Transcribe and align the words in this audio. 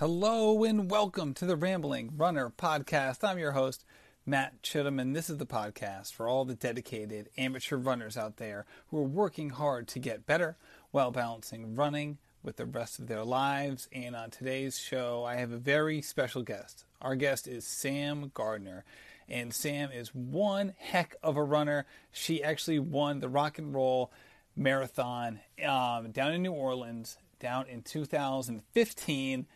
Hello 0.00 0.64
and 0.64 0.90
welcome 0.90 1.34
to 1.34 1.44
the 1.44 1.56
Rambling 1.56 2.14
Runner 2.16 2.50
podcast. 2.56 3.22
I'm 3.22 3.36
your 3.36 3.52
host, 3.52 3.84
Matt 4.24 4.62
Chittum, 4.62 4.98
and 4.98 5.14
this 5.14 5.28
is 5.28 5.36
the 5.36 5.44
podcast 5.44 6.14
for 6.14 6.26
all 6.26 6.46
the 6.46 6.54
dedicated 6.54 7.28
amateur 7.36 7.76
runners 7.76 8.16
out 8.16 8.38
there 8.38 8.64
who 8.88 8.96
are 8.96 9.02
working 9.02 9.50
hard 9.50 9.86
to 9.88 9.98
get 9.98 10.24
better 10.24 10.56
while 10.90 11.10
balancing 11.10 11.74
running 11.74 12.16
with 12.42 12.56
the 12.56 12.64
rest 12.64 12.98
of 12.98 13.08
their 13.08 13.24
lives. 13.24 13.90
And 13.92 14.16
on 14.16 14.30
today's 14.30 14.78
show, 14.78 15.24
I 15.24 15.34
have 15.34 15.52
a 15.52 15.58
very 15.58 16.00
special 16.00 16.40
guest. 16.40 16.86
Our 17.02 17.14
guest 17.14 17.46
is 17.46 17.66
Sam 17.66 18.30
Gardner. 18.32 18.86
And 19.28 19.52
Sam 19.52 19.92
is 19.92 20.14
one 20.14 20.72
heck 20.78 21.14
of 21.22 21.36
a 21.36 21.44
runner. 21.44 21.84
She 22.10 22.42
actually 22.42 22.78
won 22.78 23.20
the 23.20 23.28
rock 23.28 23.58
and 23.58 23.74
roll 23.74 24.10
marathon 24.56 25.40
um, 25.62 26.10
down 26.10 26.32
in 26.32 26.40
New 26.40 26.52
Orleans 26.52 27.18
down 27.38 27.66
in 27.66 27.82
2015. 27.82 29.46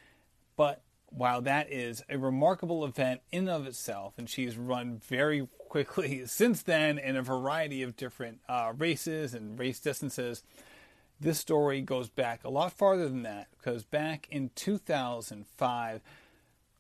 But 0.57 0.83
while 1.09 1.41
that 1.43 1.73
is 1.73 2.03
a 2.09 2.19
remarkable 2.19 2.85
event 2.85 3.21
in 3.31 3.49
of 3.49 3.67
itself, 3.67 4.15
and 4.19 4.29
she's 4.29 4.57
run 4.57 5.01
very 5.07 5.49
quickly 5.69 6.23
since 6.27 6.63
then 6.63 6.99
in 6.99 7.17
a 7.17 7.23
variety 7.23 7.83
of 7.83 7.97
different 7.97 8.41
uh, 8.49 8.73
races 8.77 9.35
and 9.35 9.59
race 9.59 9.81
distances, 9.81 10.43
this 11.21 11.39
story 11.39 11.81
goes 11.81 12.09
back 12.09 12.45
a 12.45 12.51
lot 12.51 12.73
farther 12.73 13.09
than 13.09 13.23
that 13.23 13.47
because 13.57 13.85
back 13.85 14.27
in 14.31 14.51
2005, 14.55 16.01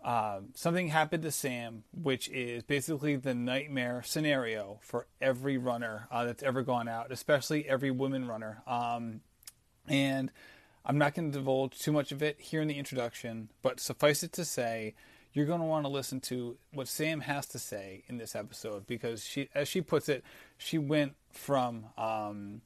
uh, 0.04 0.40
something 0.54 0.88
happened 0.88 1.22
to 1.22 1.30
Sam, 1.30 1.84
which 1.92 2.28
is 2.28 2.62
basically 2.62 3.16
the 3.16 3.34
nightmare 3.34 4.02
scenario 4.04 4.78
for 4.82 5.06
every 5.20 5.56
runner 5.56 6.08
uh, 6.10 6.24
that's 6.24 6.42
ever 6.42 6.62
gone 6.62 6.88
out, 6.88 7.10
especially 7.10 7.66
every 7.66 7.90
women 7.90 8.26
runner. 8.26 8.62
Um, 8.66 9.20
and 9.88 10.30
I'm 10.84 10.98
not 10.98 11.14
going 11.14 11.32
to 11.32 11.38
divulge 11.38 11.78
too 11.78 11.92
much 11.92 12.12
of 12.12 12.22
it 12.22 12.40
here 12.40 12.60
in 12.60 12.68
the 12.68 12.78
introduction, 12.78 13.48
but 13.62 13.80
suffice 13.80 14.22
it 14.22 14.32
to 14.32 14.44
say, 14.44 14.94
you're 15.32 15.46
going 15.46 15.60
to 15.60 15.66
want 15.66 15.84
to 15.84 15.90
listen 15.90 16.20
to 16.20 16.56
what 16.72 16.88
Sam 16.88 17.20
has 17.22 17.46
to 17.46 17.58
say 17.58 18.04
in 18.06 18.18
this 18.18 18.36
episode 18.36 18.86
because 18.86 19.24
she, 19.24 19.48
as 19.54 19.68
she 19.68 19.80
puts 19.80 20.08
it, 20.08 20.22
she 20.56 20.78
went 20.78 21.14
from 21.32 21.86
um, 21.98 22.60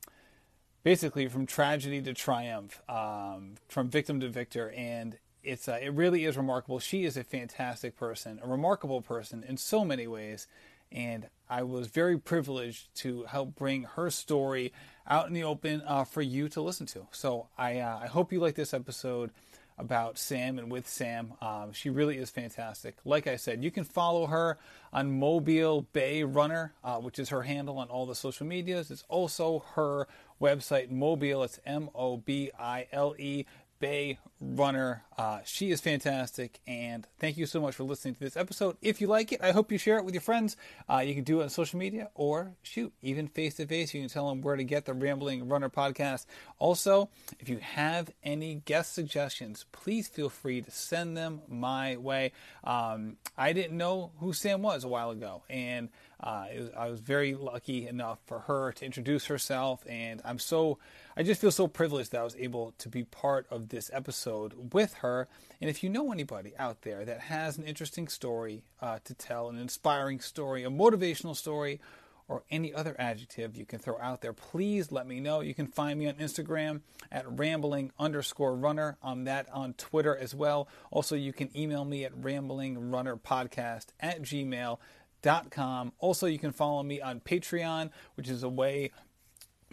basically 0.83 1.29
from 1.29 1.47
tragedy 1.47 2.03
to 2.03 2.12
triumph, 2.12 2.83
um, 2.89 3.55
from 3.69 3.89
victim 3.89 4.20
to 4.20 4.29
victor, 4.29 4.70
and 4.77 5.17
it's 5.42 5.67
uh, 5.69 5.79
it 5.81 5.95
really 5.95 6.25
is 6.25 6.37
remarkable. 6.37 6.79
She 6.79 7.05
is 7.05 7.17
a 7.17 7.25
fantastic 7.25 7.97
person, 7.97 8.39
a 8.42 8.48
remarkable 8.48 9.01
person 9.01 9.45
in 9.48 9.57
so 9.57 9.85
many 9.85 10.07
ways, 10.07 10.47
and 10.92 11.29
I 11.48 11.62
was 11.62 11.87
very 11.87 12.19
privileged 12.19 12.95
to 12.97 13.25
help 13.25 13.55
bring 13.55 13.85
her 13.85 14.11
story 14.11 14.73
out 15.09 15.27
in 15.27 15.33
the 15.33 15.45
open 15.45 15.83
uh, 15.87 16.05
for 16.05 16.23
you 16.23 16.48
to 16.51 16.61
listen 16.61 16.87
to. 16.87 17.06
So 17.11 17.48
I 17.56 17.78
uh, 17.81 18.01
I 18.03 18.06
hope 18.06 18.33
you 18.33 18.41
like 18.41 18.55
this 18.55 18.75
episode 18.75 19.31
about 19.78 20.19
Sam 20.19 20.59
and 20.59 20.70
with 20.70 20.89
Sam. 20.89 21.34
Um, 21.41 21.73
she 21.73 21.89
really 21.89 22.19
is 22.19 22.31
fantastic. 22.31 22.97
Like 23.05 23.27
I 23.27 23.36
said, 23.36 23.62
you 23.62 23.70
can 23.70 23.84
follow 23.84 24.27
her 24.27 24.59
on 24.92 25.19
Mobile 25.19 25.83
Bay 25.92 26.25
Runner, 26.25 26.75
uh, 26.83 26.97
which 26.97 27.19
is 27.19 27.29
her 27.29 27.42
handle 27.42 27.79
on 27.79 27.89
all 27.89 28.05
the 28.05 28.14
social 28.14 28.47
medias. 28.47 28.91
It's 28.91 29.05
also 29.09 29.64
her 29.75 30.09
website, 30.41 30.91
Mobile. 30.91 31.45
It's 31.45 31.61
M 31.64 31.91
O 31.95 32.17
B 32.17 32.51
I 32.59 32.86
L 32.92 33.14
E 33.19 33.45
Bay 33.79 34.19
Runner. 34.41 35.03
Uh, 35.17 35.41
she 35.44 35.70
is 35.72 35.81
fantastic, 35.81 36.61
and 36.67 37.06
thank 37.19 37.36
you 37.36 37.47
so 37.47 37.61
much 37.61 37.75
for 37.75 37.83
listening 37.83 38.14
to 38.14 38.20
this 38.20 38.36
episode. 38.36 38.77
If 38.80 39.00
you 39.00 39.08
like 39.08 39.33
it, 39.33 39.41
I 39.42 39.50
hope 39.50 39.72
you 39.72 39.78
share 39.78 39.98
it 39.98 40.05
with 40.05 40.14
your 40.14 40.20
friends. 40.20 40.56
Uh, 40.89 40.98
you 40.98 41.14
can 41.14 41.25
do 41.25 41.41
it 41.41 41.45
on 41.45 41.48
social 41.48 41.78
media, 41.78 42.11
or 42.14 42.53
shoot, 42.62 42.92
even 43.03 43.27
face 43.27 43.56
to 43.56 43.67
face. 43.67 43.92
You 43.92 44.00
can 44.00 44.08
tell 44.08 44.28
them 44.28 44.41
where 44.42 44.55
to 44.55 44.62
get 44.62 44.84
the 44.84 44.95
Rambling 44.95 45.48
Runner 45.48 45.69
podcast. 45.69 46.27
Also, 46.61 47.08
if 47.41 47.48
you 47.48 47.58
have 47.58 48.12
any 48.22 48.62
guest 48.64 48.95
suggestions, 48.95 49.67
please 49.72 50.06
feel 50.06 50.28
free 50.28 50.62
to 50.62 50.70
send 50.70 51.17
them 51.17 51.41
my 51.48 51.97
way. 51.97 52.30
Um, 52.62 53.17
I 53.36 53.52
didn't 53.52 53.77
know 53.77 54.12
who 54.20 54.33
Sam 54.33 54.62
was 54.62 54.84
a 54.84 54.89
while 54.89 55.11
ago, 55.11 55.42
and 55.50 55.89
uh, 56.20 56.47
was, 56.56 56.70
I 56.77 56.91
was 56.91 57.00
very 57.00 57.34
lucky 57.34 57.89
enough 57.89 58.18
for 58.27 58.40
her 58.40 58.70
to 58.73 58.84
introduce 58.84 59.27
herself, 59.27 59.84
and 59.89 60.20
I'm 60.24 60.39
so 60.39 60.79
I 61.17 61.24
just 61.24 61.40
feel 61.40 61.51
so 61.51 61.67
privileged 61.67 62.13
that 62.13 62.20
I 62.20 62.24
was 62.24 62.36
able 62.36 62.74
to 62.79 62.89
be 62.89 63.02
part 63.02 63.48
of 63.51 63.70
this 63.70 63.90
episode 63.92 64.27
with 64.72 64.94
her. 64.94 65.28
And 65.61 65.68
if 65.68 65.83
you 65.83 65.90
know 65.90 66.12
anybody 66.12 66.52
out 66.58 66.83
there 66.83 67.05
that 67.05 67.20
has 67.20 67.58
an 67.58 67.64
interesting 67.64 68.08
story 68.08 68.62
uh, 68.80 68.98
to 69.05 69.14
tell, 69.14 69.48
an 69.48 69.58
inspiring 69.58 70.20
story, 70.20 70.64
a 70.64 70.70
motivational 70.70 71.34
story, 71.34 71.80
or 72.28 72.42
any 72.50 72.74
other 72.74 72.94
adjective 72.98 73.56
you 73.56 73.64
can 73.64 73.78
throw 73.78 73.98
out 73.98 74.20
there, 74.20 74.34
please 74.34 74.92
let 74.92 75.06
me 75.06 75.18
know. 75.18 75.40
You 75.40 75.55
can 75.55 75.66
find 75.66 75.98
me 75.98 76.08
on 76.08 76.14
Instagram 76.14 76.83
at 77.11 77.24
rambling 77.39 77.90
underscore 77.98 78.55
runner. 78.55 78.98
I'm 79.02 79.24
that 79.24 79.48
on 79.50 79.72
Twitter 79.72 80.16
as 80.16 80.34
well. 80.34 80.68
Also, 80.90 81.16
you 81.16 81.33
can 81.33 81.48
email 81.56 81.84
me 81.84 82.05
at 82.05 82.12
ramblingrunnerpodcast 82.12 83.86
at 83.98 84.22
gmail.com. 84.22 85.92
Also, 85.98 86.27
you 86.27 86.39
can 86.39 86.52
follow 86.52 86.83
me 86.83 87.00
on 87.00 87.20
Patreon, 87.20 87.90
which 88.14 88.28
is 88.28 88.42
a 88.42 88.48
way 88.48 88.90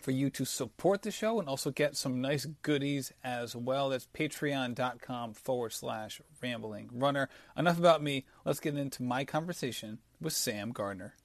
for 0.06 0.12
you 0.12 0.30
to 0.30 0.46
support 0.46 1.02
the 1.02 1.10
show 1.10 1.40
and 1.40 1.50
also 1.50 1.72
get 1.72 1.98
some 1.98 2.22
nice 2.22 2.46
goodies 2.62 3.12
as 3.24 3.56
well. 3.56 3.90
That's 3.90 4.08
patreon.com 4.14 5.34
forward 5.34 5.74
slash 5.74 6.22
rambling 6.44 6.92
runner. 6.94 7.28
Enough 7.58 7.80
about 7.80 8.04
me. 8.04 8.24
Let's 8.46 8.60
get 8.60 8.78
into 8.78 9.02
my 9.02 9.26
conversation 9.26 9.98
with 10.22 10.34
Sam 10.34 10.74
Gardner. 10.74 11.16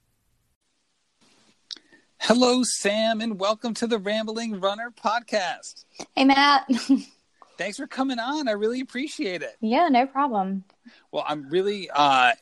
Hello, 2.20 2.62
Sam, 2.62 3.20
and 3.20 3.38
welcome 3.38 3.74
to 3.74 3.86
the 3.86 3.98
Rambling 3.98 4.60
Runner 4.60 4.90
podcast. 4.90 5.84
Hey, 6.16 6.24
Matt. 6.24 6.66
Thanks 7.58 7.76
for 7.76 7.86
coming 7.86 8.18
on. 8.18 8.48
I 8.48 8.52
really 8.52 8.80
appreciate 8.80 9.42
it. 9.42 9.58
Yeah, 9.60 9.88
no 9.90 10.06
problem. 10.06 10.64
Well, 11.12 11.26
I'm 11.28 11.50
really 11.50 11.90
uh, 11.90 12.32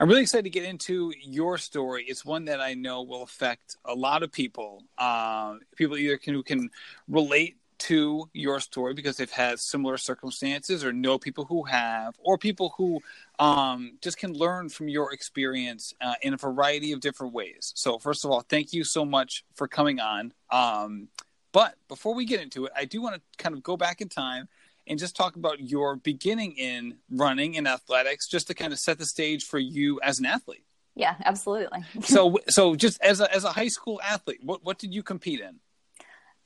I'm 0.00 0.08
really 0.08 0.22
excited 0.22 0.44
to 0.44 0.50
get 0.50 0.64
into 0.64 1.12
your 1.20 1.58
story. 1.58 2.04
It's 2.06 2.24
one 2.24 2.44
that 2.46 2.60
I 2.60 2.74
know 2.74 3.02
will 3.02 3.22
affect 3.22 3.76
a 3.84 3.94
lot 3.94 4.22
of 4.22 4.32
people. 4.32 4.84
Uh, 4.96 5.56
people 5.76 5.96
either 5.96 6.16
can 6.16 6.34
who 6.34 6.42
can 6.42 6.70
relate 7.08 7.56
to 7.78 8.28
your 8.32 8.60
story 8.60 8.92
because 8.92 9.16
they've 9.16 9.30
had 9.30 9.58
similar 9.60 9.96
circumstances, 9.96 10.84
or 10.84 10.92
know 10.92 11.18
people 11.18 11.44
who 11.44 11.62
have, 11.64 12.16
or 12.18 12.36
people 12.36 12.74
who 12.76 13.00
um, 13.38 13.92
just 14.02 14.18
can 14.18 14.32
learn 14.32 14.68
from 14.68 14.88
your 14.88 15.12
experience 15.12 15.94
uh, 16.00 16.14
in 16.22 16.34
a 16.34 16.36
variety 16.36 16.92
of 16.92 17.00
different 17.00 17.32
ways. 17.32 17.72
So, 17.76 17.98
first 17.98 18.24
of 18.24 18.30
all, 18.30 18.40
thank 18.40 18.72
you 18.72 18.84
so 18.84 19.04
much 19.04 19.44
for 19.54 19.68
coming 19.68 20.00
on. 20.00 20.32
Um, 20.50 21.08
but 21.52 21.76
before 21.88 22.14
we 22.14 22.24
get 22.24 22.40
into 22.40 22.66
it, 22.66 22.72
I 22.76 22.84
do 22.84 23.00
want 23.00 23.16
to 23.16 23.22
kind 23.42 23.54
of 23.54 23.62
go 23.62 23.76
back 23.76 24.00
in 24.00 24.08
time 24.08 24.48
and 24.88 24.98
just 24.98 25.16
talk 25.16 25.36
about 25.36 25.60
your 25.60 25.96
beginning 25.96 26.52
in 26.52 26.96
running 27.10 27.56
and 27.56 27.68
athletics, 27.68 28.26
just 28.26 28.46
to 28.48 28.54
kind 28.54 28.72
of 28.72 28.78
set 28.78 28.98
the 28.98 29.06
stage 29.06 29.44
for 29.44 29.58
you 29.58 30.00
as 30.02 30.18
an 30.18 30.26
athlete. 30.26 30.64
Yeah, 30.94 31.14
absolutely. 31.24 31.84
so, 32.02 32.38
so 32.48 32.74
just 32.74 33.00
as 33.00 33.20
a 33.20 33.32
as 33.34 33.44
a 33.44 33.50
high 33.50 33.68
school 33.68 34.00
athlete, 34.02 34.40
what 34.42 34.64
what 34.64 34.78
did 34.78 34.94
you 34.94 35.02
compete 35.02 35.40
in? 35.40 35.60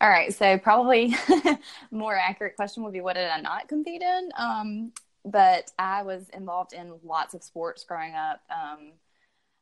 All 0.00 0.10
right, 0.10 0.34
so 0.34 0.58
probably 0.58 1.14
more 1.92 2.16
accurate 2.16 2.56
question 2.56 2.82
would 2.82 2.92
be 2.92 3.00
what 3.00 3.14
did 3.14 3.30
I 3.30 3.40
not 3.40 3.68
compete 3.68 4.02
in? 4.02 4.30
Um, 4.36 4.92
but 5.24 5.70
I 5.78 6.02
was 6.02 6.28
involved 6.30 6.72
in 6.72 6.92
lots 7.04 7.34
of 7.34 7.44
sports 7.44 7.84
growing 7.84 8.14
up. 8.14 8.40
Um, 8.50 8.92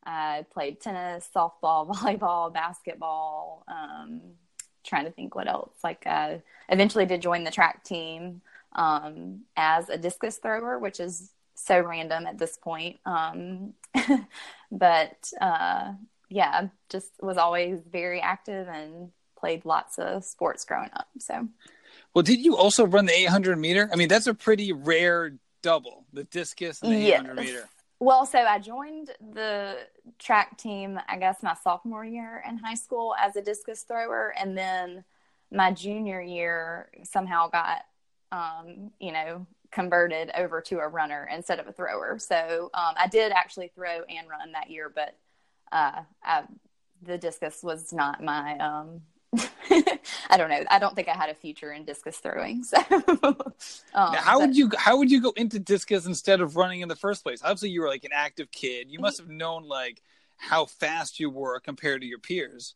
I 0.05 0.47
played 0.51 0.81
tennis, 0.81 1.29
softball, 1.35 1.89
volleyball, 1.95 2.53
basketball. 2.53 3.65
Um, 3.69 4.23
trying 4.83 5.05
to 5.05 5.11
think 5.11 5.35
what 5.35 5.47
else. 5.47 5.75
Like, 5.85 6.07
I 6.07 6.43
eventually 6.69 7.07
did 7.07 7.21
join 7.21 7.45
the 7.45 7.51
track 7.51 7.85
team 7.85 8.41
um, 8.75 9.43
as 9.57 9.89
a 9.89 9.99
discus 9.99 10.39
thrower, 10.39 10.79
which 10.79 11.01
is 11.01 11.31
so 11.55 11.81
random 11.81 12.27
at 12.27 12.39
this 12.39 12.57
point. 12.57 12.99
Um, 13.05 13.75
but 14.73 15.31
uh, 15.41 15.93
yeah, 16.29 16.69
just 16.89 17.11
was 17.21 17.37
always 17.37 17.81
very 17.91 18.21
active 18.21 18.69
and 18.69 19.11
played 19.37 19.65
lots 19.65 19.99
of 19.99 20.25
sports 20.25 20.65
growing 20.65 20.91
up. 20.95 21.09
So, 21.19 21.49
well, 22.15 22.23
did 22.23 22.41
you 22.41 22.57
also 22.57 22.87
run 22.87 23.07
the 23.07 23.19
800 23.19 23.57
meter? 23.57 23.89
I 23.93 23.97
mean, 23.97 24.09
that's 24.09 24.27
a 24.27 24.35
pretty 24.35 24.73
rare 24.73 25.35
double, 25.63 26.05
the 26.13 26.25
discus 26.25 26.83
and 26.83 26.93
the 26.93 26.99
yes. 26.99 27.21
800 27.21 27.37
meter. 27.37 27.69
Well, 27.99 28.25
so 28.25 28.39
I 28.39 28.59
joined 28.59 29.11
the 29.35 29.77
track 30.19 30.57
team, 30.57 30.99
I 31.07 31.19
guess, 31.19 31.43
my 31.43 31.55
sophomore 31.63 32.05
year 32.05 32.43
in 32.49 32.57
high 32.57 32.75
school 32.75 33.15
as 33.21 33.37
a 33.37 33.43
discus 33.43 33.83
thrower. 33.83 34.33
And 34.39 34.57
then 34.57 35.05
my 35.53 35.71
junior 35.73 36.21
year 36.21 36.89
somehow 37.03 37.49
got 37.49 37.83
um, 38.33 38.91
you 38.99 39.13
know, 39.13 39.47
converted 39.71 40.31
over 40.37 40.61
to 40.61 40.79
a 40.79 40.89
runner 40.89 41.29
instead 41.33 41.59
of 41.61 41.67
a 41.67 41.73
thrower. 41.73 42.19
So 42.19 42.71
um, 42.75 42.95
I 42.97 43.07
did 43.07 43.33
actually 43.33 43.71
throw 43.75 44.03
and 44.09 44.29
run 44.29 44.53
that 44.53 44.71
year, 44.71 44.91
but 44.93 45.17
uh, 45.73 46.03
I, 46.23 46.45
the 47.03 47.19
discus 47.19 47.63
was 47.63 47.93
not 47.93 48.23
my. 48.23 48.59
Um, 48.59 49.03
I 50.29 50.37
don't 50.37 50.51
know. 50.51 50.65
I 50.69 50.81
don't 50.81 50.97
think 50.97 51.09
I 51.09 51.15
had 51.15 51.31
a 51.31 51.35
future 51.35 51.73
in 51.73 51.85
discus 51.85 52.17
throwing. 52.19 52.65
So, 52.65 52.79
um, 53.23 53.45
how 53.95 54.39
but, 54.39 54.49
would 54.49 54.57
you 54.57 54.71
how 54.77 54.97
would 54.99 55.11
you 55.11 55.21
go 55.21 55.33
into 55.37 55.61
discus 55.61 56.05
instead 56.07 56.41
of 56.41 56.57
running 56.57 56.81
in 56.81 56.89
the 56.89 56.97
first 56.97 57.23
place? 57.23 57.41
Obviously, 57.43 57.71
you 57.71 57.81
were 57.81 57.89
like 57.89 58.05
an 58.05 58.11
active 58.13 58.51
kid. 58.51 58.91
You 58.91 58.99
must 58.99 59.19
have 59.19 59.29
known 59.29 59.69
like 59.69 60.03
how 60.37 60.65
fast 60.65 61.21
you 61.21 61.31
were 61.31 61.61
compared 61.61 62.01
to 62.01 62.09
your 62.09 62.19
peers. 62.19 62.75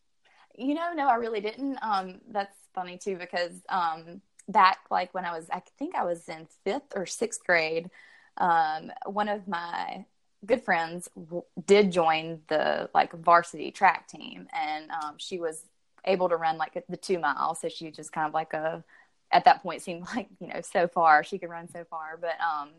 You 0.57 0.75
know, 0.75 0.93
no, 0.95 1.09
I 1.09 1.17
really 1.17 1.41
didn't. 1.41 1.77
Um, 1.83 2.21
that's 2.31 2.57
funny 2.73 2.99
too 2.99 3.17
because 3.17 3.53
um, 3.69 4.21
back 4.49 4.79
like 4.91 5.13
when 5.15 5.25
I 5.25 5.37
was, 5.37 5.49
I 5.51 5.63
think 5.79 5.95
I 5.95 6.05
was 6.05 6.29
in 6.29 6.47
fifth 6.65 6.93
or 6.95 7.07
sixth 7.07 7.45
grade. 7.45 7.91
Um, 8.37 8.91
one 9.07 9.29
of 9.29 9.47
my 9.49 10.05
good 10.45 10.63
friends 10.63 11.09
w- 11.17 11.45
did 11.67 11.93
join 11.93 12.41
the 12.49 12.91
like 12.95 13.13
varsity 13.13 13.71
track 13.71 14.09
team, 14.09 14.49
and 14.53 14.91
um, 14.91 15.15
she 15.19 15.39
was 15.39 15.65
able 16.05 16.29
to 16.29 16.37
run 16.37 16.59
like 16.59 16.85
the 16.89 16.97
two 16.97 17.19
miles. 17.19 17.61
So 17.61 17.69
she 17.69 17.91
just 17.91 18.13
kind 18.13 18.27
of 18.29 18.35
like 18.35 18.53
a, 18.53 18.85
at 19.31 19.45
that 19.45 19.63
point 19.63 19.83
seemed 19.83 20.07
like 20.15 20.29
you 20.41 20.49
know 20.49 20.61
so 20.61 20.89
far 20.89 21.25
she 21.25 21.39
could 21.39 21.51
run 21.51 21.69
so 21.69 21.85
far, 21.85 22.19
but 22.21 22.37
um, 22.41 22.71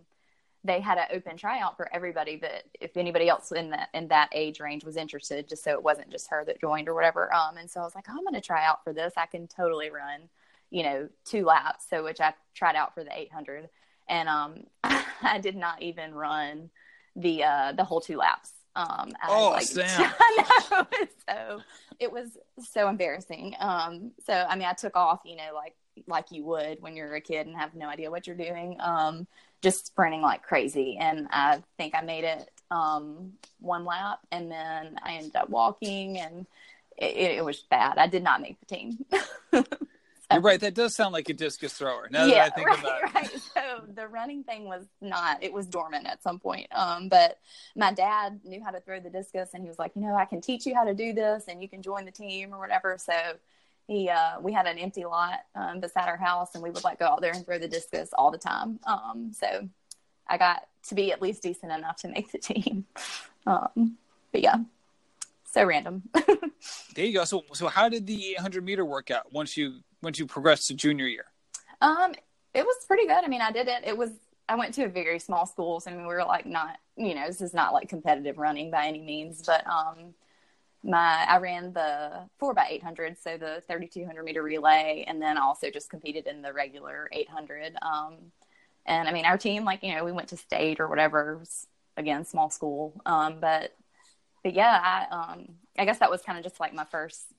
they 0.63 0.79
had 0.79 0.97
an 0.97 1.05
open 1.13 1.37
tryout 1.37 1.77
for 1.77 1.93
everybody 1.93 2.37
that 2.37 2.63
if 2.79 2.97
anybody 2.97 3.29
else 3.29 3.51
in 3.51 3.69
that 3.69 3.89
in 3.93 4.07
that 4.09 4.29
age 4.33 4.59
range 4.59 4.83
was 4.83 4.97
interested, 4.97 5.47
just 5.47 5.63
so 5.63 5.71
it 5.71 5.83
wasn't 5.83 6.09
just 6.09 6.29
her 6.29 6.43
that 6.45 6.59
joined 6.59 6.89
or 6.89 6.93
whatever. 6.95 7.33
Um, 7.33 7.57
and 7.57 7.69
so 7.69 7.81
I 7.81 7.83
was 7.83 7.95
like, 7.95 8.05
oh, 8.09 8.13
I'm 8.17 8.23
going 8.23 8.33
to 8.33 8.41
try 8.41 8.65
out 8.65 8.83
for 8.83 8.93
this. 8.93 9.13
I 9.17 9.27
can 9.27 9.47
totally 9.47 9.89
run, 9.89 10.29
you 10.75 10.83
know, 10.83 11.07
two 11.23 11.45
laps. 11.45 11.85
So 11.89 12.03
which 12.03 12.19
I 12.19 12.33
tried 12.53 12.75
out 12.75 12.93
for 12.93 13.05
the 13.05 13.17
800, 13.17 13.69
and 14.09 14.27
um, 14.27 14.63
I 14.83 15.39
did 15.41 15.55
not 15.55 15.81
even 15.81 16.13
run 16.13 16.69
the 17.15 17.45
uh, 17.45 17.71
the 17.71 17.85
whole 17.85 18.01
two 18.01 18.17
laps. 18.17 18.51
Um, 18.75 19.13
I 19.23 19.27
oh, 19.29 19.51
like, 19.51 19.63
Sam. 19.65 20.11
So 21.27 21.61
it 21.99 22.11
was 22.11 22.37
so 22.59 22.89
embarrassing. 22.89 23.55
Um, 23.59 24.11
so 24.25 24.33
I 24.33 24.57
mean, 24.57 24.67
I 24.67 24.73
took 24.73 24.97
off, 24.97 25.21
you 25.23 25.37
know, 25.37 25.51
like 25.55 25.75
like 26.07 26.25
you 26.31 26.43
would 26.43 26.81
when 26.81 26.97
you're 26.97 27.15
a 27.15 27.21
kid 27.21 27.47
and 27.47 27.55
have 27.55 27.73
no 27.73 27.87
idea 27.87 28.11
what 28.11 28.27
you're 28.27 28.35
doing. 28.35 28.75
Um, 28.81 29.27
just 29.61 29.87
sprinting 29.87 30.21
like 30.21 30.43
crazy, 30.43 30.97
and 30.99 31.29
I 31.31 31.63
think 31.77 31.95
I 31.95 32.01
made 32.01 32.25
it 32.25 32.51
um, 32.69 33.31
one 33.61 33.85
lap, 33.85 34.19
and 34.29 34.51
then 34.51 34.99
I 35.01 35.13
ended 35.13 35.37
up 35.37 35.49
walking, 35.49 36.19
and 36.19 36.45
it, 36.97 37.37
it 37.37 37.45
was 37.45 37.61
bad. 37.61 37.97
I 37.97 38.07
did 38.07 38.23
not 38.23 38.41
make 38.41 38.59
the 38.59 38.65
team. 38.65 39.05
You're 40.31 40.41
right. 40.41 40.59
That 40.65 40.73
does 40.73 40.95
sound 40.95 41.13
like 41.13 41.29
a 41.29 41.33
discus 41.33 41.73
thrower. 41.73 42.07
Now 42.09 42.25
yeah, 42.25 42.45
that 42.45 42.53
I 42.53 42.55
think 42.55 42.69
right, 42.69 42.79
about 42.79 43.03
it. 43.03 43.13
right. 43.13 43.41
So 43.53 43.93
the 43.93 44.07
running 44.07 44.43
thing 44.43 44.65
was 44.65 44.85
not. 45.01 45.43
It 45.43 45.53
was 45.53 45.67
dormant 45.67 46.07
at 46.07 46.23
some 46.23 46.39
point. 46.39 46.67
Um, 46.71 47.09
but 47.09 47.39
my 47.75 47.93
dad 47.93 48.39
knew 48.43 48.63
how 48.63 48.71
to 48.71 48.79
throw 48.79 48.99
the 48.99 49.09
discus, 49.09 49.49
and 49.53 49.61
he 49.61 49.69
was 49.69 49.77
like, 49.77 49.91
you 49.95 50.01
know, 50.01 50.15
I 50.15 50.25
can 50.25 50.41
teach 50.41 50.65
you 50.65 50.73
how 50.73 50.85
to 50.85 50.93
do 50.93 51.13
this, 51.13 51.45
and 51.47 51.61
you 51.61 51.69
can 51.69 51.81
join 51.81 52.05
the 52.05 52.11
team 52.11 52.53
or 52.53 52.59
whatever. 52.59 52.97
So 52.97 53.13
he, 53.87 54.09
uh, 54.09 54.39
we 54.41 54.51
had 54.53 54.65
an 54.65 54.77
empty 54.79 55.05
lot 55.05 55.41
um, 55.55 55.79
beside 55.79 56.07
our 56.07 56.17
house, 56.17 56.55
and 56.55 56.63
we 56.63 56.71
would 56.71 56.83
like 56.83 56.99
go 56.99 57.05
out 57.05 57.21
there 57.21 57.33
and 57.33 57.45
throw 57.45 57.59
the 57.59 57.67
discus 57.67 58.09
all 58.17 58.31
the 58.31 58.37
time. 58.37 58.79
Um, 58.87 59.31
so 59.33 59.69
I 60.27 60.37
got 60.37 60.67
to 60.87 60.95
be 60.95 61.11
at 61.11 61.21
least 61.21 61.43
decent 61.43 61.71
enough 61.71 61.97
to 61.97 62.07
make 62.07 62.31
the 62.31 62.39
team. 62.39 62.85
Um, 63.47 63.99
but 64.31 64.41
yeah, 64.41 64.55
so 65.51 65.63
random. 65.63 66.01
there 66.95 67.05
you 67.05 67.13
go. 67.13 67.25
So, 67.25 67.45
so 67.53 67.67
how 67.67 67.89
did 67.89 68.07
the 68.07 68.31
800 68.31 68.65
meter 68.65 68.83
work 68.83 69.11
out 69.11 69.31
once 69.31 69.55
you 69.55 69.81
once 70.05 70.17
you 70.17 70.25
progressed 70.25 70.67
to 70.67 70.73
junior 70.73 71.07
year? 71.07 71.25
Um, 71.81 72.13
it 72.53 72.63
was 72.63 72.85
pretty 72.87 73.05
good. 73.07 73.21
I 73.23 73.27
mean, 73.27 73.41
I 73.41 73.51
did 73.51 73.67
it. 73.67 73.83
It 73.85 73.97
was 73.97 74.11
I 74.47 74.55
went 74.55 74.73
to 74.75 74.85
a 74.85 74.87
very 74.87 75.19
small 75.19 75.45
school, 75.45 75.79
so 75.79 75.91
I 75.91 75.95
mean, 75.95 76.07
we 76.07 76.13
were 76.13 76.23
like 76.23 76.45
not, 76.45 76.77
you 76.95 77.15
know, 77.15 77.27
this 77.27 77.41
is 77.41 77.53
not 77.53 77.73
like 77.73 77.89
competitive 77.89 78.37
running 78.37 78.71
by 78.71 78.85
any 78.85 79.01
means, 79.01 79.43
but 79.45 79.65
um, 79.67 80.13
my 80.83 81.25
I 81.27 81.37
ran 81.39 81.73
the 81.73 82.29
four 82.37 82.53
by 82.53 82.67
eight 82.69 82.83
hundred, 82.83 83.17
so 83.19 83.37
the 83.37 83.61
thirty 83.67 83.87
two 83.87 84.05
hundred 84.05 84.23
meter 84.23 84.43
relay, 84.43 85.03
and 85.07 85.21
then 85.21 85.37
also 85.37 85.69
just 85.69 85.89
competed 85.89 86.27
in 86.27 86.41
the 86.41 86.53
regular 86.53 87.09
eight 87.11 87.29
hundred. 87.29 87.75
Um, 87.81 88.31
and 88.85 89.09
I 89.09 89.11
mean, 89.11 89.25
our 89.25 89.37
team, 89.37 89.65
like 89.65 89.83
you 89.83 89.95
know, 89.95 90.05
we 90.05 90.11
went 90.11 90.29
to 90.29 90.37
state 90.37 90.79
or 90.79 90.87
whatever. 90.87 91.41
Again, 91.97 92.25
small 92.25 92.49
school, 92.49 93.01
um, 93.05 93.39
but 93.39 93.73
but 94.43 94.53
yeah, 94.53 94.79
I 94.83 95.31
um, 95.33 95.55
I 95.77 95.85
guess 95.85 95.99
that 95.99 96.11
was 96.11 96.21
kind 96.21 96.37
of 96.37 96.43
just 96.43 96.59
like 96.59 96.73
my 96.73 96.83
first 96.83 97.34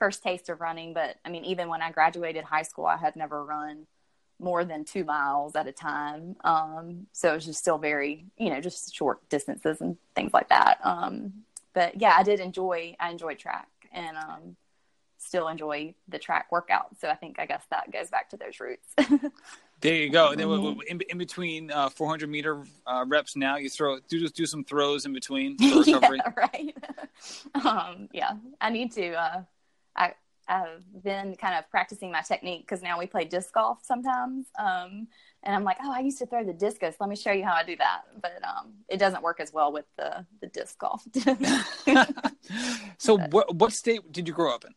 first 0.00 0.24
taste 0.24 0.48
of 0.48 0.60
running. 0.60 0.92
But 0.92 1.16
I 1.24 1.28
mean, 1.28 1.44
even 1.44 1.68
when 1.68 1.82
I 1.82 1.92
graduated 1.92 2.42
high 2.42 2.62
school, 2.62 2.86
I 2.86 2.96
had 2.96 3.14
never 3.14 3.44
run 3.44 3.86
more 4.40 4.64
than 4.64 4.84
two 4.84 5.04
miles 5.04 5.54
at 5.54 5.68
a 5.68 5.72
time. 5.72 6.34
Um, 6.42 7.06
so 7.12 7.30
it 7.30 7.34
was 7.34 7.44
just 7.44 7.60
still 7.60 7.78
very, 7.78 8.24
you 8.38 8.50
know, 8.50 8.60
just 8.60 8.94
short 8.94 9.28
distances 9.28 9.80
and 9.80 9.96
things 10.16 10.32
like 10.32 10.48
that. 10.48 10.80
Um, 10.82 11.44
but 11.74 12.00
yeah, 12.00 12.14
I 12.16 12.22
did 12.22 12.40
enjoy, 12.40 12.96
I 12.98 13.10
enjoyed 13.10 13.38
track 13.38 13.68
and, 13.92 14.16
um, 14.16 14.56
still 15.18 15.48
enjoy 15.48 15.94
the 16.08 16.18
track 16.18 16.50
workout. 16.50 16.98
So 16.98 17.08
I 17.08 17.14
think, 17.14 17.38
I 17.38 17.44
guess 17.44 17.62
that 17.70 17.92
goes 17.92 18.08
back 18.08 18.30
to 18.30 18.38
those 18.38 18.58
roots. 18.58 18.88
there 19.80 19.94
you 19.94 20.08
go. 20.08 20.34
Mm-hmm. 20.34 20.80
in, 20.88 21.00
in, 21.10 21.18
between 21.18 21.70
uh, 21.70 21.90
400 21.90 22.28
meter 22.28 22.64
uh, 22.86 23.04
reps 23.06 23.36
now, 23.36 23.56
you 23.56 23.68
throw, 23.68 23.98
do 24.08 24.18
just 24.18 24.34
do 24.34 24.46
some 24.46 24.64
throws 24.64 25.04
in 25.04 25.12
between 25.12 25.58
for 25.58 25.80
recovery. 25.80 26.20
yeah, 26.24 26.32
right. 26.36 26.76
um, 27.66 28.08
yeah, 28.12 28.32
I 28.62 28.70
need 28.70 28.92
to, 28.92 29.12
uh, 29.12 29.42
I, 29.96 30.14
I've 30.48 31.02
been 31.02 31.36
kind 31.36 31.54
of 31.54 31.70
practicing 31.70 32.10
my 32.10 32.22
technique 32.22 32.62
because 32.62 32.82
now 32.82 32.98
we 32.98 33.06
play 33.06 33.24
disc 33.24 33.52
golf 33.54 33.78
sometimes. 33.82 34.46
Um, 34.58 35.06
and 35.42 35.54
I'm 35.54 35.64
like, 35.64 35.78
oh, 35.82 35.92
I 35.92 36.00
used 36.00 36.18
to 36.18 36.26
throw 36.26 36.44
the 36.44 36.52
discus. 36.52 36.96
Let 37.00 37.08
me 37.08 37.16
show 37.16 37.32
you 37.32 37.44
how 37.44 37.54
I 37.54 37.64
do 37.64 37.76
that. 37.76 38.02
But 38.20 38.40
um, 38.42 38.72
it 38.88 38.98
doesn't 38.98 39.22
work 39.22 39.40
as 39.40 39.52
well 39.52 39.72
with 39.72 39.86
the, 39.96 40.26
the 40.40 40.48
disc 40.48 40.78
golf. 40.78 41.06
so, 42.98 43.18
what, 43.30 43.54
what 43.54 43.72
state 43.72 44.10
did 44.12 44.26
you 44.26 44.34
grow 44.34 44.54
up 44.54 44.64
in? 44.64 44.74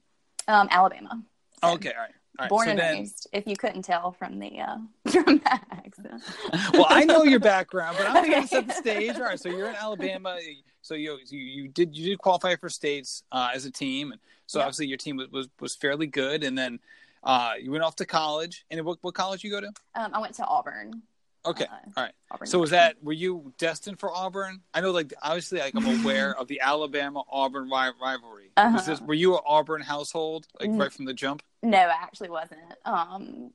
Um, 0.48 0.68
Alabama. 0.72 1.22
So 1.64 1.74
okay, 1.74 1.92
all 1.92 2.02
right. 2.02 2.12
All 2.40 2.46
right, 2.46 2.50
Born 2.50 2.66
so 2.66 2.72
and 2.72 2.80
then, 2.80 2.96
raised, 2.96 3.28
if 3.32 3.46
you 3.46 3.56
couldn't 3.56 3.84
tell 3.84 4.12
from 4.12 4.40
the 4.40 4.60
uh, 4.60 4.78
from 5.12 5.38
that 5.46 5.66
accent. 5.70 6.24
well, 6.74 6.88
I 6.90 7.06
know 7.06 7.22
your 7.22 7.40
background, 7.40 7.96
but 7.96 8.10
I'm 8.10 8.18
okay. 8.18 8.32
trying 8.32 8.42
to 8.42 8.48
set 8.48 8.68
the 8.68 8.74
stage. 8.74 9.16
All 9.18 9.22
right, 9.22 9.40
so 9.40 9.50
you're 9.50 9.70
in 9.70 9.76
Alabama. 9.76 10.40
So 10.82 10.96
you 10.96 11.20
you, 11.28 11.40
you 11.40 11.68
did 11.68 11.96
you 11.96 12.10
did 12.10 12.18
qualify 12.18 12.56
for 12.56 12.70
states 12.70 13.22
uh, 13.32 13.52
as 13.54 13.66
a 13.66 13.72
team, 13.72 14.14
and 14.14 14.22
so 14.54 14.62
obviously 14.62 14.88
your 14.88 14.98
team 14.98 15.18
was, 15.18 15.30
was, 15.32 15.50
was 15.60 15.76
fairly 15.76 16.08
good. 16.08 16.44
And 16.44 16.58
then 16.58 16.80
uh, 17.24 17.54
you 17.60 17.72
went 17.72 17.84
off 17.84 17.96
to 17.98 18.06
college. 18.06 18.66
And 18.70 18.84
what 18.84 19.00
what 19.02 19.14
college 19.14 19.44
you 19.44 19.50
go 19.50 19.62
to? 19.62 19.72
Um, 19.96 20.12
I 20.14 20.20
went 20.20 20.36
to 20.36 20.46
Auburn. 20.46 21.02
Okay, 21.46 21.66
uh, 21.66 21.76
all 21.98 22.04
right. 22.04 22.14
Auburn 22.32 22.48
so 22.48 22.60
was 22.60 22.70
that 22.70 22.96
were 23.04 23.14
you 23.14 23.52
destined 23.58 24.00
for 24.00 24.12
Auburn? 24.14 24.62
I 24.74 24.82
know, 24.82 24.92
like 24.92 25.14
obviously, 25.22 25.60
like 25.60 25.76
I'm 25.76 26.02
aware 26.02 26.36
of 26.40 26.48
the 26.48 26.62
Alabama 26.62 27.24
Auburn 27.30 27.70
rivalry. 27.70 28.52
Uh-huh. 28.56 28.82
This, 28.82 29.02
were 29.02 29.14
you 29.14 29.36
an 29.36 29.42
Auburn 29.46 29.82
household, 29.82 30.48
like 30.60 30.70
right 30.72 30.92
from 30.92 31.06
the 31.06 31.14
jump? 31.14 31.44
No, 31.62 31.78
I 31.78 31.98
actually 32.02 32.30
wasn't. 32.30 32.62
Um, 32.86 33.52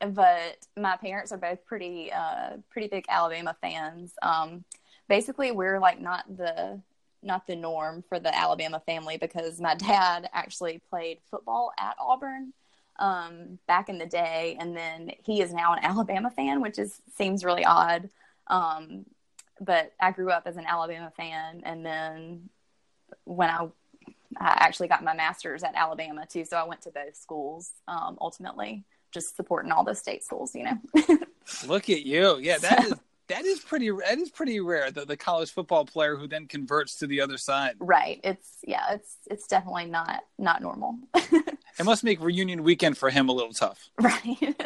but 0.00 0.66
my 0.76 0.96
parents 0.96 1.32
are 1.32 1.38
both 1.38 1.64
pretty 1.64 2.12
uh, 2.12 2.56
pretty 2.68 2.88
big 2.88 3.06
Alabama 3.08 3.56
fans. 3.60 4.12
Um, 4.20 4.64
basically, 5.08 5.50
we're 5.52 5.78
like 5.78 6.00
not 6.00 6.24
the 6.36 6.80
not 7.24 7.46
the 7.46 7.56
norm 7.56 8.04
for 8.08 8.18
the 8.18 8.34
Alabama 8.36 8.80
family 8.84 9.16
because 9.16 9.60
my 9.60 9.74
dad 9.74 10.28
actually 10.32 10.80
played 10.90 11.18
football 11.30 11.72
at 11.78 11.96
Auburn 11.98 12.52
um, 12.98 13.58
back 13.66 13.88
in 13.88 13.98
the 13.98 14.06
day, 14.06 14.56
and 14.60 14.76
then 14.76 15.10
he 15.24 15.40
is 15.40 15.52
now 15.52 15.72
an 15.72 15.80
Alabama 15.82 16.30
fan, 16.30 16.60
which 16.60 16.78
is 16.78 17.00
seems 17.16 17.44
really 17.44 17.64
odd. 17.64 18.08
Um, 18.46 19.06
but 19.60 19.92
I 20.00 20.10
grew 20.10 20.30
up 20.30 20.44
as 20.46 20.56
an 20.56 20.66
Alabama 20.66 21.12
fan, 21.16 21.62
and 21.64 21.84
then 21.84 22.48
when 23.24 23.50
I 23.50 23.68
I 24.36 24.58
actually 24.60 24.88
got 24.88 25.04
my 25.04 25.14
master's 25.14 25.62
at 25.62 25.74
Alabama 25.74 26.26
too, 26.26 26.44
so 26.44 26.56
I 26.56 26.64
went 26.64 26.82
to 26.82 26.90
both 26.90 27.16
schools 27.16 27.70
um, 27.88 28.18
ultimately, 28.20 28.84
just 29.12 29.36
supporting 29.36 29.72
all 29.72 29.84
the 29.84 29.94
state 29.94 30.24
schools, 30.24 30.54
you 30.54 30.64
know. 30.64 30.78
Look 31.66 31.90
at 31.90 32.04
you, 32.04 32.38
yeah, 32.38 32.58
that 32.58 32.84
is 32.84 32.94
that 33.34 33.44
is 33.44 33.60
pretty 33.60 33.90
that 33.90 34.18
is 34.18 34.30
pretty 34.30 34.60
rare 34.60 34.90
the, 34.90 35.04
the 35.04 35.16
college 35.16 35.50
football 35.50 35.84
player 35.84 36.16
who 36.16 36.28
then 36.28 36.46
converts 36.46 36.96
to 36.96 37.06
the 37.06 37.20
other 37.20 37.36
side. 37.36 37.74
Right. 37.80 38.20
It's 38.22 38.58
yeah 38.64 38.92
it's 38.92 39.16
it's 39.26 39.46
definitely 39.48 39.86
not 39.86 40.22
not 40.38 40.62
normal. 40.62 40.98
It 41.76 41.82
must 41.82 42.04
make 42.04 42.20
reunion 42.20 42.62
weekend 42.62 42.96
for 42.96 43.10
him 43.10 43.28
a 43.28 43.32
little 43.32 43.52
tough. 43.52 43.90
Right. 44.00 44.56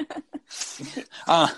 Uh, 1.26 1.48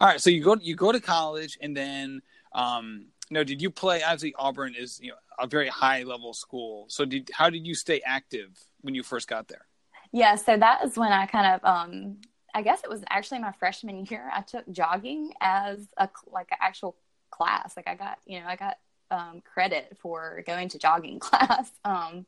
all 0.00 0.08
right 0.08 0.20
so 0.20 0.28
you 0.28 0.42
go 0.42 0.56
you 0.60 0.74
go 0.74 0.90
to 0.90 1.00
college 1.00 1.56
and 1.60 1.76
then 1.76 2.20
um 2.52 3.06
know 3.30 3.44
did 3.44 3.62
you 3.62 3.70
play 3.70 4.02
obviously 4.02 4.34
auburn 4.36 4.74
is 4.76 4.98
you 5.00 5.10
know 5.10 5.14
a 5.38 5.46
very 5.46 5.68
high 5.68 6.02
level 6.02 6.32
school. 6.34 6.86
So 6.88 7.04
did 7.04 7.30
how 7.32 7.48
did 7.50 7.64
you 7.64 7.76
stay 7.76 8.00
active 8.04 8.50
when 8.80 8.94
you 8.96 9.04
first 9.04 9.28
got 9.28 9.46
there? 9.46 9.66
Yeah 10.12 10.34
so 10.34 10.56
that 10.56 10.84
is 10.84 10.96
when 10.96 11.12
i 11.12 11.26
kind 11.26 11.54
of 11.54 11.64
um 11.64 12.16
I 12.54 12.62
guess 12.62 12.82
it 12.84 12.88
was 12.90 13.02
actually 13.10 13.40
my 13.40 13.52
freshman 13.52 14.06
year. 14.06 14.30
I 14.32 14.42
took 14.42 14.70
jogging 14.70 15.32
as 15.40 15.88
a 15.96 16.08
like 16.32 16.52
an 16.52 16.58
actual 16.60 16.96
class. 17.30 17.76
Like 17.76 17.88
I 17.88 17.96
got, 17.96 18.18
you 18.26 18.40
know, 18.40 18.46
I 18.46 18.54
got 18.56 18.78
um, 19.10 19.42
credit 19.44 19.96
for 20.00 20.42
going 20.46 20.68
to 20.70 20.78
jogging 20.78 21.18
class. 21.20 21.70
Um, 21.84 22.26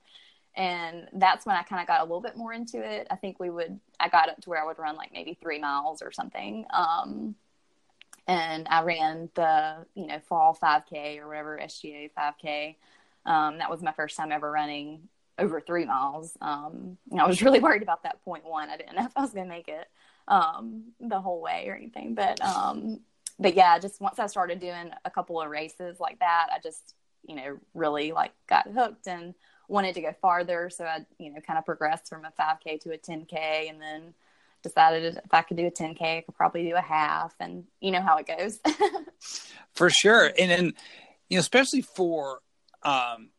and 0.57 1.09
that's 1.13 1.47
when 1.47 1.55
I 1.55 1.63
kind 1.63 1.83
of 1.83 1.87
got 1.87 2.01
a 2.01 2.05
little 2.05 2.21
bit 2.21 2.37
more 2.37 2.53
into 2.53 2.83
it. 2.83 3.07
I 3.11 3.17
think 3.17 3.39
we 3.39 3.51
would, 3.51 3.79
I 4.01 4.09
got 4.09 4.29
up 4.29 4.41
to 4.41 4.51
where 4.51 4.63
I 4.63 4.67
would 4.67 4.79
run 4.79 4.97
like 4.97 5.13
maybe 5.13 5.37
three 5.41 5.59
miles 5.59 6.03
or 6.03 6.11
something. 6.11 6.65
Um, 6.73 7.35
and 8.27 8.67
I 8.69 8.83
ran 8.83 9.29
the, 9.35 9.87
you 9.95 10.07
know, 10.07 10.19
fall 10.19 10.59
5K 10.61 11.19
or 11.19 11.29
whatever, 11.29 11.61
SGA 11.63 12.11
5K. 12.19 12.77
Um, 13.27 13.59
that 13.59 13.71
was 13.71 13.83
my 13.83 13.93
first 13.93 14.17
time 14.17 14.33
ever 14.33 14.51
running 14.51 15.09
over 15.39 15.61
three 15.61 15.85
miles. 15.85 16.37
Um, 16.41 16.97
I 17.17 17.27
was 17.27 17.43
really 17.43 17.61
worried 17.61 17.83
about 17.83 18.03
that 18.05 18.25
point 18.25 18.45
one. 18.45 18.71
I 18.71 18.77
didn't 18.77 18.97
know 18.97 19.05
if 19.05 19.13
I 19.15 19.21
was 19.21 19.33
going 19.33 19.47
to 19.47 19.55
make 19.55 19.69
it 19.69 19.87
um, 20.29 20.93
the 21.01 21.21
whole 21.21 21.41
way 21.41 21.67
or 21.69 21.75
anything. 21.75 22.15
But 22.15 22.41
um, 22.43 23.01
but 23.39 23.55
yeah, 23.55 23.79
just 23.79 24.01
once 24.01 24.19
I 24.19 24.27
started 24.27 24.61
doing 24.61 24.91
a 25.05 25.11
couple 25.11 25.41
of 25.41 25.51
races 25.51 26.01
like 26.01 26.19
that, 26.21 26.49
I 26.53 26.59
just 26.61 26.95
you 27.27 27.37
know 27.37 27.59
really 27.75 28.13
like 28.13 28.33
got 28.49 28.69
hooked 28.69 29.07
and 29.09 29.35
wanted 29.69 29.95
to 29.95 30.01
go 30.01 30.15
farther. 30.21 30.71
So 30.71 30.85
I 30.85 31.07
you 31.19 31.33
know 31.33 31.41
kind 31.41 31.59
of 31.59 31.65
progressed 31.65 32.09
from 32.09 32.25
a 32.25 32.33
5K 32.41 32.81
to 32.83 32.93
a 32.93 32.99
10K, 32.99 33.71
and 33.71 33.81
then 33.81 34.15
decided 34.63 35.17
if 35.17 35.33
I 35.33 35.43
could 35.43 35.57
do 35.57 35.67
a 35.67 35.71
10K, 35.71 36.19
I 36.19 36.21
could 36.23 36.35
probably 36.35 36.65
do 36.65 36.75
a 36.75 36.81
half. 36.81 37.35
And 37.41 37.65
you 37.81 37.91
know 37.91 38.01
how 38.01 38.19
it 38.19 38.27
goes. 38.27 38.59
for 39.75 39.91
sure. 39.91 40.33
And 40.39 40.51
then, 40.51 40.75
you 41.29 41.37
know, 41.37 41.41
especially 41.41 41.83
for 41.83 42.41
um, 42.83 43.31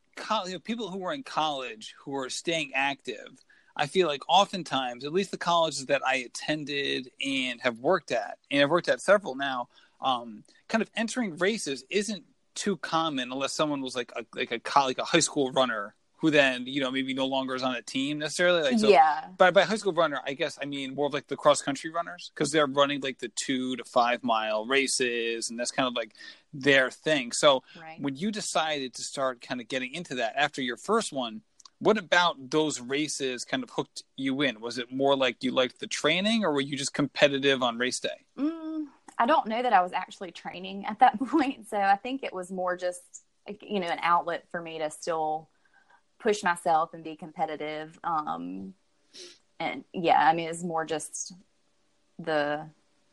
you 0.46 0.54
know, 0.54 0.60
people 0.60 0.90
who 0.90 1.04
are 1.06 1.14
in 1.14 1.24
college 1.24 1.96
who 2.00 2.16
are 2.16 2.30
staying 2.30 2.72
active, 2.74 3.44
I 3.78 3.88
feel 3.88 4.08
like 4.08 4.22
oftentimes, 4.28 5.06
at 5.06 5.14
least 5.14 5.32
the 5.32 5.38
colleges 5.38 5.86
that 5.88 6.02
I 6.06 6.16
attended 6.16 7.12
and 7.26 7.62
have 7.62 7.80
worked 7.80 8.12
at, 8.12 8.38
and 8.52 8.62
I've 8.62 8.70
worked 8.70 8.90
at 8.90 9.02
several 9.02 9.36
now, 9.36 9.70
um, 10.02 10.44
kind 10.68 10.82
of 10.82 10.90
entering 10.96 11.38
races 11.38 11.84
isn't 11.90 12.24
too 12.56 12.78
common 12.78 13.32
unless 13.32 13.54
someone 13.54 13.82
was 13.82 13.96
like 13.96 14.12
a 14.16 14.26
like 14.36 14.52
a 14.52 14.80
like 14.80 14.98
a 14.98 15.06
high 15.06 15.20
school 15.20 15.52
runner 15.52 15.94
who 16.18 16.32
then 16.32 16.66
you 16.66 16.82
know 16.82 16.90
maybe 16.90 17.14
no 17.14 17.28
longer 17.28 17.56
is 17.56 17.64
on 17.64 17.76
a 17.76 17.82
team 17.82 18.18
necessarily. 18.18 18.64
Like 18.64 18.80
so, 18.80 18.90
yeah. 18.90 19.26
By 19.38 19.52
by 19.52 19.64
high 19.64 19.76
school 19.76 19.94
runner, 19.94 20.20
I 20.26 20.34
guess 20.34 20.58
I 20.62 20.66
mean 20.66 20.96
more 20.96 21.06
of 21.08 21.14
like 21.14 21.28
the 21.28 21.38
cross 21.38 21.62
country 21.62 21.92
runners 21.92 22.32
because 22.34 22.52
they're 22.52 22.68
running 22.68 23.02
like 23.02 23.20
the 23.20 23.32
two 23.36 23.76
to 23.76 23.84
five 23.84 24.24
mile 24.24 24.66
races, 24.66 25.50
and 25.50 25.60
that's 25.60 25.72
kind 25.72 25.88
of 25.88 25.94
like 25.94 26.14
their 26.54 26.90
thing. 26.90 27.32
So 27.32 27.64
right. 27.80 28.02
when 28.02 28.16
you 28.16 28.32
decided 28.32 28.94
to 28.96 29.04
start 29.04 29.42
kind 29.42 29.62
of 29.62 29.68
getting 29.68 29.94
into 29.94 30.16
that 30.16 30.34
after 30.36 30.62
your 30.62 30.78
first 30.78 31.14
one, 31.14 31.42
what 31.80 31.98
about 31.98 32.50
those 32.50 32.82
races 32.82 33.46
kind 33.46 33.64
of 33.64 33.70
hooked 33.70 34.04
you 34.16 34.42
in? 34.42 34.60
Was 34.60 34.78
it 34.78 34.92
more 34.92 35.16
like 35.16 35.44
you 35.44 35.52
liked 35.52 35.80
the 35.80 35.88
training, 35.88 36.44
or 36.44 36.52
were 36.52 36.62
you 36.62 36.76
just 36.76 36.94
competitive 36.94 37.62
on 37.62 37.78
race 37.78 38.00
day? 38.00 38.26
Mm, 38.38 38.86
I 39.18 39.26
don't 39.26 39.48
know 39.48 39.62
that 39.62 39.74
I 39.74 39.82
was 39.82 39.94
actually 39.94 40.32
training 40.32 40.86
at 40.86 41.00
that 41.00 41.20
point, 41.28 41.70
so 41.70 41.78
I 41.78 41.96
think 41.96 42.24
it 42.24 42.34
was 42.34 42.52
more 42.52 42.76
just 42.76 43.02
you 43.62 43.80
know 43.80 43.88
an 43.88 44.00
outlet 44.02 44.46
for 44.52 44.62
me 44.62 44.80
to 44.80 44.90
still 44.90 45.50
push 46.20 46.44
myself 46.44 46.94
and 46.94 47.04
be 47.04 47.16
competitive. 47.16 47.98
Um, 48.04 48.74
and 49.60 49.84
yeah, 49.94 50.20
I 50.20 50.34
mean, 50.34 50.50
it's 50.50 50.64
more 50.64 50.86
just 50.86 51.34
the 52.20 52.68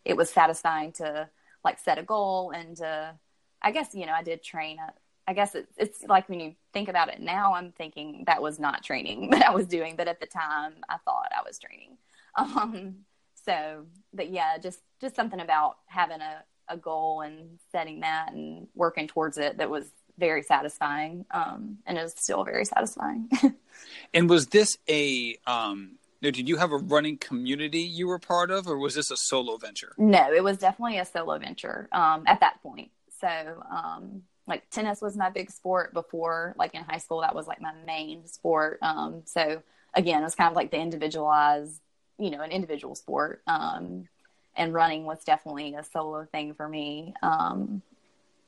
it 0.04 0.16
was 0.16 0.30
satisfying 0.30 0.92
to 0.92 1.28
like 1.64 1.78
set 1.78 1.99
a 1.99 2.02
goal 2.02 2.50
and 2.50 2.80
uh, 2.80 3.12
I 3.61 3.71
guess 3.71 3.94
you 3.94 4.06
know 4.06 4.12
I 4.12 4.23
did 4.23 4.42
train. 4.42 4.78
I 5.26 5.33
guess 5.33 5.54
it, 5.54 5.66
it's 5.76 6.02
like 6.04 6.28
when 6.28 6.40
you 6.40 6.54
think 6.73 6.88
about 6.88 7.09
it 7.09 7.21
now, 7.21 7.54
I'm 7.54 7.73
thinking 7.73 8.25
that 8.26 8.43
was 8.43 8.59
not 8.59 8.83
training 8.83 9.31
that 9.31 9.47
I 9.47 9.50
was 9.50 9.66
doing, 9.66 9.97
but 9.97 10.09
at 10.09 10.21
the 10.21 10.26
time 10.26 10.75
I 10.88 10.97
thought 11.04 11.31
I 11.37 11.43
was 11.47 11.59
training. 11.59 11.99
Um, 12.37 12.97
so, 13.45 13.87
but 14.12 14.28
yeah, 14.28 14.59
just 14.59 14.81
just 15.00 15.14
something 15.14 15.38
about 15.38 15.76
having 15.87 16.21
a, 16.21 16.43
a 16.69 16.76
goal 16.76 17.21
and 17.21 17.61
setting 17.71 18.00
that 18.00 18.33
and 18.33 18.66
working 18.75 19.07
towards 19.07 19.38
it 19.38 19.59
that 19.59 19.71
was 19.71 19.85
very 20.19 20.43
satisfying 20.43 21.26
um, 21.31 21.78
and 21.87 21.97
is 21.97 22.12
still 22.16 22.43
very 22.43 22.64
satisfying. 22.64 23.28
and 24.14 24.28
was 24.28 24.49
this 24.49 24.78
a 24.88 25.37
um, 25.47 25.93
did 26.23 26.49
you 26.49 26.57
have 26.57 26.73
a 26.73 26.78
running 26.78 27.19
community 27.19 27.81
you 27.81 28.07
were 28.07 28.19
part 28.19 28.50
of, 28.50 28.66
or 28.66 28.78
was 28.78 28.95
this 28.95 29.11
a 29.11 29.16
solo 29.16 29.57
venture? 29.57 29.93
No, 29.99 30.33
it 30.33 30.43
was 30.43 30.59
definitely 30.59 30.99
a 30.99 31.04
solo 31.04 31.38
venture 31.38 31.88
um, 31.93 32.25
at 32.26 32.40
that 32.40 32.62
point. 32.62 32.90
So, 33.21 33.28
um, 33.71 34.23
like 34.47 34.69
tennis 34.71 35.01
was 35.01 35.17
my 35.17 35.31
big 35.31 35.51
sport 35.51 35.95
before, 35.95 36.55
like 36.59 36.75
in 36.75 36.83
high 36.83 36.99
school, 36.99 37.21
that 37.23 37.35
was 37.35 37.47
like 37.47 37.61
my 37.61 37.73
main 37.87 38.27
sport. 38.27 38.79
Um, 38.83 39.23
so 39.25 39.63
again, 39.95 40.21
it 40.21 40.25
was 40.25 40.35
kind 40.35 40.51
of 40.51 40.57
like 40.57 40.71
the 40.71 40.79
individualized, 40.79 41.81
you 42.19 42.31
know, 42.31 42.43
an 42.43 42.51
individual 42.51 42.95
sport. 42.95 43.43
Um, 43.47 44.09
and 44.57 44.73
running 44.73 45.05
was 45.05 45.25
definitely 45.25 45.75
a 45.75 45.83
solo 45.83 46.27
thing 46.27 46.55
for 46.55 46.69
me. 46.69 47.15
Um, 47.23 47.83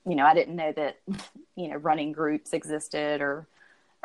you 0.07 0.15
know, 0.15 0.25
I 0.25 0.35
didn't 0.35 0.57
know 0.57 0.73
that, 0.73 0.99
you 1.57 1.69
know, 1.69 1.77
running 1.77 2.13
groups 2.13 2.53
existed 2.53 3.21
or 3.21 3.47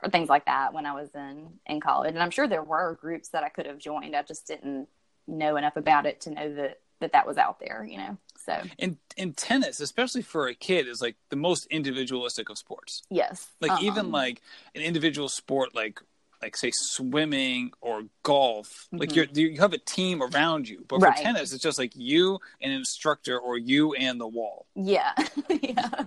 or 0.03 0.09
things 0.09 0.29
like 0.29 0.45
that 0.45 0.73
when 0.73 0.85
I 0.85 0.93
was 0.93 1.09
in 1.13 1.59
in 1.67 1.79
college. 1.79 2.13
And 2.13 2.23
I'm 2.23 2.31
sure 2.31 2.47
there 2.47 2.63
were 2.63 2.97
groups 2.99 3.29
that 3.29 3.43
I 3.43 3.49
could 3.49 3.65
have 3.65 3.77
joined. 3.77 4.15
I 4.15 4.23
just 4.23 4.47
didn't 4.47 4.87
know 5.27 5.57
enough 5.57 5.75
about 5.75 6.05
it 6.05 6.21
to 6.21 6.31
know 6.31 6.53
that 6.55 6.79
that 7.01 7.11
that 7.11 7.27
was 7.27 7.37
out 7.37 7.59
there. 7.59 7.85
You 7.87 7.97
know, 7.97 8.17
so 8.45 8.61
in 8.77 8.97
in 9.17 9.33
tennis, 9.33 9.79
especially 9.79 10.21
for 10.21 10.47
a 10.47 10.55
kid, 10.55 10.87
is 10.87 11.01
like 11.01 11.15
the 11.29 11.35
most 11.35 11.67
individualistic 11.67 12.49
of 12.49 12.57
sports. 12.57 13.03
Yes, 13.09 13.47
like 13.59 13.71
um, 13.71 13.79
even 13.83 14.11
like 14.11 14.41
an 14.73 14.81
individual 14.81 15.29
sport 15.29 15.75
like 15.75 15.99
like 16.41 16.57
say 16.57 16.71
swimming 16.73 17.71
or 17.81 18.03
golf 18.23 18.87
mm-hmm. 18.87 18.97
like 18.97 19.15
you're 19.15 19.25
you 19.33 19.59
have 19.59 19.73
a 19.73 19.77
team 19.77 20.21
around 20.23 20.67
you 20.67 20.83
but 20.87 20.99
right. 20.99 21.15
for 21.15 21.23
tennis 21.23 21.53
it's 21.53 21.61
just 21.61 21.77
like 21.77 21.91
you 21.95 22.39
and 22.61 22.71
an 22.71 22.79
instructor 22.79 23.37
or 23.37 23.57
you 23.57 23.93
and 23.93 24.19
the 24.19 24.27
wall 24.27 24.65
yeah 24.75 25.13
yeah 25.61 26.05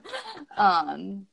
um 0.57 1.27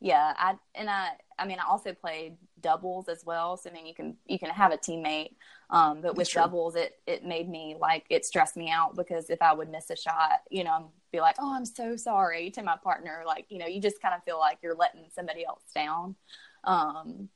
yeah 0.00 0.32
i 0.38 0.54
and 0.74 0.88
i 0.88 1.10
i 1.38 1.46
mean 1.46 1.58
i 1.58 1.68
also 1.68 1.92
played 1.92 2.36
doubles 2.60 3.08
as 3.08 3.24
well 3.24 3.56
so 3.56 3.68
i 3.68 3.72
mean 3.72 3.86
you 3.86 3.94
can 3.94 4.16
you 4.26 4.38
can 4.38 4.50
have 4.50 4.72
a 4.72 4.76
teammate 4.76 5.32
um 5.70 6.00
but 6.00 6.16
with 6.16 6.30
doubles 6.32 6.74
it 6.74 6.98
it 7.06 7.24
made 7.24 7.48
me 7.48 7.76
like 7.78 8.04
it 8.08 8.24
stressed 8.24 8.56
me 8.56 8.70
out 8.70 8.96
because 8.96 9.28
if 9.30 9.42
i 9.42 9.52
would 9.52 9.70
miss 9.70 9.90
a 9.90 9.96
shot 9.96 10.40
you 10.50 10.64
know 10.64 10.70
I'd 10.70 10.84
be 11.12 11.20
like 11.20 11.36
oh 11.38 11.54
i'm 11.54 11.66
so 11.66 11.96
sorry 11.96 12.50
to 12.52 12.62
my 12.62 12.76
partner 12.82 13.22
like 13.26 13.46
you 13.50 13.58
know 13.58 13.66
you 13.66 13.80
just 13.80 14.00
kind 14.00 14.14
of 14.14 14.22
feel 14.24 14.38
like 14.38 14.58
you're 14.62 14.74
letting 14.74 15.04
somebody 15.14 15.44
else 15.44 15.62
down 15.74 16.16
um 16.64 17.28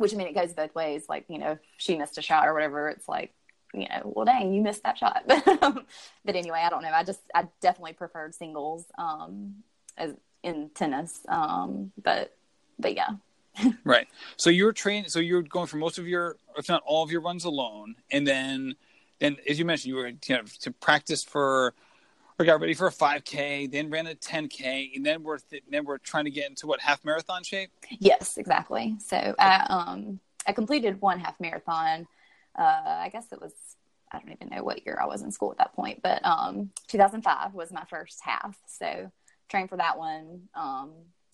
which 0.00 0.14
I 0.14 0.16
mean, 0.16 0.28
it 0.28 0.34
goes 0.34 0.54
both 0.54 0.74
ways. 0.74 1.04
Like, 1.10 1.26
you 1.28 1.36
know, 1.36 1.58
she 1.76 1.94
missed 1.94 2.16
a 2.16 2.22
shot 2.22 2.48
or 2.48 2.54
whatever. 2.54 2.88
It's 2.88 3.06
like, 3.06 3.34
you 3.74 3.86
know, 3.86 4.00
well, 4.04 4.24
dang, 4.24 4.54
you 4.54 4.62
missed 4.62 4.82
that 4.84 4.96
shot. 4.96 5.24
but 5.26 5.84
anyway, 6.34 6.62
I 6.64 6.70
don't 6.70 6.82
know. 6.82 6.90
I 6.90 7.04
just, 7.04 7.20
I 7.34 7.48
definitely 7.60 7.92
preferred 7.92 8.34
singles 8.34 8.86
um, 8.96 9.56
as 9.98 10.14
in 10.42 10.70
tennis. 10.74 11.20
Um, 11.28 11.92
but, 12.02 12.34
but 12.78 12.96
yeah. 12.96 13.10
Right. 13.84 14.08
So 14.36 14.50
you're 14.50 14.72
training. 14.72 15.10
So 15.10 15.20
you're 15.20 15.42
going 15.42 15.66
for 15.66 15.76
most 15.76 15.98
of 15.98 16.06
your, 16.06 16.36
if 16.56 16.68
not 16.68 16.82
all 16.86 17.02
of 17.02 17.10
your 17.10 17.20
runs 17.20 17.44
alone, 17.44 17.96
and 18.10 18.26
then, 18.26 18.74
then 19.18 19.36
as 19.48 19.58
you 19.58 19.64
mentioned, 19.64 19.90
you 19.90 19.96
were 19.96 20.08
you 20.08 20.16
know, 20.28 20.42
to 20.60 20.70
practice 20.72 21.22
for 21.24 21.74
or 22.40 22.44
got 22.44 22.58
ready 22.58 22.72
for 22.72 22.86
a 22.86 22.90
5K, 22.90 23.70
then 23.70 23.90
ran 23.90 24.06
a 24.06 24.14
10K, 24.14 24.96
and 24.96 25.04
then 25.04 25.22
we're 25.22 25.38
th- 25.38 25.62
then 25.70 25.84
we're 25.84 25.98
trying 25.98 26.24
to 26.24 26.30
get 26.30 26.48
into 26.48 26.66
what 26.66 26.80
half 26.80 27.04
marathon 27.04 27.42
shape. 27.42 27.70
Yes, 27.98 28.38
exactly. 28.38 28.96
So 28.98 29.34
I 29.38 29.66
um 29.68 30.20
I 30.46 30.52
completed 30.52 31.02
one 31.02 31.20
half 31.20 31.38
marathon. 31.38 32.08
Uh, 32.58 32.62
I 32.62 33.10
guess 33.12 33.26
it 33.30 33.40
was 33.40 33.52
I 34.10 34.18
don't 34.18 34.32
even 34.32 34.48
know 34.48 34.64
what 34.64 34.86
year 34.86 34.98
I 35.00 35.06
was 35.06 35.20
in 35.20 35.30
school 35.30 35.52
at 35.52 35.58
that 35.58 35.74
point, 35.74 36.00
but 36.02 36.24
um 36.24 36.70
2005 36.88 37.52
was 37.52 37.70
my 37.70 37.84
first 37.84 38.20
half. 38.22 38.56
So 38.66 39.12
trained 39.50 39.68
for 39.68 39.76
that 39.76 39.98
one 39.98 40.48
um 40.54 40.92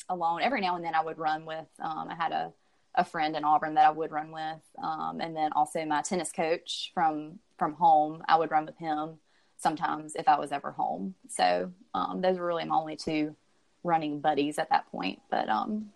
alone. 0.08 0.42
Every 0.42 0.60
now 0.60 0.76
and 0.76 0.84
then 0.84 0.94
I 0.94 1.02
would 1.02 1.18
run 1.18 1.44
with 1.44 1.66
um 1.80 2.08
I 2.10 2.14
had 2.14 2.32
a 2.32 2.52
a 2.96 3.04
friend 3.04 3.36
in 3.36 3.44
Auburn 3.44 3.74
that 3.74 3.86
I 3.86 3.90
would 3.90 4.10
run 4.10 4.32
with, 4.32 4.62
um, 4.82 5.20
and 5.20 5.36
then 5.36 5.52
also 5.52 5.84
my 5.84 6.02
tennis 6.02 6.32
coach 6.32 6.90
from 6.94 7.38
from 7.58 7.74
home. 7.74 8.22
I 8.26 8.36
would 8.36 8.50
run 8.50 8.66
with 8.66 8.78
him 8.78 9.18
sometimes 9.58 10.14
if 10.16 10.28
I 10.28 10.38
was 10.38 10.52
ever 10.52 10.72
home. 10.72 11.14
So 11.28 11.72
um, 11.94 12.20
those 12.20 12.38
were 12.38 12.46
really 12.46 12.64
my 12.64 12.74
only 12.74 12.96
two 12.96 13.36
running 13.84 14.20
buddies 14.20 14.58
at 14.58 14.70
that 14.70 14.90
point. 14.90 15.20
But 15.30 15.48
um, 15.48 15.90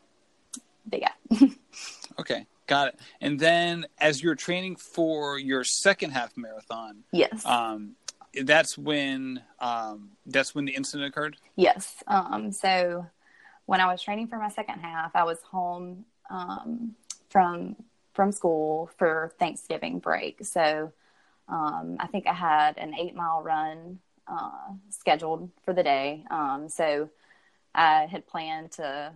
but 0.87 1.01
yeah. 1.01 1.49
okay, 2.19 2.47
got 2.67 2.89
it. 2.89 3.01
And 3.21 3.39
then 3.39 3.87
as 3.99 4.23
you're 4.23 4.35
training 4.35 4.77
for 4.77 5.39
your 5.39 5.65
second 5.65 6.11
half 6.11 6.37
marathon, 6.37 7.05
yes, 7.13 7.45
um, 7.47 7.97
that's 8.45 8.77
when 8.77 9.43
um, 9.59 10.11
that's 10.27 10.55
when 10.55 10.65
the 10.65 10.73
incident 10.73 11.09
occurred. 11.09 11.37
Yes. 11.57 12.03
Um, 12.07 12.53
so 12.53 13.07
when 13.71 13.81
I 13.81 13.87
was 13.87 14.03
training 14.03 14.27
for 14.27 14.37
my 14.37 14.49
second 14.49 14.81
half, 14.81 15.15
I 15.15 15.23
was 15.23 15.41
home 15.43 16.05
um, 16.29 16.97
from 17.29 17.77
from 18.15 18.33
school 18.33 18.91
for 18.99 19.33
Thanksgiving 19.39 20.01
break. 20.01 20.45
So 20.45 20.91
um, 21.49 21.97
I 22.01 22.09
think 22.09 22.27
I 22.27 22.33
had 22.33 22.79
an 22.79 22.97
eight 22.99 23.15
mile 23.15 23.43
run 23.43 24.01
uh, 24.27 24.73
scheduled 24.89 25.51
for 25.65 25.73
the 25.73 25.85
day. 25.85 26.25
Um, 26.33 26.69
so 26.69 27.11
I 27.73 28.07
had 28.07 28.27
planned 28.27 28.73
to 28.73 29.13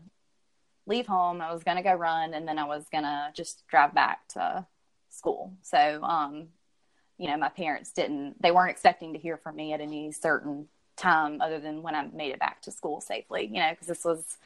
leave 0.87 1.09
home. 1.09 1.41
I 1.41 1.53
was 1.53 1.65
going 1.65 1.77
to 1.77 1.83
go 1.83 1.95
run 1.95 2.33
and 2.33 2.47
then 2.47 2.57
I 2.61 2.65
was 2.65 2.85
going 2.93 3.03
to 3.03 3.33
just 3.35 3.67
drive 3.67 3.93
back 3.93 4.29
to 4.35 4.65
school. 5.11 5.53
So, 5.63 6.01
um, 6.05 6.47
you 7.19 7.27
know, 7.27 7.37
my 7.37 7.49
parents 7.49 7.91
didn't, 7.91 8.41
they 8.41 8.53
weren't 8.53 8.71
expecting 8.71 9.15
to 9.15 9.19
hear 9.19 9.37
from 9.37 9.57
me 9.57 9.73
at 9.73 9.81
any 9.81 10.13
certain 10.13 10.69
time 10.97 11.41
other 11.41 11.59
than 11.59 11.83
when 11.83 11.95
I 11.95 12.07
made 12.13 12.33
it 12.33 12.39
back 12.39 12.63
to 12.63 12.71
school 12.71 13.01
safely, 13.01 13.47
you 13.47 13.61
know, 13.61 13.71
because 13.71 13.87
this 13.87 14.05
was 14.05 14.37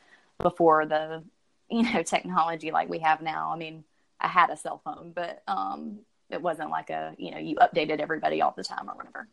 before 0.40 0.86
the, 0.86 1.22
you 1.70 1.82
know, 1.82 2.02
technology 2.02 2.70
like 2.70 2.88
we 2.88 3.00
have 3.00 3.22
now. 3.22 3.52
I 3.52 3.56
mean, 3.56 3.84
I 4.20 4.28
had 4.28 4.50
a 4.50 4.56
cell 4.56 4.80
phone, 4.84 5.12
but 5.14 5.42
um, 5.46 6.00
it 6.30 6.42
wasn't 6.42 6.70
like 6.70 6.90
a 6.90 7.14
you 7.18 7.30
know 7.30 7.38
you 7.38 7.56
updated 7.56 8.00
everybody 8.00 8.42
all 8.42 8.54
the 8.56 8.64
time 8.64 8.88
or 8.88 8.94
whatever 8.94 9.26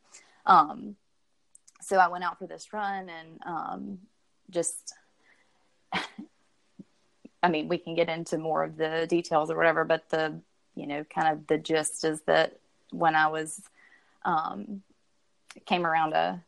um, 0.46 0.96
so 1.82 1.98
i 1.98 2.08
went 2.08 2.24
out 2.24 2.40
for 2.40 2.48
this 2.48 2.72
run 2.74 3.10
and 3.10 3.40
um, 3.46 4.00
just 4.50 4.94
i 7.44 7.50
mean 7.50 7.68
we 7.68 7.78
can 7.78 7.96
get 7.96 8.10
into 8.10 8.38
more 8.38 8.64
of 8.64 8.78
the 8.78 9.06
details 9.10 9.50
or 9.52 9.58
whatever 9.58 9.84
but 9.84 10.10
the 10.10 10.34
you 10.76 10.88
know 10.88 11.04
kind 11.04 11.28
of 11.28 11.48
the 11.48 11.58
gist 11.58 12.04
is 12.04 12.22
that 12.22 12.58
when 12.92 13.16
i 13.16 13.28
was 13.28 13.62
um, 14.24 14.82
came 15.66 15.86
around 15.86 16.14
a 16.14 16.42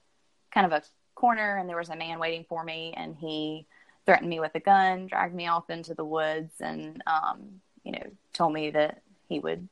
kind 0.57 0.71
of 0.71 0.83
a 0.83 0.85
corner 1.13 1.57
and 1.57 1.69
there 1.69 1.77
was 1.77 1.89
a 1.89 1.95
man 1.95 2.19
waiting 2.19 2.45
for 2.47 2.63
me 2.63 2.93
and 2.97 3.15
he 3.15 3.65
threatened 4.05 4.29
me 4.29 4.39
with 4.39 4.55
a 4.55 4.59
gun 4.59 5.05
dragged 5.05 5.35
me 5.35 5.47
off 5.47 5.69
into 5.69 5.93
the 5.93 6.05
woods 6.05 6.53
and 6.61 7.03
um, 7.05 7.61
you 7.83 7.91
know 7.91 8.03
told 8.33 8.53
me 8.53 8.69
that 8.69 9.01
he 9.29 9.39
would 9.39 9.67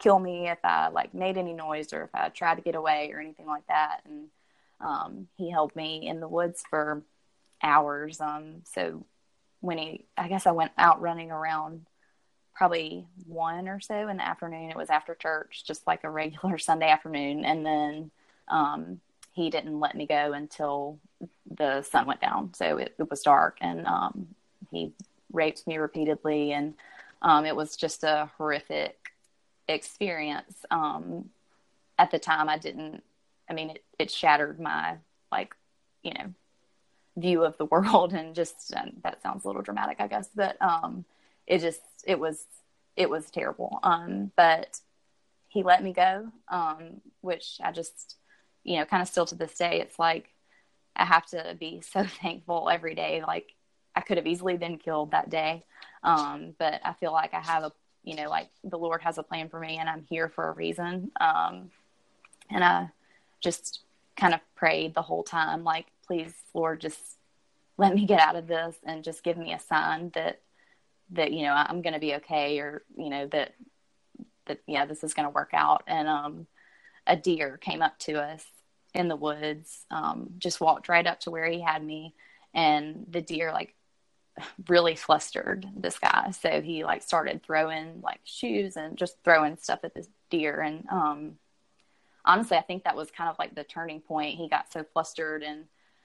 kill 0.00 0.18
me 0.18 0.48
if 0.48 0.58
I 0.64 0.88
like 0.88 1.14
made 1.14 1.36
any 1.36 1.52
noise 1.52 1.92
or 1.92 2.04
if 2.04 2.10
I 2.14 2.30
tried 2.30 2.56
to 2.56 2.62
get 2.62 2.74
away 2.74 3.12
or 3.12 3.20
anything 3.20 3.46
like 3.46 3.66
that. 3.68 4.00
And 4.04 4.28
um, 4.80 5.28
he 5.36 5.50
held 5.50 5.76
me 5.76 6.08
in 6.08 6.20
the 6.20 6.28
woods 6.28 6.64
for 6.68 7.02
hours. 7.62 8.20
Um, 8.20 8.62
so 8.64 9.04
when 9.60 9.78
he, 9.78 10.06
I 10.16 10.28
guess 10.28 10.46
I 10.46 10.52
went 10.52 10.72
out 10.78 11.02
running 11.02 11.30
around 11.30 11.86
probably 12.54 13.06
one 13.26 13.68
or 13.68 13.80
so 13.80 14.08
in 14.08 14.16
the 14.16 14.26
afternoon. 14.26 14.70
It 14.70 14.76
was 14.76 14.90
after 14.90 15.14
church, 15.14 15.64
just 15.66 15.86
like 15.86 16.04
a 16.04 16.10
regular 16.10 16.58
Sunday 16.58 16.88
afternoon. 16.88 17.44
And 17.44 17.64
then 17.64 18.10
um, 18.48 19.00
he 19.40 19.48
didn't 19.48 19.80
let 19.80 19.94
me 19.94 20.06
go 20.06 20.34
until 20.34 20.98
the 21.56 21.80
sun 21.82 22.06
went 22.06 22.20
down. 22.20 22.52
So 22.52 22.76
it, 22.76 22.94
it 22.98 23.08
was 23.10 23.22
dark 23.22 23.56
and 23.62 23.86
um, 23.86 24.28
he 24.70 24.92
raped 25.32 25.66
me 25.66 25.78
repeatedly. 25.78 26.52
And 26.52 26.74
um, 27.22 27.46
it 27.46 27.56
was 27.56 27.74
just 27.74 28.04
a 28.04 28.30
horrific 28.36 29.12
experience. 29.66 30.64
Um, 30.70 31.30
at 31.98 32.10
the 32.10 32.18
time, 32.18 32.50
I 32.50 32.58
didn't, 32.58 33.02
I 33.48 33.54
mean, 33.54 33.70
it, 33.70 33.84
it 33.98 34.10
shattered 34.10 34.60
my, 34.60 34.96
like, 35.32 35.54
you 36.02 36.12
know, 36.12 36.34
view 37.16 37.42
of 37.42 37.56
the 37.56 37.64
world 37.72 38.12
and 38.12 38.34
just 38.34 38.74
um, 38.76 38.92
that 39.02 39.22
sounds 39.22 39.44
a 39.44 39.46
little 39.46 39.62
dramatic 39.62 39.96
i 39.98 40.06
guess 40.06 40.28
but 40.34 40.56
um 40.62 41.04
it 41.46 41.58
just 41.58 41.80
it 42.06 42.18
was 42.18 42.46
it 42.96 43.10
was 43.10 43.30
terrible 43.30 43.80
um 43.82 44.30
but 44.36 44.78
he 45.48 45.64
let 45.64 45.82
me 45.82 45.92
go 45.92 46.28
um 46.48 47.00
which 47.20 47.58
i 47.62 47.72
just 47.72 48.14
you 48.64 48.78
know 48.78 48.84
kind 48.84 49.02
of 49.02 49.08
still 49.08 49.26
to 49.26 49.34
this 49.34 49.56
day 49.56 49.80
it's 49.80 49.98
like 49.98 50.30
i 50.96 51.04
have 51.04 51.26
to 51.26 51.56
be 51.58 51.80
so 51.92 52.04
thankful 52.04 52.68
every 52.70 52.94
day 52.94 53.22
like 53.26 53.54
i 53.94 54.00
could 54.00 54.16
have 54.16 54.26
easily 54.26 54.56
been 54.56 54.78
killed 54.78 55.10
that 55.10 55.30
day. 55.30 55.64
Um 56.02 56.54
but 56.58 56.80
i 56.84 56.92
feel 56.94 57.12
like 57.12 57.34
i 57.34 57.40
have 57.40 57.64
a 57.64 57.72
you 58.04 58.16
know 58.16 58.28
like 58.30 58.48
the 58.64 58.78
lord 58.78 59.02
has 59.02 59.18
a 59.18 59.22
plan 59.22 59.48
for 59.48 59.60
me 59.60 59.76
and 59.78 59.88
i'm 59.88 60.06
here 60.08 60.28
for 60.28 60.48
a 60.48 60.52
reason. 60.52 61.10
Um 61.20 61.70
and 62.50 62.64
i 62.64 62.88
just 63.40 63.80
kind 64.16 64.34
of 64.34 64.40
prayed 64.54 64.94
the 64.94 65.02
whole 65.02 65.22
time 65.22 65.64
like 65.64 65.86
please 66.06 66.34
lord 66.52 66.80
just 66.80 67.00
let 67.78 67.94
me 67.94 68.04
get 68.04 68.20
out 68.20 68.36
of 68.36 68.46
this 68.46 68.76
and 68.84 69.04
just 69.04 69.22
give 69.22 69.38
me 69.38 69.54
a 69.54 69.58
sign 69.58 70.10
that 70.14 70.40
that 71.12 71.32
you 71.32 71.42
know 71.42 71.54
i'm 71.54 71.80
going 71.80 71.94
to 71.94 72.00
be 72.00 72.14
okay 72.16 72.58
or 72.58 72.82
you 72.96 73.08
know 73.08 73.26
that 73.26 73.54
that 74.50 74.60
yeah 74.66 74.84
this 74.84 75.02
is 75.02 75.14
going 75.14 75.26
to 75.26 75.34
work 75.34 75.50
out. 75.52 75.84
And 75.86 76.08
um 76.08 76.46
a 77.10 77.16
deer 77.16 77.58
came 77.58 77.82
up 77.82 77.98
to 77.98 78.14
us 78.14 78.44
in 78.94 79.08
the 79.08 79.16
woods 79.16 79.84
um 79.90 80.30
just 80.38 80.60
walked 80.60 80.88
right 80.88 81.06
up 81.06 81.20
to 81.20 81.30
where 81.30 81.46
he 81.46 81.60
had 81.60 81.84
me 81.84 82.14
and 82.54 83.06
the 83.08 83.20
deer 83.20 83.52
like 83.52 83.74
really 84.68 84.94
flustered 84.94 85.66
this 85.76 85.98
guy. 85.98 86.30
So 86.30 86.60
he 86.60 86.84
like 86.84 87.02
started 87.02 87.42
throwing 87.42 88.00
like 88.02 88.20
shoes 88.24 88.76
and 88.76 88.96
just 88.96 89.16
throwing 89.24 89.56
stuff 89.56 89.80
at 89.82 89.94
this 89.94 90.08
deer. 90.30 90.60
And 90.60 90.86
um 90.90 91.32
honestly 92.24 92.56
i 92.56 92.60
think 92.60 92.84
that 92.84 92.96
was 92.96 93.10
kind 93.10 93.30
of 93.30 93.38
like 93.38 93.54
the 93.54 93.64
turning 93.64 94.00
point. 94.00 94.36
He 94.36 94.48
got 94.48 94.72
so 94.72 94.84
flustered 94.92 95.42
and 95.42 95.64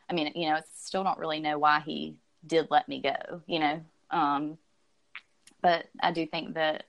i 0.10 0.14
mean 0.14 0.32
you 0.36 0.50
know 0.50 0.60
still 0.74 1.04
don't 1.04 1.20
really 1.20 1.40
know 1.40 1.58
why 1.58 1.82
he 1.86 2.16
did 2.46 2.68
let 2.70 2.88
me 2.88 3.02
go 3.02 3.42
you 3.48 3.60
know? 3.60 3.82
Um 4.12 4.58
but 5.62 5.88
i 6.02 6.12
do 6.12 6.26
think 6.26 6.54
that 6.56 6.86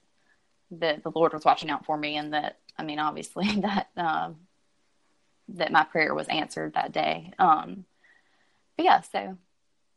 that 0.70 1.02
the 1.02 1.11
lord 1.11 1.32
was 1.32 1.44
watching 1.44 1.70
out 1.70 1.85
for 1.87 1.96
me 1.96 2.16
and 2.16 2.32
that 2.35 2.58
i 2.78 2.83
mean 2.83 2.99
obviously 2.99 3.47
that 3.61 3.88
um 3.97 4.37
that 5.49 5.73
my 5.73 5.85
prayer 5.85 6.14
was 6.14 6.28
answered 6.28 6.75
that 6.75 6.92
day 6.92 7.33
um 7.38 7.85
but 8.76 8.85
yeah 8.85 9.00
so 9.00 9.37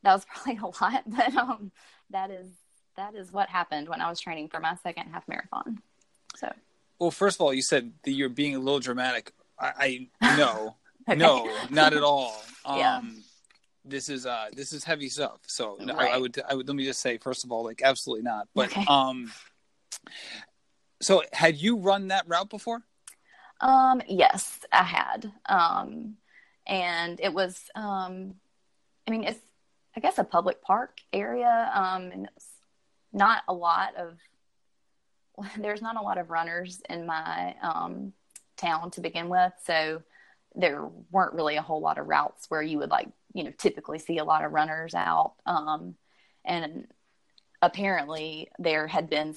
that 0.04 0.14
was 0.14 0.26
probably 0.34 0.58
a 0.58 0.84
lot 0.84 1.04
but 1.08 1.36
um 1.36 1.72
that 2.10 2.32
is 2.32 2.48
that 2.96 3.16
is 3.16 3.32
what 3.32 3.50
happened 3.50 3.88
when 3.88 4.02
i 4.02 4.10
was 4.10 4.20
training 4.20 4.48
for 4.48 4.60
my 4.60 4.76
second 4.84 5.08
half 5.12 5.28
marathon 5.28 5.82
so 6.36 6.52
well 7.00 7.12
first 7.12 7.38
of 7.38 7.42
all 7.42 7.54
you 7.54 7.62
said 7.62 7.92
that 8.04 8.12
you're 8.12 8.30
being 8.30 8.56
a 8.56 8.60
little 8.60 8.80
dramatic 8.80 9.34
i, 9.60 10.08
I 10.22 10.36
no 10.38 10.76
okay. 11.10 11.18
no 11.18 11.50
not 11.70 11.94
at 11.94 12.04
all 12.04 12.42
um 12.66 12.78
yeah. 12.78 13.02
this 13.86 14.10
is 14.10 14.26
uh 14.26 14.48
this 14.54 14.74
is 14.74 14.84
heavy 14.84 15.10
stuff 15.10 15.40
so 15.48 15.78
right. 15.80 15.98
I, 15.98 16.08
I, 16.10 16.18
would 16.18 16.40
i 16.50 16.54
would 16.54 16.68
let 16.68 16.76
me 16.76 16.86
just 16.86 17.02
say 17.02 17.18
first 17.18 17.44
of 17.44 17.52
all 17.52 17.64
like 17.64 17.82
absolutely 17.84 18.24
not 18.24 18.48
but 18.54 18.70
okay. 18.70 18.86
um 18.88 19.32
so 21.02 21.24
had 21.34 21.58
you 21.58 21.78
run 21.78 22.08
that 22.08 22.28
route 22.28 22.50
before 22.50 22.82
um 23.62 24.02
yes 24.08 24.60
i 24.72 24.84
had 24.84 25.32
um 25.48 26.16
and 26.68 27.20
it 27.22 27.34
was 27.34 27.70
um 27.76 28.36
i 29.08 29.12
mean 29.12 29.24
it's 29.24 29.40
I 29.96 30.00
guess 30.00 30.18
a 30.18 30.24
public 30.24 30.62
park 30.62 31.02
area. 31.12 31.72
Um, 31.74 32.04
and 32.12 32.30
not 33.12 33.44
a 33.48 33.54
lot 33.54 33.96
of 33.98 34.18
there's 35.58 35.82
not 35.82 35.98
a 35.98 36.02
lot 36.02 36.18
of 36.18 36.30
runners 36.30 36.82
in 36.90 37.06
my 37.06 37.56
um, 37.62 38.14
town 38.58 38.92
to 38.92 39.02
begin 39.02 39.30
with, 39.30 39.54
so 39.66 40.02
there 40.56 40.88
weren't 41.12 41.34
really 41.34 41.58
a 41.58 41.62
whole 41.62 41.82
lot 41.82 41.98
of 41.98 42.08
routes 42.08 42.46
where 42.50 42.62
you 42.62 42.80
would 42.80 42.90
like 42.90 43.10
you 43.34 43.44
know 43.44 43.52
typically 43.58 44.00
see 44.00 44.18
a 44.20 44.24
lot 44.24 44.46
of 44.46 44.54
runners 44.54 44.94
out. 44.94 45.34
Um, 45.46 45.96
and 46.46 46.88
apparently 47.62 48.50
there 48.58 48.88
had 48.88 49.10
been 49.10 49.34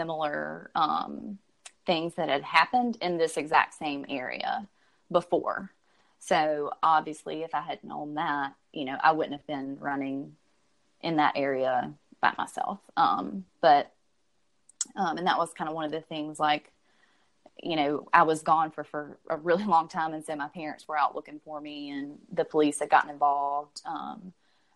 similar 0.00 0.70
um, 0.74 1.38
things 1.84 2.14
that 2.14 2.30
had 2.30 2.42
happened 2.42 2.96
in 3.02 3.18
this 3.18 3.36
exact 3.36 3.74
same 3.74 4.06
area 4.08 4.66
before. 5.12 5.70
So 6.18 6.70
obviously, 6.82 7.42
if 7.42 7.54
I 7.54 7.60
had 7.60 7.84
known 7.84 8.14
that, 8.14 8.54
you 8.72 8.86
know, 8.86 8.96
I 9.02 9.12
wouldn't 9.12 9.36
have 9.36 9.46
been 9.46 9.76
running 9.78 10.36
in 11.02 11.16
that 11.16 11.34
area 11.36 11.92
by 12.22 12.32
myself. 12.38 12.78
Um, 12.96 13.44
but, 13.60 13.92
um, 14.96 15.18
and 15.18 15.26
that 15.26 15.38
was 15.38 15.52
kind 15.52 15.68
of 15.68 15.74
one 15.74 15.84
of 15.84 15.92
the 15.92 16.00
things 16.00 16.40
like, 16.40 16.72
you 17.62 17.76
know, 17.76 18.08
I 18.14 18.22
was 18.22 18.42
gone 18.42 18.70
for, 18.70 18.84
for 18.84 19.18
a 19.28 19.36
really 19.36 19.64
long 19.64 19.88
time. 19.88 20.14
And 20.14 20.24
so 20.24 20.34
my 20.34 20.48
parents 20.48 20.88
were 20.88 20.98
out 20.98 21.14
looking 21.14 21.40
for 21.44 21.60
me 21.60 21.90
and 21.90 22.18
the 22.32 22.44
police 22.44 22.78
had 22.78 22.88
gotten 22.88 23.10
involved. 23.10 23.82
Um, 23.84 24.32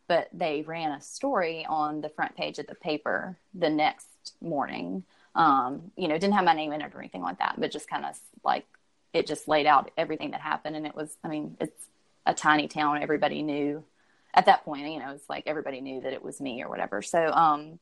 but 0.06 0.28
they 0.34 0.62
ran 0.62 0.92
a 0.92 1.00
story 1.00 1.64
on 1.66 2.02
the 2.02 2.10
front 2.10 2.36
page 2.36 2.58
of 2.58 2.66
the 2.66 2.74
paper 2.74 3.38
the 3.54 3.70
next 3.70 4.34
morning. 4.40 5.04
Um, 5.34 5.90
you 5.96 6.08
know, 6.08 6.14
didn't 6.14 6.34
have 6.34 6.44
my 6.44 6.54
name 6.54 6.72
in 6.72 6.80
it 6.80 6.92
or 6.94 7.00
anything 7.00 7.22
like 7.22 7.38
that, 7.38 7.56
but 7.58 7.70
just 7.70 7.88
kind 7.88 8.04
of 8.04 8.16
like 8.44 8.66
it 9.12 9.26
just 9.26 9.48
laid 9.48 9.66
out 9.66 9.90
everything 9.96 10.32
that 10.32 10.40
happened. 10.40 10.76
And 10.76 10.86
it 10.86 10.94
was, 10.94 11.16
I 11.24 11.28
mean, 11.28 11.56
it's 11.60 11.86
a 12.26 12.34
tiny 12.34 12.68
town. 12.68 13.02
Everybody 13.02 13.42
knew 13.42 13.84
at 14.34 14.46
that 14.46 14.64
point, 14.64 14.90
you 14.92 14.98
know, 14.98 15.12
it's 15.12 15.28
like 15.28 15.44
everybody 15.46 15.80
knew 15.80 16.00
that 16.02 16.12
it 16.12 16.22
was 16.22 16.40
me 16.40 16.62
or 16.62 16.68
whatever. 16.68 17.00
So, 17.02 17.32
um, 17.32 17.78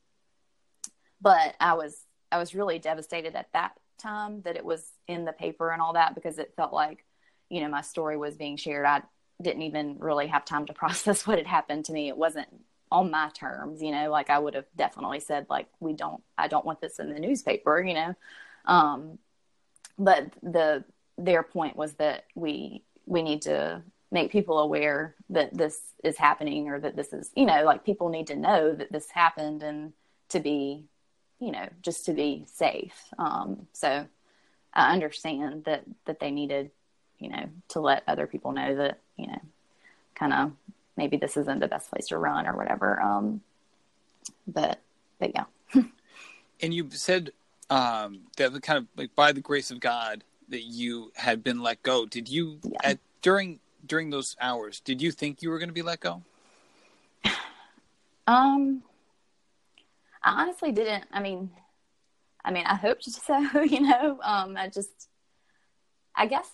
but 1.20 1.54
I 1.60 1.74
was, 1.74 1.98
I 2.30 2.38
was 2.38 2.54
really 2.54 2.78
devastated 2.78 3.34
at 3.34 3.52
that 3.52 3.72
time 3.98 4.42
that 4.42 4.56
it 4.56 4.64
was 4.64 4.86
in 5.08 5.24
the 5.24 5.32
paper 5.32 5.70
and 5.70 5.80
all 5.80 5.94
that 5.94 6.14
because 6.14 6.38
it 6.38 6.52
felt 6.56 6.72
like, 6.72 7.04
you 7.48 7.60
know, 7.60 7.68
my 7.68 7.82
story 7.82 8.16
was 8.16 8.36
being 8.36 8.56
shared. 8.56 8.84
I 8.84 9.02
didn't 9.40 9.62
even 9.62 9.98
really 9.98 10.26
have 10.26 10.44
time 10.44 10.66
to 10.66 10.72
process 10.74 11.26
what 11.26 11.38
had 11.38 11.46
happened 11.46 11.86
to 11.86 11.92
me. 11.92 12.08
It 12.08 12.16
wasn't 12.16 12.48
on 12.92 13.10
my 13.10 13.30
terms, 13.34 13.82
you 13.82 13.90
know, 13.90 14.10
like 14.10 14.30
I 14.30 14.38
would 14.38 14.54
have 14.54 14.66
definitely 14.76 15.20
said, 15.20 15.46
like, 15.48 15.66
we 15.80 15.92
don't, 15.92 16.22
I 16.38 16.48
don't 16.48 16.64
want 16.64 16.80
this 16.80 16.98
in 16.98 17.12
the 17.12 17.20
newspaper, 17.20 17.80
you 17.80 17.94
know. 17.94 18.14
Um, 18.66 19.18
but 19.98 20.32
the, 20.42 20.84
their 21.18 21.42
point 21.42 21.76
was 21.76 21.94
that 21.94 22.24
we, 22.34 22.82
we 23.06 23.22
need 23.22 23.42
to 23.42 23.82
make 24.12 24.30
people 24.30 24.58
aware 24.58 25.14
that 25.30 25.56
this 25.56 25.80
is 26.04 26.18
happening 26.18 26.68
or 26.68 26.78
that 26.78 26.94
this 26.94 27.12
is 27.12 27.30
you 27.34 27.46
know 27.46 27.64
like 27.64 27.84
people 27.84 28.10
need 28.10 28.26
to 28.26 28.36
know 28.36 28.74
that 28.74 28.92
this 28.92 29.10
happened 29.10 29.62
and 29.62 29.92
to 30.28 30.38
be 30.38 30.84
you 31.40 31.50
know 31.50 31.66
just 31.80 32.04
to 32.04 32.12
be 32.12 32.44
safe 32.46 33.06
um, 33.18 33.66
so 33.72 34.06
i 34.74 34.92
understand 34.92 35.64
that 35.64 35.82
that 36.04 36.20
they 36.20 36.30
needed 36.30 36.70
you 37.18 37.30
know 37.30 37.48
to 37.68 37.80
let 37.80 38.02
other 38.06 38.26
people 38.26 38.52
know 38.52 38.76
that 38.76 38.98
you 39.16 39.26
know 39.26 39.40
kind 40.14 40.32
of 40.32 40.52
maybe 40.96 41.16
this 41.16 41.36
isn't 41.36 41.60
the 41.60 41.68
best 41.68 41.90
place 41.90 42.08
to 42.08 42.18
run 42.18 42.46
or 42.46 42.56
whatever 42.56 43.00
um, 43.00 43.40
but 44.46 44.80
but 45.18 45.32
yeah 45.34 45.44
and 46.62 46.74
you 46.74 46.88
said 46.90 47.30
um, 47.70 48.20
that 48.36 48.60
kind 48.62 48.78
of 48.78 48.86
like 48.96 49.14
by 49.14 49.32
the 49.32 49.40
grace 49.40 49.70
of 49.70 49.80
god 49.80 50.24
that 50.48 50.62
you 50.62 51.12
had 51.16 51.42
been 51.42 51.62
let 51.62 51.82
go 51.82 52.04
did 52.04 52.28
you 52.28 52.58
yeah. 52.62 52.78
at 52.84 52.98
during 53.22 53.60
during 53.84 54.10
those 54.10 54.36
hours, 54.40 54.80
did 54.80 55.02
you 55.02 55.10
think 55.10 55.42
you 55.42 55.50
were 55.50 55.58
going 55.58 55.68
to 55.68 55.74
be 55.74 55.82
let 55.82 56.00
go? 56.00 56.22
Um, 58.24 58.84
I 60.22 60.42
honestly 60.42 60.70
didn't. 60.70 61.06
I 61.12 61.20
mean, 61.20 61.50
I 62.44 62.52
mean, 62.52 62.64
I 62.66 62.76
hoped 62.76 63.02
so. 63.10 63.36
You 63.62 63.80
know, 63.80 64.20
um, 64.22 64.56
I 64.56 64.68
just, 64.68 65.08
I 66.14 66.26
guess, 66.26 66.48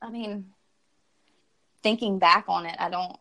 I 0.00 0.10
mean, 0.10 0.52
thinking 1.82 2.20
back 2.20 2.44
on 2.46 2.66
it, 2.66 2.76
I 2.78 2.88
don't. 2.88 3.16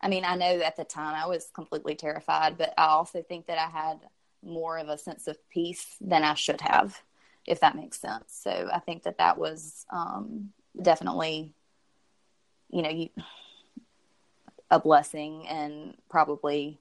I 0.00 0.08
mean, 0.08 0.24
I 0.24 0.36
know 0.36 0.60
at 0.60 0.76
the 0.76 0.84
time 0.84 1.14
I 1.14 1.26
was 1.26 1.50
completely 1.54 1.94
terrified, 1.94 2.56
but 2.56 2.72
I 2.78 2.86
also 2.86 3.22
think 3.22 3.46
that 3.46 3.58
I 3.58 3.68
had 3.70 4.00
more 4.42 4.78
of 4.78 4.88
a 4.88 4.96
sense 4.96 5.26
of 5.26 5.36
peace 5.50 5.96
than 6.00 6.24
I 6.24 6.34
should 6.34 6.60
have, 6.62 7.00
if 7.46 7.60
that 7.60 7.76
makes 7.76 8.00
sense. 8.00 8.38
So 8.42 8.70
I 8.72 8.78
think 8.78 9.02
that 9.02 9.18
that 9.18 9.36
was 9.36 9.84
um, 9.90 10.50
definitely, 10.80 11.52
you 12.70 12.82
know, 12.82 12.88
you, 12.88 13.10
a 14.70 14.80
blessing 14.80 15.46
and 15.48 15.94
probably, 16.08 16.78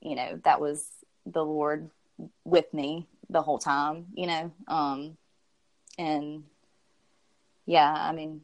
you 0.00 0.16
know, 0.16 0.40
that 0.44 0.60
was 0.60 0.86
the 1.26 1.44
Lord 1.44 1.90
with 2.44 2.72
me 2.74 3.06
the 3.28 3.42
whole 3.42 3.58
time, 3.58 4.06
you 4.14 4.26
know. 4.26 4.50
Um, 4.66 5.16
and 5.98 6.44
yeah, 7.66 7.92
I 7.92 8.12
mean, 8.12 8.40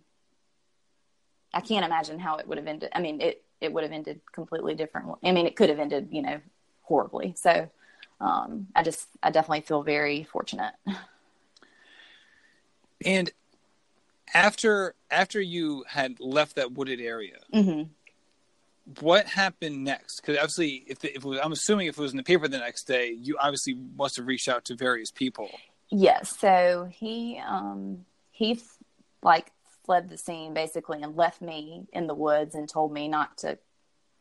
I 1.52 1.61
can't 1.61 1.87
imagine 1.87 2.18
how 2.18 2.37
it 2.37 2.46
would 2.46 2.59
have 2.59 2.66
ended. 2.66 2.90
I 2.94 3.00
mean, 3.00 3.20
it 3.20 3.42
it 3.61 3.73
would 3.73 3.83
have 3.83 3.92
ended 3.92 4.21
completely 4.33 4.75
different. 4.75 5.09
I 5.25 5.33
mean, 5.33 5.47
it 5.47 5.57
could 5.57 5.69
have 5.69 5.79
ended, 5.79 6.09
you 6.11 6.23
know, 6.23 6.40
horribly. 6.83 7.35
So, 7.37 7.71
um, 8.21 8.69
I 8.75 8.83
just, 8.83 9.09
I 9.23 9.31
definitely 9.31 9.62
feel 9.62 9.83
very 9.83 10.25
fortunate. 10.25 10.75
And 13.05 13.31
after 14.35 14.95
after 15.11 15.40
you 15.40 15.85
had 15.87 16.19
left 16.19 16.57
that 16.57 16.73
wooded 16.73 17.01
area, 17.01 17.38
mm-hmm. 17.53 17.90
what 19.01 19.27
happened 19.27 19.85
next? 19.85 20.21
Because 20.21 20.37
obviously, 20.38 20.85
if, 20.87 21.05
if 21.05 21.25
was, 21.25 21.38
I'm 21.42 21.53
assuming 21.53 21.87
if 21.87 21.99
it 21.99 22.01
was 22.01 22.12
in 22.12 22.16
the 22.16 22.23
paper 22.23 22.49
the 22.49 22.59
next 22.59 22.85
day, 22.85 23.11
you 23.11 23.37
obviously 23.40 23.77
must 23.97 24.16
have 24.16 24.27
reached 24.27 24.49
out 24.49 24.64
to 24.66 24.75
various 24.77 25.11
people. 25.11 25.51
Yes. 25.90 26.37
So 26.38 26.88
he 26.90 27.40
um, 27.47 28.05
he 28.31 28.61
like 29.23 29.53
fled 29.87 30.09
the 30.09 30.18
scene 30.18 30.53
basically 30.53 31.03
and 31.03 31.16
left 31.16 31.40
me 31.40 31.87
in 31.92 32.09
the 32.09 32.14
woods 32.14 32.55
and 32.55 32.68
told 32.68 32.92
me 32.92 33.09
not 33.09 33.38
to. 33.38 33.59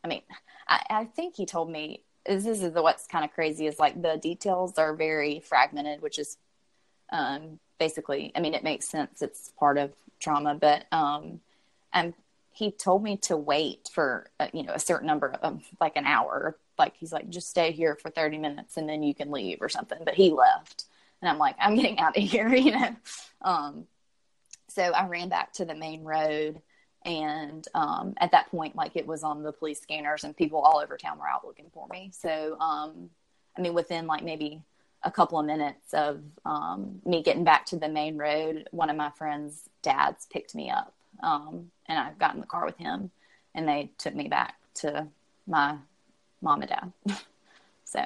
I 0.03 0.07
mean, 0.07 0.21
I, 0.67 0.85
I 0.89 1.05
think 1.05 1.35
he 1.35 1.47
told 1.47 1.69
me 1.69 2.03
this 2.25 2.45
is 2.45 2.71
the 2.71 2.81
what's 2.81 3.07
kind 3.07 3.25
of 3.25 3.33
crazy 3.33 3.67
is 3.67 3.79
like 3.79 4.01
the 4.01 4.17
details 4.17 4.77
are 4.77 4.95
very 4.95 5.39
fragmented, 5.39 6.01
which 6.01 6.19
is 6.19 6.37
um, 7.11 7.59
basically. 7.79 8.31
I 8.35 8.39
mean, 8.39 8.53
it 8.53 8.63
makes 8.63 8.87
sense. 8.87 9.21
It's 9.21 9.51
part 9.59 9.77
of 9.77 9.91
trauma, 10.19 10.55
but 10.55 10.85
um, 10.91 11.41
and 11.93 12.13
he 12.51 12.71
told 12.71 13.03
me 13.03 13.17
to 13.17 13.35
wait 13.35 13.89
for 13.91 14.27
uh, 14.39 14.47
you 14.53 14.63
know 14.63 14.73
a 14.73 14.79
certain 14.79 15.07
number 15.07 15.35
of 15.41 15.63
like 15.81 15.95
an 15.95 16.05
hour. 16.05 16.57
Like 16.77 16.95
he's 16.97 17.13
like, 17.13 17.29
just 17.29 17.49
stay 17.49 17.71
here 17.71 17.95
for 17.95 18.09
thirty 18.09 18.37
minutes 18.37 18.77
and 18.77 18.87
then 18.87 19.03
you 19.03 19.15
can 19.15 19.31
leave 19.31 19.61
or 19.61 19.69
something. 19.69 19.99
But 20.03 20.15
he 20.15 20.31
left, 20.31 20.85
and 21.21 21.29
I'm 21.29 21.37
like, 21.37 21.55
I'm 21.59 21.75
getting 21.75 21.99
out 21.99 22.17
of 22.17 22.23
here, 22.23 22.47
you 22.55 22.71
know. 22.71 22.95
Um, 23.41 23.85
so 24.67 24.83
I 24.83 25.07
ran 25.07 25.29
back 25.29 25.53
to 25.53 25.65
the 25.65 25.75
main 25.75 26.03
road. 26.03 26.61
And 27.03 27.67
um, 27.75 28.15
at 28.17 28.31
that 28.31 28.49
point, 28.49 28.75
like 28.75 28.95
it 28.95 29.05
was 29.05 29.23
on 29.23 29.43
the 29.43 29.51
police 29.51 29.79
scanners, 29.79 30.23
and 30.23 30.35
people 30.35 30.59
all 30.59 30.79
over 30.79 30.97
town 30.97 31.19
were 31.19 31.29
out 31.29 31.45
looking 31.45 31.69
for 31.71 31.87
me. 31.87 32.11
So, 32.11 32.57
um, 32.59 33.11
I 33.55 33.61
mean, 33.61 33.75
within 33.75 34.07
like 34.07 34.23
maybe 34.23 34.63
a 35.03 35.11
couple 35.11 35.39
of 35.39 35.45
minutes 35.45 35.93
of 35.93 36.21
um, 36.45 36.99
me 37.05 37.21
getting 37.21 37.43
back 37.43 37.67
to 37.67 37.77
the 37.77 37.87
main 37.87 38.17
road, 38.17 38.67
one 38.71 38.89
of 38.89 38.97
my 38.97 39.11
friends' 39.11 39.69
dads 39.83 40.25
picked 40.33 40.55
me 40.55 40.71
up, 40.71 40.93
um, 41.21 41.69
and 41.85 41.99
I 41.99 42.11
got 42.19 42.33
in 42.33 42.41
the 42.41 42.47
car 42.47 42.65
with 42.65 42.77
him, 42.77 43.11
and 43.53 43.67
they 43.67 43.91
took 43.99 44.15
me 44.15 44.27
back 44.27 44.55
to 44.75 45.07
my 45.45 45.75
mom 46.41 46.63
and 46.63 46.69
dad. 46.69 46.91
so, 47.85 48.03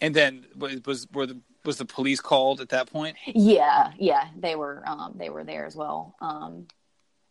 and 0.00 0.14
then 0.14 0.44
was 0.84 1.06
were 1.12 1.26
the 1.26 1.38
was 1.64 1.76
the 1.76 1.84
police 1.84 2.20
called 2.20 2.60
at 2.60 2.70
that 2.70 2.90
point? 2.90 3.16
Yeah, 3.26 3.92
yeah, 3.98 4.28
they 4.36 4.56
were 4.56 4.82
um, 4.86 5.14
they 5.16 5.30
were 5.30 5.44
there 5.44 5.66
as 5.66 5.76
well. 5.76 6.14
Um, 6.20 6.66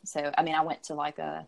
so 0.06 0.32
I 0.38 0.44
mean, 0.44 0.56
I 0.56 0.62
went 0.62 0.84
to 0.84 0.94
like 0.94 1.20
a 1.20 1.48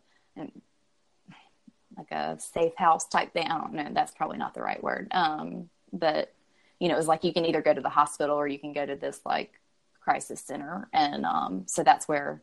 like 1.98 2.12
a 2.12 2.40
safe 2.40 2.76
house 2.76 3.08
type 3.08 3.34
thing. 3.34 3.48
I 3.48 3.58
don't 3.58 3.74
know. 3.74 3.90
That's 3.92 4.12
probably 4.12 4.38
not 4.38 4.54
the 4.54 4.62
right 4.62 4.82
word. 4.84 5.08
Um, 5.12 5.70
but 5.92 6.34
you 6.80 6.88
know, 6.88 6.96
it 6.96 6.98
was 6.98 7.08
like 7.08 7.24
you 7.24 7.34
can 7.34 7.46
either 7.46 7.62
go 7.62 7.74
to 7.74 7.82
the 7.82 7.90
hospital 7.90 8.36
or 8.36 8.48
you 8.48 8.60
can 8.60 8.74
go 8.74 8.86
to 8.86 8.96
this 8.96 9.22
like 9.26 9.60
crisis 10.02 10.42
center, 10.42 10.88
and 10.92 11.26
um, 11.26 11.64
so 11.68 11.84
that's 11.84 12.08
where 12.08 12.42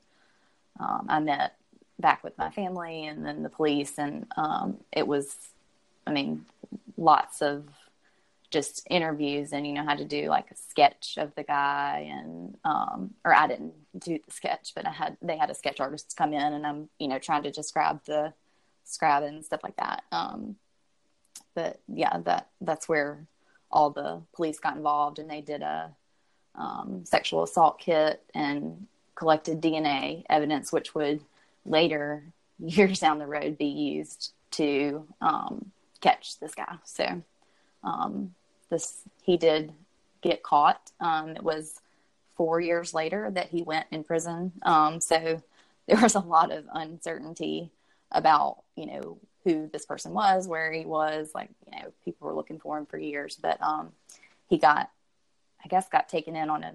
um, 0.78 1.06
I 1.08 1.20
met 1.20 1.56
back 1.98 2.24
with 2.24 2.36
my 2.38 2.50
family 2.50 3.06
and 3.06 3.24
then 3.24 3.42
the 3.42 3.50
police, 3.50 3.98
and 3.98 4.26
um, 4.36 4.78
it 4.92 5.06
was, 5.06 5.36
I 6.06 6.12
mean, 6.12 6.46
lots 6.96 7.42
of 7.42 7.64
just 8.50 8.86
interviews 8.90 9.52
and 9.52 9.66
you 9.66 9.72
know 9.72 9.84
how 9.84 9.94
to 9.94 10.04
do 10.04 10.26
like 10.26 10.50
a 10.50 10.56
sketch 10.56 11.14
of 11.18 11.32
the 11.36 11.42
guy 11.42 12.10
and 12.10 12.56
um 12.64 13.14
or 13.24 13.34
I 13.34 13.46
didn't 13.46 13.74
do 13.98 14.18
the 14.24 14.32
sketch 14.32 14.72
but 14.74 14.86
I 14.86 14.90
had 14.90 15.16
they 15.22 15.36
had 15.36 15.50
a 15.50 15.54
sketch 15.54 15.80
artist 15.80 16.16
come 16.16 16.32
in 16.32 16.52
and 16.52 16.66
I'm 16.66 16.88
you 16.98 17.08
know 17.08 17.18
trying 17.18 17.44
to 17.44 17.52
just 17.52 17.72
grab 17.72 18.00
the 18.06 18.32
scribe 18.84 19.22
and 19.22 19.44
stuff 19.44 19.60
like 19.62 19.76
that. 19.76 20.02
Um 20.12 20.56
but 21.54 21.80
yeah 21.88 22.18
that 22.24 22.48
that's 22.60 22.88
where 22.88 23.26
all 23.70 23.90
the 23.90 24.20
police 24.34 24.58
got 24.58 24.76
involved 24.76 25.18
and 25.18 25.30
they 25.30 25.40
did 25.40 25.62
a 25.62 25.94
um, 26.56 27.04
sexual 27.04 27.44
assault 27.44 27.78
kit 27.78 28.20
and 28.34 28.88
collected 29.14 29.60
DNA 29.60 30.24
evidence 30.28 30.72
which 30.72 30.92
would 30.94 31.20
later 31.64 32.24
years 32.58 33.00
down 33.00 33.18
the 33.18 33.26
road 33.26 33.56
be 33.58 33.66
used 33.66 34.32
to 34.52 35.06
um, 35.20 35.70
catch 36.00 36.38
this 36.38 36.54
guy. 36.54 36.76
So 36.84 37.22
um, 37.82 38.34
this 38.70 39.02
he 39.22 39.36
did 39.36 39.72
get 40.22 40.42
caught. 40.42 40.90
Um, 41.00 41.30
it 41.30 41.42
was 41.42 41.80
four 42.36 42.60
years 42.60 42.94
later 42.94 43.30
that 43.32 43.48
he 43.48 43.62
went 43.62 43.86
in 43.90 44.04
prison. 44.04 44.52
Um, 44.62 45.00
so 45.00 45.42
there 45.86 46.00
was 46.00 46.14
a 46.14 46.20
lot 46.20 46.52
of 46.52 46.64
uncertainty 46.72 47.70
about 48.12 48.62
you 48.76 48.86
know 48.86 49.18
who 49.44 49.68
this 49.72 49.86
person 49.86 50.12
was, 50.12 50.46
where 50.46 50.72
he 50.72 50.84
was. 50.84 51.30
Like 51.34 51.50
you 51.66 51.78
know, 51.78 51.92
people 52.04 52.26
were 52.26 52.34
looking 52.34 52.58
for 52.58 52.78
him 52.78 52.86
for 52.86 52.98
years, 52.98 53.36
but 53.40 53.60
um, 53.62 53.90
he 54.48 54.58
got, 54.58 54.90
I 55.64 55.68
guess, 55.68 55.88
got 55.88 56.08
taken 56.08 56.36
in 56.36 56.50
on 56.50 56.64
a 56.64 56.72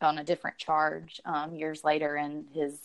on 0.00 0.18
a 0.18 0.24
different 0.24 0.58
charge 0.58 1.20
um, 1.24 1.54
years 1.54 1.84
later, 1.84 2.16
and 2.16 2.46
his 2.52 2.78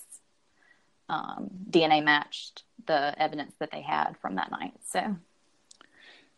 um, 1.09 1.49
DNA 1.69 2.03
matched 2.03 2.63
the 2.85 3.13
evidence 3.21 3.53
that 3.59 3.71
they 3.71 3.81
had 3.81 4.15
from 4.21 4.35
that 4.35 4.51
night. 4.51 4.73
So 4.85 5.15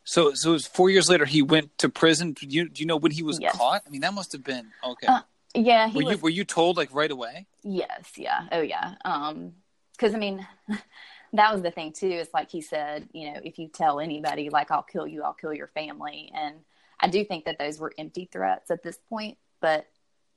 so, 0.10 0.34
so 0.34 0.50
it 0.50 0.54
was 0.54 0.66
four 0.66 0.90
years 0.90 1.08
later. 1.08 1.24
He 1.24 1.44
went 1.44 1.78
to 1.78 1.88
prison. 1.88 2.34
Do 2.34 2.48
you 2.48 2.68
do 2.68 2.82
you 2.82 2.88
know 2.88 2.98
when 2.98 3.12
he 3.12 3.22
was 3.22 3.40
yes. 3.40 3.56
caught? 3.56 3.84
I 3.86 3.90
mean, 3.92 4.02
that 4.02 4.16
must 4.16 4.32
have 4.32 4.44
been 4.44 4.72
okay. 4.84 5.06
Uh, 5.06 5.22
yeah, 5.54 5.86
were 5.94 6.04
was, 6.04 6.16
you 6.16 6.18
were 6.18 6.30
you 6.32 6.44
told 6.46 6.78
like 6.78 6.90
right 6.92 7.12
away? 7.12 7.46
Yes, 7.62 8.14
yeah, 8.16 8.48
oh 8.52 8.62
yeah. 8.62 8.96
Um, 9.06 9.54
because 9.92 10.16
I 10.16 10.18
mean, 10.18 10.48
that 11.34 11.54
was 11.54 11.62
the 11.62 11.70
thing 11.70 11.94
too. 11.94 12.10
It's 12.10 12.34
like 12.34 12.50
he 12.50 12.60
said, 12.60 13.08
you 13.14 13.32
know, 13.32 13.40
if 13.44 13.60
you 13.60 13.68
tell 13.68 14.00
anybody, 14.00 14.50
like 14.50 14.72
I'll 14.72 14.82
kill 14.82 15.06
you, 15.06 15.22
I'll 15.22 15.36
kill 15.36 15.54
your 15.54 15.68
family, 15.68 16.32
and 16.36 16.56
I 17.00 17.08
do 17.08 17.24
think 17.24 17.46
that 17.46 17.60
those 17.60 17.78
were 17.78 17.94
empty 17.96 18.28
threats 18.32 18.72
at 18.72 18.82
this 18.82 18.98
point. 19.10 19.38
But 19.62 19.86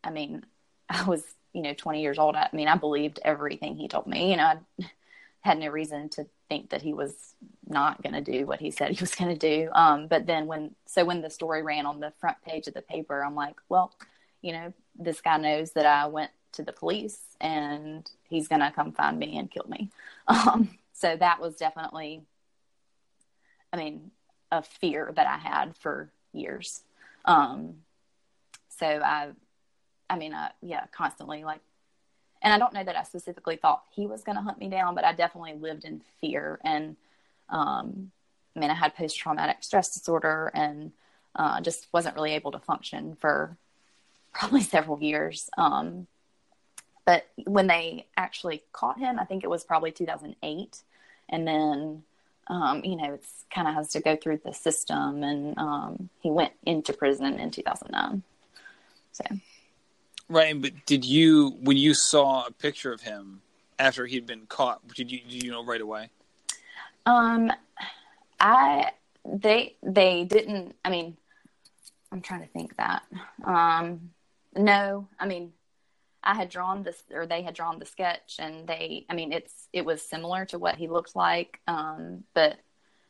I 0.04 0.10
mean, 0.10 0.44
I 0.90 1.04
was 1.04 1.24
you 1.54 1.62
know 1.62 1.72
20 1.72 2.02
years 2.02 2.18
old. 2.18 2.36
I 2.36 2.50
mean, 2.52 2.68
I 2.68 2.76
believed 2.76 3.20
everything 3.24 3.76
he 3.76 3.88
told 3.88 4.06
me. 4.06 4.32
You 4.32 4.36
know, 4.36 4.44
I 4.44 4.58
had 5.40 5.58
no 5.58 5.68
reason 5.68 6.10
to 6.10 6.26
think 6.50 6.68
that 6.70 6.82
he 6.82 6.92
was 6.92 7.14
not 7.72 8.02
going 8.02 8.12
to 8.12 8.20
do 8.20 8.46
what 8.46 8.60
he 8.60 8.70
said 8.70 8.90
he 8.90 9.02
was 9.02 9.14
going 9.14 9.36
to 9.36 9.38
do. 9.38 9.70
Um, 9.72 10.06
but 10.06 10.26
then 10.26 10.46
when, 10.46 10.74
so 10.86 11.04
when 11.04 11.20
the 11.20 11.30
story 11.30 11.62
ran 11.62 11.86
on 11.86 12.00
the 12.00 12.12
front 12.20 12.36
page 12.46 12.68
of 12.68 12.74
the 12.74 12.82
paper, 12.82 13.24
I'm 13.24 13.34
like, 13.34 13.56
well, 13.68 13.92
you 14.40 14.52
know, 14.52 14.72
this 14.98 15.20
guy 15.20 15.36
knows 15.38 15.72
that 15.72 15.86
I 15.86 16.06
went 16.06 16.30
to 16.52 16.62
the 16.62 16.72
police 16.72 17.18
and 17.40 18.08
he's 18.28 18.48
going 18.48 18.60
to 18.60 18.70
come 18.70 18.92
find 18.92 19.18
me 19.18 19.38
and 19.38 19.50
kill 19.50 19.66
me. 19.68 19.90
Um, 20.28 20.78
so 20.92 21.16
that 21.16 21.40
was 21.40 21.56
definitely, 21.56 22.22
I 23.72 23.76
mean, 23.76 24.12
a 24.52 24.62
fear 24.62 25.12
that 25.16 25.26
I 25.26 25.36
had 25.36 25.76
for 25.76 26.12
years. 26.32 26.82
Um, 27.24 27.78
so 28.68 28.86
I, 28.86 29.30
I 30.08 30.16
mean, 30.16 30.32
I, 30.32 30.52
yeah, 30.60 30.84
constantly 30.92 31.42
like 31.42 31.60
and 32.42 32.52
I 32.52 32.58
don't 32.58 32.74
know 32.74 32.84
that 32.84 32.96
I 32.96 33.04
specifically 33.04 33.56
thought 33.56 33.84
he 33.90 34.06
was 34.06 34.24
going 34.24 34.36
to 34.36 34.42
hunt 34.42 34.58
me 34.58 34.68
down, 34.68 34.94
but 34.94 35.04
I 35.04 35.12
definitely 35.12 35.54
lived 35.54 35.84
in 35.84 36.02
fear. 36.20 36.58
And 36.64 36.96
um, 37.52 38.10
I 38.56 38.60
mean, 38.60 38.70
I 38.70 38.74
had 38.74 38.96
post 38.96 39.18
traumatic 39.18 39.58
stress 39.60 39.94
disorder 39.94 40.50
and 40.54 40.92
uh, 41.36 41.60
just 41.60 41.86
wasn't 41.92 42.16
really 42.16 42.32
able 42.32 42.52
to 42.52 42.58
function 42.58 43.16
for 43.20 43.56
probably 44.32 44.62
several 44.62 45.00
years. 45.02 45.48
Um, 45.56 46.06
but 47.04 47.26
when 47.44 47.66
they 47.66 48.06
actually 48.16 48.62
caught 48.72 48.98
him, 48.98 49.18
I 49.18 49.24
think 49.24 49.44
it 49.44 49.50
was 49.50 49.64
probably 49.64 49.92
2008. 49.92 50.78
And 51.28 51.48
then, 51.48 52.02
um, 52.46 52.84
you 52.84 52.96
know, 52.96 53.14
it's 53.14 53.44
kind 53.52 53.66
of 53.66 53.74
has 53.74 53.88
to 53.90 54.00
go 54.00 54.16
through 54.16 54.40
the 54.44 54.52
system. 54.52 55.22
And 55.22 55.58
um, 55.58 56.08
he 56.20 56.30
went 56.30 56.52
into 56.64 56.92
prison 56.92 57.40
in 57.40 57.50
2009. 57.50 58.22
So. 59.12 59.24
Right, 60.28 60.60
but 60.60 60.72
did 60.86 61.04
you 61.04 61.58
when 61.60 61.76
you 61.76 61.92
saw 61.92 62.46
a 62.46 62.52
picture 62.52 62.92
of 62.92 63.02
him 63.02 63.42
after 63.78 64.06
he'd 64.06 64.26
been 64.26 64.46
caught? 64.46 64.86
Did 64.94 65.10
you 65.10 65.20
did 65.20 65.42
you 65.42 65.50
know 65.50 65.64
right 65.64 65.80
away? 65.80 66.08
Um, 67.06 67.50
I 68.40 68.92
they 69.24 69.76
they 69.82 70.24
didn't. 70.24 70.76
I 70.84 70.90
mean, 70.90 71.16
I'm 72.10 72.20
trying 72.20 72.42
to 72.42 72.48
think 72.48 72.76
that. 72.76 73.02
Um, 73.44 74.10
no, 74.56 75.08
I 75.18 75.26
mean, 75.26 75.52
I 76.22 76.34
had 76.34 76.48
drawn 76.48 76.82
this, 76.82 77.02
or 77.12 77.26
they 77.26 77.42
had 77.42 77.54
drawn 77.54 77.78
the 77.78 77.86
sketch, 77.86 78.36
and 78.38 78.66
they. 78.66 79.06
I 79.08 79.14
mean, 79.14 79.32
it's 79.32 79.68
it 79.72 79.84
was 79.84 80.02
similar 80.02 80.44
to 80.46 80.58
what 80.58 80.76
he 80.76 80.88
looked 80.88 81.16
like, 81.16 81.60
um, 81.66 82.24
but 82.34 82.58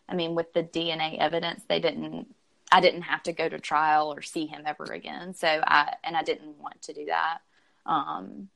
I 0.09 0.15
mean, 0.15 0.35
with 0.35 0.53
the 0.53 0.63
DNA 0.63 1.19
evidence, 1.19 1.63
they 1.69 1.81
didn't 1.81 2.35
I 2.73 2.81
didn't 2.81 3.03
have 3.03 3.23
to 3.25 3.33
go 3.33 3.49
to 3.49 3.59
trial 3.59 4.13
or 4.13 4.23
see 4.23 4.47
him 4.47 4.63
ever 4.65 4.85
again. 4.85 5.35
So 5.35 5.47
I 5.47 5.95
and 6.03 6.17
I 6.17 6.23
didn't 6.23 6.59
want 6.59 6.81
to 6.83 6.95
do 6.95 7.07
that. 7.07 7.39
Um, 7.85 8.49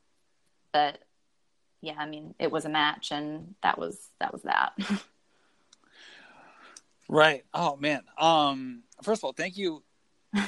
but 0.73 0.99
yeah, 1.83 1.97
I 1.99 2.07
mean, 2.07 2.35
it 2.39 2.51
was 2.51 2.65
a 2.65 2.71
match, 2.71 3.13
and 3.13 3.55
that 3.63 3.79
was 3.79 4.09
that 4.19 4.33
was 4.33 4.43
that. 4.43 4.73
right. 7.09 7.45
Oh 7.53 7.77
man. 7.77 8.03
Um. 8.19 8.83
First 9.03 9.21
of 9.21 9.25
all, 9.25 9.33
thank 9.33 9.59
you 9.59 9.83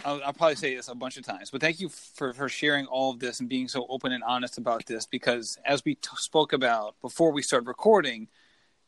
I'll, 0.05 0.21
I'll, 0.25 0.33
probably 0.33 0.57
say 0.57 0.75
this 0.75 0.89
a 0.89 0.95
bunch 0.95 1.17
of 1.17 1.25
times, 1.25 1.51
but 1.51 1.61
thank 1.61 1.81
you 1.81 1.89
for, 1.89 2.33
for 2.33 2.49
sharing 2.49 2.87
all 2.87 3.13
of 3.13 3.21
this 3.21 3.41
and 3.41 3.49
being 3.49 3.69
so 3.69 3.87
open 3.89 4.13
and 4.13 4.23
honest 4.23 4.59
about 4.59 4.87
this. 4.87 5.07
Because 5.07 5.59
as 5.65 5.85
we 5.85 5.95
t- 5.95 6.09
spoke 6.17 6.53
about 6.53 7.01
before 7.01 7.33
we 7.33 7.43
started 7.43 7.67
recording, 7.67 8.29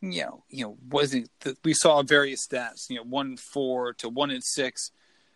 you 0.01 0.23
know, 0.23 0.45
you 0.49 0.65
know, 0.65 0.77
wasn't 0.89 1.31
we 1.65 1.75
saw 1.75 2.03
various 2.03 2.47
stats, 2.47 2.89
you 2.89 2.97
know, 2.97 3.05
one 3.05 3.33
in 3.33 3.37
four 3.37 3.93
to 3.95 4.09
one 4.09 4.31
in 4.31 4.41
six 4.41 4.91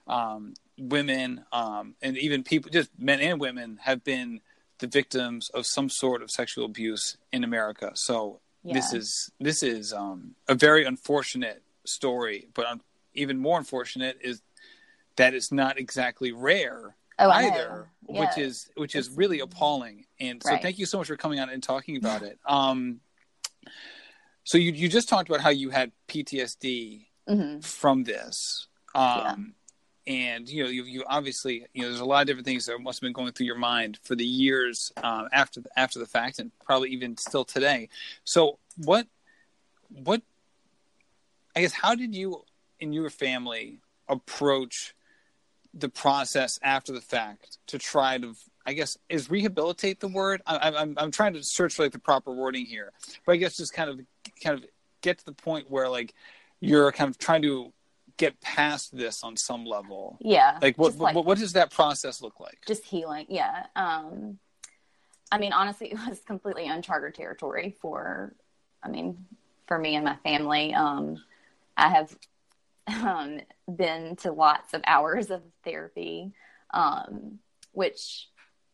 um, 0.07 0.55
women, 0.79 1.45
um, 1.53 1.95
and 2.03 2.17
even 2.19 2.43
people, 2.43 2.71
just 2.71 2.91
men 2.99 3.21
and 3.21 3.41
women, 3.41 3.79
have 3.83 4.05
been 4.05 4.41
the 4.79 4.87
victims 4.87 5.51
of 5.51 5.67
some 5.67 5.89
sort 5.89 6.23
of 6.23 6.31
sexual 6.31 6.65
abuse 6.65 7.17
in 7.33 7.45
America. 7.45 7.93
So 7.95 8.41
yeah. 8.63 8.75
this 8.75 8.93
is 8.93 9.31
this 9.39 9.63
is 9.63 9.93
um, 9.93 10.35
a 10.49 10.55
very 10.55 10.85
unfortunate 10.85 11.63
story, 11.85 12.49
but 12.55 12.67
um, 12.67 12.81
even 13.15 13.39
more 13.39 13.59
unfortunate 13.59 14.19
is 14.21 14.43
that 15.17 15.35
it's 15.35 15.53
not 15.53 15.79
exactly 15.79 16.33
rare 16.33 16.97
oh, 17.19 17.31
either, 17.31 17.89
yeah. 18.09 18.21
which 18.21 18.39
is 18.39 18.71
which 18.77 18.95
is 18.95 19.11
really 19.11 19.41
appalling. 19.41 20.07
And 20.21 20.43
so, 20.43 20.51
right. 20.51 20.63
thank 20.63 20.79
you 20.79 20.87
so 20.87 20.99
much 20.99 21.09
for 21.09 21.17
coming 21.17 21.41
on 21.41 21.49
and 21.49 21.63
talking 21.63 21.97
about 21.97 22.23
it. 22.23 22.39
Um, 22.47 23.01
so 24.45 24.59
you 24.59 24.73
you 24.73 24.89
just 24.89 25.09
talked 25.09 25.29
about 25.29 25.41
how 25.41 25.51
you 25.51 25.71
had 25.71 25.93
PTSD 26.09 27.07
mm-hmm. 27.29 27.61
from 27.61 28.05
this. 28.05 28.69
Um, 28.95 29.05
yeah. 29.07 29.37
And 30.07 30.49
you 30.49 30.65
know, 30.65 30.69
you, 30.69 30.85
you 30.85 31.05
obviously, 31.07 31.67
you 31.73 31.83
know, 31.83 31.89
there's 31.89 32.01
a 32.01 32.05
lot 32.05 32.21
of 32.21 32.27
different 32.27 32.47
things 32.47 32.67
that 32.67 32.79
must 32.79 32.99
have 32.99 33.07
been 33.07 33.15
going 33.15 33.33
through 33.33 33.47
your 33.47 33.57
mind 33.57 33.99
for 34.03 34.15
the 34.15 34.25
years 34.25 34.93
um, 35.03 35.29
after 35.33 35.63
the, 35.63 35.71
after 35.79 35.99
the 35.99 36.07
fact, 36.07 36.39
and 36.39 36.51
probably 36.63 36.91
even 36.91 37.17
still 37.17 37.45
today. 37.45 37.89
So, 38.25 38.59
what, 38.85 39.07
what, 39.89 40.21
I 41.57 41.61
guess, 41.61 41.73
how 41.73 41.95
did 41.95 42.15
you 42.15 42.45
in 42.81 42.93
your 42.93 43.11
family 43.11 43.81
approach 44.09 44.95
the 45.73 45.89
process 45.89 46.59
after 46.63 46.93
the 46.93 47.01
fact 47.01 47.59
to 47.67 47.79
try 47.79 48.19
to 48.19 48.35
I 48.67 48.73
guess 48.73 48.97
is 49.09 49.31
rehabilitate 49.31 50.01
the 50.01 50.09
word. 50.09 50.41
I, 50.47 50.71
I'm 50.71 50.95
I'm 50.97 51.11
trying 51.11 51.35
to 51.35 51.43
search 51.43 51.75
for 51.75 51.83
like 51.83 51.93
the 51.93 51.99
proper 51.99 52.33
wording 52.33 52.65
here, 52.65 52.93
but 53.27 53.33
I 53.33 53.37
guess 53.37 53.57
just 53.57 53.75
kind 53.75 53.91
of 53.91 54.01
kind 54.43 54.59
of 54.59 54.65
get 55.03 55.19
to 55.19 55.25
the 55.25 55.33
point 55.33 55.71
where 55.71 55.89
like 55.89 56.15
you're 56.61 56.91
kind 56.93 57.11
of 57.11 57.19
trying 57.19 57.43
to 57.43 57.73
get 58.17 58.41
past 58.41 58.97
this 58.97 59.23
on 59.23 59.37
some 59.37 59.67
level. 59.67 60.17
Yeah. 60.21 60.59
Like 60.63 60.79
what 60.79 60.97
like, 60.97 61.15
what, 61.15 61.27
what 61.27 61.39
does 61.39 61.55
that 61.55 61.71
process 61.71 62.23
look 62.23 62.41
like? 62.41 62.59
Just 62.67 62.85
healing. 62.85 63.27
Yeah. 63.29 63.67
Um, 63.77 64.39
I 65.31 65.39
mean, 65.39 65.53
honestly, 65.53 65.89
it 65.93 65.99
was 66.09 66.21
completely 66.21 66.67
uncharted 66.67 67.15
territory 67.15 67.75
for, 67.81 68.35
I 68.83 68.89
mean, 68.89 69.27
for 69.67 69.79
me 69.79 69.97
and 69.97 70.05
my 70.05 70.17
family. 70.17 70.75
Um, 70.75 71.23
I 71.77 71.89
have 71.89 72.17
um, 73.03 73.41
been 73.75 74.17
to 74.17 74.33
lots 74.33 74.75
of 74.75 74.83
hours 74.87 75.31
of 75.31 75.43
therapy, 75.65 76.33
um, 76.73 77.39
which 77.73 78.29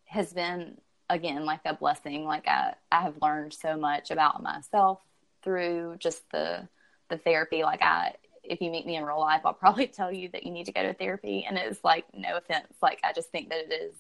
has 0.07 0.33
been 0.33 0.79
again 1.09 1.45
like 1.45 1.61
a 1.65 1.75
blessing. 1.75 2.25
Like 2.25 2.47
I, 2.49 2.75
I 2.91 3.03
have 3.03 3.23
learned 3.23 3.53
so 3.53 3.77
much 3.77 4.11
about 4.11 4.43
myself 4.43 5.01
through 5.43 5.97
just 5.99 6.31
the 6.31 6.69
the 7.09 7.19
therapy. 7.19 7.63
Like 7.63 7.83
I, 7.83 8.15
if 8.43 8.61
you 8.61 8.71
meet 8.71 8.87
me 8.87 8.97
in 8.97 9.05
real 9.05 9.21
life, 9.21 9.43
I'll 9.45 9.53
probably 9.53 9.87
tell 9.89 10.13
you 10.13 10.29
that 10.33 10.45
you 10.45 10.53
need 10.53 10.67
to 10.67 10.73
go 10.73 10.83
to 10.83 10.95
therapy. 10.95 11.45
And 11.49 11.59
it's 11.59 11.85
like 11.85 12.05
no 12.15 12.37
offense, 12.37 12.73
like 12.83 13.01
I 13.05 13.13
just 13.13 13.31
think 13.31 13.51
that 13.51 13.59
it 13.59 13.73
is 13.73 13.95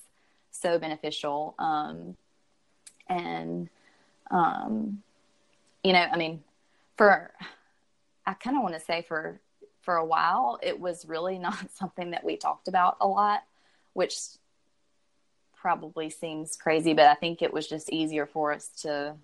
so 0.50 0.78
beneficial. 0.78 1.54
Um, 1.58 2.16
and 3.08 3.68
um, 4.30 5.02
you 5.82 5.92
know, 5.92 6.06
I 6.12 6.16
mean, 6.16 6.42
for 6.96 7.32
I 8.30 8.34
kind 8.34 8.56
of 8.56 8.62
want 8.62 8.74
to 8.74 8.80
say 8.80 9.02
for 9.02 9.40
for 9.82 9.96
a 9.96 10.04
while, 10.04 10.58
it 10.62 10.78
was 10.78 11.04
really 11.04 11.38
not 11.48 11.70
something 11.74 12.12
that 12.12 12.24
we 12.24 12.36
talked 12.36 12.68
about 12.68 12.96
a 13.00 13.08
lot, 13.08 13.42
which 13.92 14.16
probably 15.60 16.10
seems 16.10 16.56
crazy, 16.56 16.94
but 16.94 17.06
I 17.06 17.14
think 17.14 17.42
it 17.42 17.52
was 17.52 17.66
just 17.66 17.90
easier 17.90 18.24
for 18.24 18.52
us 18.52 18.68
to, 18.82 19.16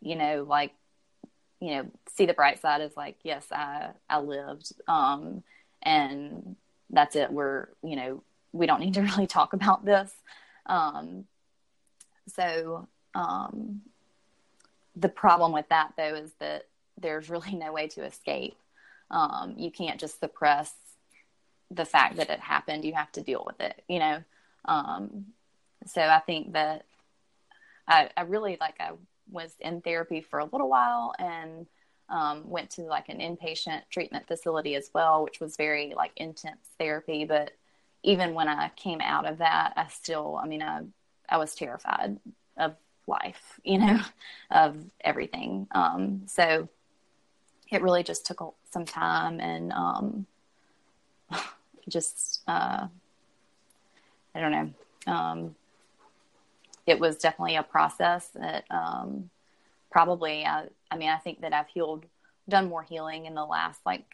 you 0.00 0.16
know, 0.16 0.46
like, 0.48 0.72
you 1.60 1.74
know, 1.74 1.86
see 2.14 2.24
the 2.24 2.32
bright 2.32 2.60
side 2.60 2.80
is 2.80 2.96
like, 2.96 3.16
yes, 3.24 3.46
I, 3.50 3.90
I 4.08 4.20
lived. 4.20 4.72
Um, 4.88 5.42
and 5.82 6.56
that's 6.88 7.16
it. 7.16 7.30
We're, 7.32 7.68
you 7.82 7.96
know, 7.96 8.22
we 8.52 8.66
don't 8.66 8.80
need 8.80 8.94
to 8.94 9.02
really 9.16 9.26
talk 9.26 9.52
about 9.54 9.84
this. 9.84 10.12
Um, 10.66 11.24
so, 12.28 12.86
um, 13.14 13.82
the 14.96 15.08
problem 15.08 15.52
with 15.52 15.68
that 15.68 15.92
though 15.96 16.14
is 16.14 16.32
that 16.40 16.66
there's 17.00 17.30
really 17.30 17.54
no 17.54 17.72
way 17.72 17.88
to 17.88 18.04
escape 18.04 18.56
um, 19.10 19.54
you 19.56 19.70
can't 19.70 20.00
just 20.00 20.20
suppress 20.20 20.72
the 21.70 21.84
fact 21.84 22.16
that 22.16 22.30
it 22.30 22.40
happened. 22.40 22.84
You 22.84 22.94
have 22.94 23.12
to 23.12 23.22
deal 23.22 23.42
with 23.46 23.60
it, 23.60 23.82
you 23.88 23.98
know? 23.98 24.22
Um, 24.64 25.26
so 25.86 26.00
I 26.02 26.20
think 26.20 26.52
that 26.52 26.84
I, 27.88 28.10
I, 28.16 28.22
really 28.22 28.56
like, 28.60 28.76
I 28.78 28.92
was 29.30 29.54
in 29.60 29.80
therapy 29.80 30.20
for 30.20 30.38
a 30.38 30.44
little 30.44 30.68
while 30.68 31.14
and 31.18 31.66
um, 32.08 32.48
went 32.48 32.70
to 32.70 32.82
like 32.82 33.08
an 33.08 33.18
inpatient 33.18 33.82
treatment 33.90 34.26
facility 34.26 34.74
as 34.74 34.90
well, 34.94 35.24
which 35.24 35.40
was 35.40 35.56
very 35.56 35.94
like 35.96 36.12
intense 36.16 36.68
therapy. 36.78 37.24
But 37.24 37.52
even 38.02 38.34
when 38.34 38.48
I 38.48 38.70
came 38.76 39.00
out 39.00 39.26
of 39.26 39.38
that, 39.38 39.72
I 39.76 39.86
still, 39.88 40.38
I 40.42 40.46
mean, 40.46 40.62
I, 40.62 40.82
I 41.28 41.38
was 41.38 41.54
terrified 41.54 42.18
of 42.56 42.74
life, 43.06 43.58
you 43.64 43.78
know, 43.78 44.00
of 44.50 44.76
everything. 45.02 45.66
Um, 45.72 46.22
so 46.26 46.68
it 47.70 47.82
really 47.82 48.02
just 48.02 48.26
took 48.26 48.54
some 48.70 48.84
time 48.84 49.40
and 49.40 49.72
um, 49.72 50.26
just 51.88 52.42
uh, 52.46 52.86
I 54.34 54.40
don't 54.40 54.52
know. 54.52 55.12
Um, 55.12 55.54
it 56.86 56.98
was 56.98 57.16
definitely 57.16 57.56
a 57.56 57.62
process 57.62 58.28
that 58.34 58.64
um, 58.70 59.30
probably 59.90 60.44
I, 60.44 60.66
I 60.90 60.96
mean 60.96 61.08
I 61.08 61.18
think 61.18 61.40
that 61.42 61.52
I've 61.52 61.68
healed, 61.68 62.06
done 62.48 62.68
more 62.68 62.82
healing 62.82 63.26
in 63.26 63.34
the 63.34 63.44
last 63.44 63.80
like 63.86 64.04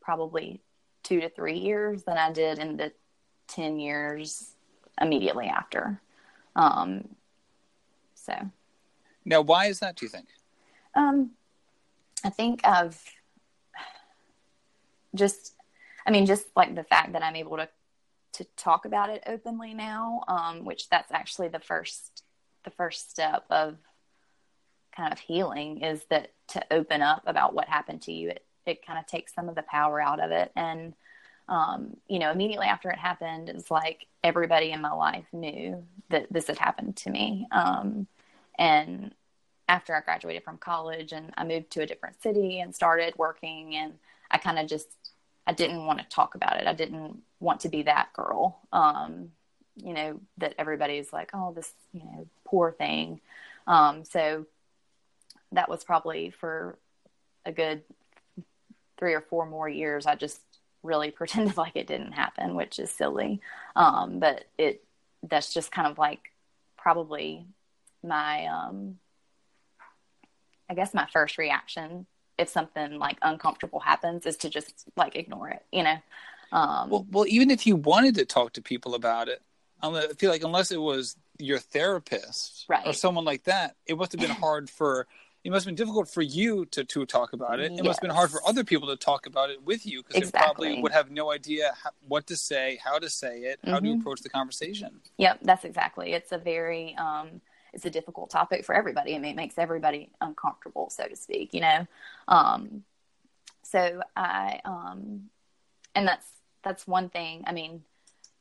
probably 0.00 0.60
two 1.02 1.20
to 1.20 1.28
three 1.28 1.58
years 1.58 2.02
than 2.04 2.18
I 2.18 2.32
did 2.32 2.58
in 2.58 2.76
the 2.76 2.92
ten 3.48 3.78
years 3.78 4.52
immediately 5.00 5.46
after. 5.46 6.00
Um, 6.56 7.08
so 8.14 8.50
now, 9.26 9.40
why 9.40 9.66
is 9.66 9.80
that? 9.80 9.96
Do 9.96 10.06
you 10.06 10.08
think? 10.08 10.28
Um, 10.94 11.32
I 12.24 12.30
think 12.30 12.60
I've 12.64 13.00
just, 15.14 15.54
I 16.06 16.10
mean, 16.10 16.26
just 16.26 16.46
like 16.56 16.74
the 16.74 16.84
fact 16.84 17.12
that 17.12 17.22
I'm 17.22 17.36
able 17.36 17.56
to 17.58 17.68
to 18.34 18.44
talk 18.56 18.84
about 18.84 19.08
it 19.08 19.22
openly 19.26 19.72
now, 19.72 20.22
um, 20.28 20.66
which 20.66 20.90
that's 20.90 21.10
actually 21.10 21.48
the 21.48 21.58
first 21.58 22.22
the 22.64 22.70
first 22.70 23.10
step 23.10 23.44
of 23.50 23.76
kind 24.94 25.12
of 25.12 25.18
healing 25.18 25.80
is 25.82 26.04
that 26.10 26.32
to 26.48 26.62
open 26.70 27.00
up 27.00 27.22
about 27.26 27.54
what 27.54 27.68
happened 27.68 28.02
to 28.02 28.12
you. 28.12 28.30
It 28.30 28.44
it 28.66 28.86
kind 28.86 28.98
of 28.98 29.06
takes 29.06 29.32
some 29.34 29.48
of 29.48 29.54
the 29.54 29.62
power 29.62 30.00
out 30.00 30.20
of 30.20 30.30
it 30.30 30.52
and. 30.56 30.94
Um, 31.48 31.96
you 32.08 32.18
know, 32.18 32.32
immediately 32.32 32.66
after 32.66 32.90
it 32.90 32.98
happened, 32.98 33.48
it's 33.48 33.70
like 33.70 34.08
everybody 34.24 34.72
in 34.72 34.80
my 34.80 34.90
life 34.90 35.26
knew 35.32 35.84
that 36.10 36.26
this 36.28 36.48
had 36.48 36.58
happened 36.58 36.96
to 36.96 37.10
me. 37.10 37.46
Um, 37.52 38.08
and 38.58 39.14
after 39.68 39.94
I 39.94 40.00
graduated 40.00 40.44
from 40.44 40.58
college 40.58 41.12
and 41.12 41.32
I 41.36 41.44
moved 41.44 41.70
to 41.72 41.82
a 41.82 41.86
different 41.86 42.22
city 42.22 42.60
and 42.60 42.74
started 42.74 43.14
working 43.16 43.74
and 43.74 43.94
I 44.30 44.38
kind 44.38 44.58
of 44.58 44.66
just 44.66 44.88
I 45.46 45.52
didn't 45.52 45.86
want 45.86 46.00
to 46.00 46.08
talk 46.08 46.34
about 46.34 46.60
it. 46.60 46.66
I 46.66 46.72
didn't 46.72 47.18
want 47.38 47.60
to 47.60 47.68
be 47.68 47.82
that 47.82 48.12
girl. 48.12 48.58
Um, 48.72 49.30
you 49.76 49.92
know, 49.92 50.20
that 50.38 50.54
everybody's 50.58 51.12
like, 51.12 51.30
oh, 51.34 51.52
this, 51.52 51.70
you 51.92 52.00
know, 52.00 52.26
poor 52.44 52.72
thing. 52.72 53.20
Um, 53.66 54.04
so 54.04 54.46
that 55.52 55.68
was 55.68 55.84
probably 55.84 56.30
for 56.30 56.78
a 57.44 57.52
good 57.52 57.82
three 58.98 59.14
or 59.14 59.20
four 59.20 59.46
more 59.46 59.68
years. 59.68 60.06
I 60.06 60.16
just 60.16 60.40
really 60.82 61.10
pretended 61.12 61.56
like 61.56 61.76
it 61.76 61.86
didn't 61.86 62.12
happen, 62.12 62.56
which 62.56 62.78
is 62.78 62.90
silly. 62.90 63.40
Um, 63.76 64.18
but 64.18 64.46
it, 64.58 64.82
that's 65.22 65.54
just 65.54 65.70
kind 65.70 65.86
of 65.86 65.98
like 65.98 66.32
probably 66.76 67.46
my, 68.02 68.46
um, 68.46 68.98
I 70.68 70.74
guess 70.74 70.94
my 70.94 71.06
first 71.12 71.38
reaction 71.38 72.06
if 72.38 72.48
something 72.48 72.98
like 72.98 73.18
uncomfortable 73.22 73.80
happens 73.80 74.26
is 74.26 74.36
to 74.38 74.50
just 74.50 74.84
like 74.96 75.16
ignore 75.16 75.48
it, 75.48 75.64
you 75.72 75.82
know. 75.82 75.96
Um, 76.52 76.90
well, 76.90 77.06
well, 77.10 77.24
even 77.26 77.50
if 77.50 77.66
you 77.66 77.76
wanted 77.76 78.14
to 78.16 78.24
talk 78.24 78.52
to 78.54 78.62
people 78.62 78.94
about 78.94 79.28
it, 79.28 79.42
I 79.82 80.08
feel 80.18 80.30
like 80.30 80.44
unless 80.44 80.70
it 80.70 80.80
was 80.80 81.16
your 81.38 81.58
therapist 81.58 82.64
right. 82.68 82.86
or 82.86 82.92
someone 82.92 83.24
like 83.24 83.44
that, 83.44 83.76
it 83.86 83.96
must 83.96 84.12
have 84.12 84.20
been 84.20 84.30
hard 84.30 84.70
for. 84.70 85.06
It 85.44 85.50
must 85.50 85.64
have 85.64 85.76
been 85.76 85.76
difficult 85.76 86.08
for 86.08 86.22
you 86.22 86.66
to, 86.66 86.82
to 86.82 87.06
talk 87.06 87.32
about 87.32 87.60
it. 87.60 87.66
It 87.66 87.76
yes. 87.76 87.84
must 87.84 88.00
have 88.00 88.08
been 88.08 88.16
hard 88.16 88.32
for 88.32 88.40
other 88.44 88.64
people 88.64 88.88
to 88.88 88.96
talk 88.96 89.26
about 89.26 89.48
it 89.50 89.62
with 89.62 89.86
you 89.86 90.02
because 90.02 90.16
exactly. 90.16 90.40
they 90.40 90.72
probably 90.74 90.82
would 90.82 90.90
have 90.90 91.12
no 91.12 91.30
idea 91.30 91.72
how, 91.80 91.90
what 92.08 92.26
to 92.26 92.36
say, 92.36 92.80
how 92.82 92.98
to 92.98 93.08
say 93.08 93.42
it, 93.42 93.60
how 93.64 93.76
mm-hmm. 93.76 93.84
to 93.84 94.00
approach 94.00 94.22
the 94.22 94.28
conversation. 94.28 95.00
Yep, 95.18 95.38
that's 95.42 95.64
exactly. 95.64 96.14
It's 96.14 96.32
a 96.32 96.38
very 96.38 96.96
um, 96.96 97.40
it's 97.72 97.84
a 97.84 97.90
difficult 97.90 98.30
topic 98.30 98.64
for 98.64 98.74
everybody. 98.74 99.14
I 99.14 99.18
mean, 99.18 99.32
it 99.32 99.36
makes 99.36 99.58
everybody 99.58 100.10
uncomfortable, 100.20 100.90
so 100.90 101.06
to 101.06 101.16
speak, 101.16 101.52
you 101.54 101.60
know? 101.60 101.86
Um, 102.28 102.84
so 103.62 104.00
I, 104.16 104.60
um, 104.64 105.30
and 105.94 106.06
that's, 106.06 106.26
that's 106.62 106.86
one 106.86 107.08
thing. 107.08 107.44
I 107.46 107.52
mean, 107.52 107.82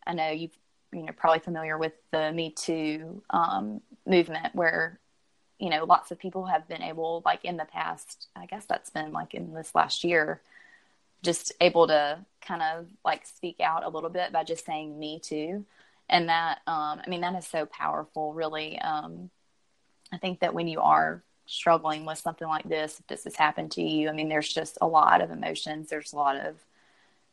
I 0.07 0.13
know 0.13 0.29
you've 0.29 0.57
you 0.95 1.03
know 1.03 1.11
probably 1.11 1.39
familiar 1.39 1.77
with 1.77 1.93
the 2.11 2.31
Me 2.31 2.51
Too 2.51 3.21
um, 3.29 3.81
movement, 4.05 4.55
where 4.55 4.99
you 5.59 5.69
know 5.69 5.83
lots 5.83 6.11
of 6.11 6.19
people 6.19 6.45
have 6.45 6.67
been 6.67 6.81
able, 6.81 7.21
like 7.25 7.43
in 7.43 7.57
the 7.57 7.65
past, 7.65 8.27
I 8.35 8.45
guess 8.45 8.65
that's 8.65 8.89
been 8.89 9.11
like 9.11 9.33
in 9.33 9.53
this 9.53 9.75
last 9.75 10.03
year, 10.03 10.41
just 11.21 11.51
able 11.59 11.88
to 11.88 12.19
kind 12.41 12.61
of 12.61 12.88
like 13.03 13.25
speak 13.25 13.59
out 13.59 13.83
a 13.83 13.89
little 13.89 14.09
bit 14.09 14.31
by 14.31 14.43
just 14.43 14.65
saying 14.65 14.97
Me 14.97 15.19
Too, 15.19 15.65
and 16.09 16.29
that 16.29 16.59
um, 16.67 17.01
I 17.05 17.09
mean 17.09 17.21
that 17.21 17.35
is 17.35 17.47
so 17.47 17.65
powerful, 17.65 18.33
really. 18.33 18.79
Um, 18.79 19.29
I 20.11 20.17
think 20.17 20.39
that 20.39 20.53
when 20.53 20.67
you 20.67 20.81
are 20.81 21.23
struggling 21.45 22.05
with 22.05 22.17
something 22.17 22.47
like 22.47 22.67
this, 22.67 22.99
if 22.99 23.07
this 23.07 23.23
has 23.25 23.35
happened 23.35 23.71
to 23.71 23.81
you, 23.81 24.09
I 24.09 24.11
mean, 24.11 24.29
there's 24.29 24.51
just 24.51 24.77
a 24.81 24.87
lot 24.87 25.21
of 25.21 25.31
emotions. 25.31 25.89
There's 25.89 26.13
a 26.13 26.15
lot 26.15 26.37
of, 26.37 26.55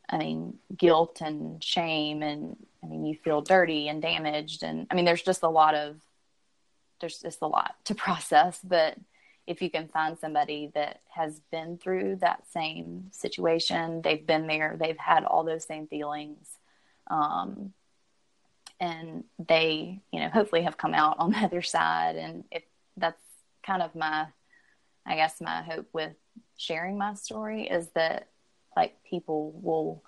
I 0.09 0.17
mean, 0.17 0.59
guilt 0.75 1.21
and 1.21 1.63
shame, 1.63 2.21
and 2.21 2.57
I 2.83 2.87
mean, 2.87 3.05
you 3.05 3.15
feel 3.15 3.41
dirty 3.41 3.87
and 3.87 4.01
damaged, 4.01 4.63
and 4.63 4.87
I 4.91 4.95
mean, 4.95 5.05
there's 5.05 5.23
just 5.23 5.43
a 5.43 5.49
lot 5.49 5.75
of, 5.75 5.97
there's 6.99 7.19
just 7.19 7.41
a 7.41 7.47
lot 7.47 7.75
to 7.85 7.95
process. 7.95 8.59
But 8.63 8.97
if 9.45 9.61
you 9.61 9.69
can 9.69 9.87
find 9.87 10.17
somebody 10.17 10.71
that 10.73 11.01
has 11.09 11.39
been 11.51 11.77
through 11.77 12.17
that 12.17 12.43
same 12.51 13.09
situation, 13.11 14.01
they've 14.01 14.25
been 14.25 14.47
there, 14.47 14.77
they've 14.79 14.97
had 14.97 15.25
all 15.25 15.43
those 15.43 15.65
same 15.65 15.87
feelings, 15.87 16.47
um, 17.07 17.73
and 18.79 19.23
they, 19.39 20.01
you 20.11 20.19
know, 20.19 20.29
hopefully 20.29 20.63
have 20.63 20.77
come 20.77 20.93
out 20.93 21.17
on 21.19 21.31
the 21.33 21.39
other 21.39 21.61
side, 21.61 22.15
and 22.15 22.43
if 22.51 22.63
that's 22.97 23.21
kind 23.65 23.81
of 23.81 23.95
my 23.95 24.27
I 25.05 25.15
guess 25.15 25.41
my 25.41 25.61
hope 25.63 25.87
with 25.93 26.13
sharing 26.57 26.97
my 26.97 27.13
story 27.13 27.67
is 27.67 27.89
that 27.89 28.27
like 28.75 28.95
people 29.03 29.51
will 29.61 30.03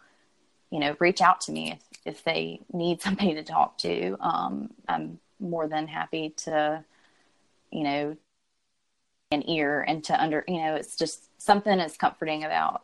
you 0.71 0.79
know 0.79 0.95
reach 0.99 1.21
out 1.21 1.41
to 1.41 1.51
me 1.51 1.71
if, 1.73 1.79
if 2.05 2.23
they 2.23 2.61
need 2.71 3.01
somebody 3.01 3.33
to 3.35 3.43
talk 3.43 3.77
to. 3.79 4.17
Um, 4.19 4.71
i'm 4.87 5.19
more 5.39 5.67
than 5.67 5.87
happy 5.87 6.29
to 6.29 6.83
you 7.71 7.83
know 7.83 8.17
an 9.31 9.47
ear 9.49 9.83
and 9.87 10.03
to 10.05 10.21
under 10.21 10.43
you 10.47 10.61
know 10.61 10.75
it's 10.75 10.95
just 10.95 11.29
something 11.41 11.79
is 11.79 11.97
comforting 11.97 12.43
about 12.43 12.83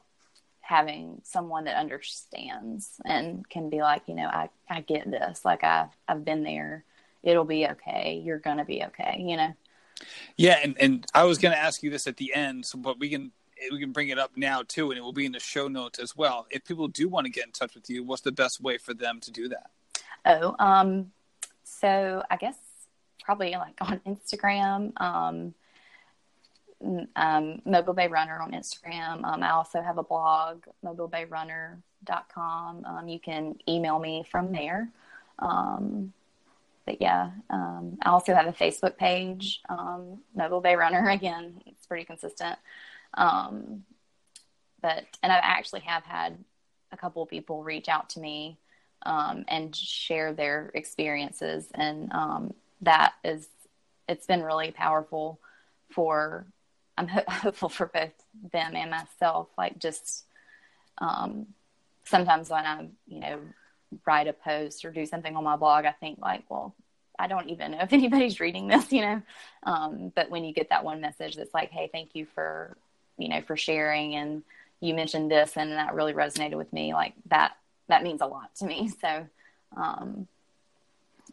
having 0.62 1.20
someone 1.24 1.66
that 1.66 1.76
understands 1.76 3.02
and 3.04 3.48
can 3.50 3.70
be 3.70 3.82
like 3.82 4.04
you 4.08 4.16
know 4.16 4.28
i 4.28 4.50
i 4.70 4.80
get 4.82 5.10
this 5.10 5.44
like 5.44 5.64
i 5.64 5.88
i've 6.08 6.24
been 6.24 6.44
there 6.44 6.84
it'll 7.24 7.46
be 7.46 7.68
okay 7.68 8.22
you're 8.24 8.40
gonna 8.40 8.66
be 8.66 8.84
okay 8.84 9.18
you 9.20 9.36
know 9.36 9.54
yeah, 10.38 10.60
and, 10.64 10.76
and 10.80 11.06
I 11.14 11.24
was 11.24 11.38
going 11.38 11.54
to 11.54 11.60
ask 11.60 11.84
you 11.84 11.90
this 11.90 12.08
at 12.08 12.18
the 12.18 12.34
end, 12.34 12.66
so, 12.66 12.78
but 12.78 13.00
we 13.00 13.10
can 13.10 13.32
we 13.72 13.80
can 13.80 13.92
bring 13.92 14.10
it 14.10 14.18
up 14.18 14.32
now 14.36 14.64
too, 14.68 14.90
and 14.90 14.98
it 14.98 15.02
will 15.02 15.14
be 15.14 15.26
in 15.26 15.32
the 15.32 15.40
show 15.40 15.68
notes 15.68 16.00
as 16.00 16.16
well. 16.16 16.48
If 16.50 16.66
people 16.66 16.88
do 16.88 17.08
want 17.08 17.26
to 17.26 17.32
get 17.32 17.46
in 17.46 17.52
touch 17.52 17.76
with 17.76 17.90
you, 17.90 18.04
what's 18.04 18.24
the 18.24 18.32
best 18.32 18.62
way 18.62 18.78
for 18.78 18.94
them 18.94 19.20
to 19.22 19.32
do 19.32 19.50
that? 19.50 19.70
Oh, 20.26 20.56
um, 20.58 21.12
so 21.64 22.24
I 22.30 22.38
guess 22.38 22.56
probably 23.24 23.52
like 23.52 23.78
on 23.82 24.00
Instagram, 24.08 25.00
um, 25.00 25.54
um, 27.16 27.62
Mobile 27.66 27.94
Bay 27.94 28.08
Runner 28.08 28.40
on 28.42 28.52
Instagram. 28.52 29.24
Um, 29.24 29.44
I 29.44 29.52
also 29.52 29.82
have 29.82 29.98
a 29.98 30.04
blog, 30.04 30.64
mobilebayrunner.com. 30.84 32.86
Um, 32.86 33.08
you 33.08 33.20
can 33.20 33.56
email 33.68 34.00
me 34.00 34.26
from 34.30 34.52
there. 34.52 34.90
Um, 35.40 36.14
but 36.86 37.02
yeah, 37.02 37.32
um, 37.50 37.98
I 38.02 38.10
also 38.10 38.34
have 38.34 38.48
a 38.48 38.54
Facebook 38.54 38.98
page, 38.98 39.62
um, 39.70 40.20
Mobile 40.36 40.62
Bay 40.62 40.76
Runner. 40.76 41.10
Again, 41.10 41.62
it's 41.66 41.86
pretty 41.86 42.06
consistent. 42.06 42.58
Um, 43.14 43.84
but 44.82 45.06
and 45.22 45.32
I 45.32 45.38
actually 45.38 45.82
have 45.82 46.04
had 46.04 46.38
a 46.92 46.98
couple 46.98 47.22
of 47.22 47.30
people 47.30 47.64
reach 47.64 47.88
out 47.88 48.10
to 48.12 48.20
me 48.20 48.58
and 49.06 49.76
share 49.76 50.34
their 50.34 50.72
experiences, 50.74 51.68
and 51.74 52.12
that 52.82 53.14
is 53.24 53.48
it's 54.08 54.26
been 54.26 54.42
really 54.42 54.72
powerful 54.72 55.40
for. 55.90 56.46
I'm 57.02 57.08
ho- 57.08 57.24
hopeful 57.28 57.70
for 57.70 57.88
both 57.88 58.14
them 58.52 58.76
and 58.76 58.92
myself. 58.92 59.48
Like 59.58 59.80
just 59.80 60.26
um, 61.00 61.48
sometimes 62.06 62.50
when 62.50 62.66
I, 62.66 62.88
you 63.08 63.20
know, 63.20 63.40
write 64.06 64.28
a 64.28 64.34
post 64.34 64.86
or 64.86 64.92
do 64.92 65.06
something 65.06 65.36
on 65.36 65.44
my 65.44 65.56
blog, 65.56 65.86
I 65.86 65.92
think 65.92 66.20
like, 66.22 66.44
well, 66.50 66.76
I 67.18 67.28
don't 67.28 67.50
even 67.50 67.72
know 67.72 67.80
if 67.82 67.94
anybody's 67.94 68.40
reading 68.40 68.68
this, 68.68 68.92
you 68.92 69.02
know. 69.02 69.22
Um, 69.64 70.12
but 70.16 70.30
when 70.30 70.44
you 70.44 70.54
get 70.54 70.70
that 70.70 70.84
one 70.84 71.02
message 71.02 71.36
that's 71.36 71.54
like, 71.54 71.72
hey, 71.72 71.90
thank 71.92 72.16
you 72.16 72.26
for, 72.34 72.78
you 73.18 73.30
know, 73.30 73.42
for 73.42 73.58
sharing 73.58 74.16
and 74.16 74.44
you 74.80 74.94
mentioned 74.94 75.30
this 75.30 75.58
and 75.58 75.72
that 75.74 75.94
really 75.94 76.14
resonated 76.14 76.56
with 76.56 76.72
me, 76.72 76.94
like 76.94 77.14
that, 77.30 77.54
that 77.88 78.04
means 78.04 78.22
a 78.22 78.28
lot 78.28 78.56
to 78.58 78.66
me. 78.66 78.92
So 79.02 79.28
um, 79.76 80.28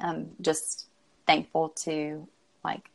I'm 0.00 0.30
just 0.40 0.86
thankful 1.26 1.70
to 1.70 2.26
like 2.64 2.88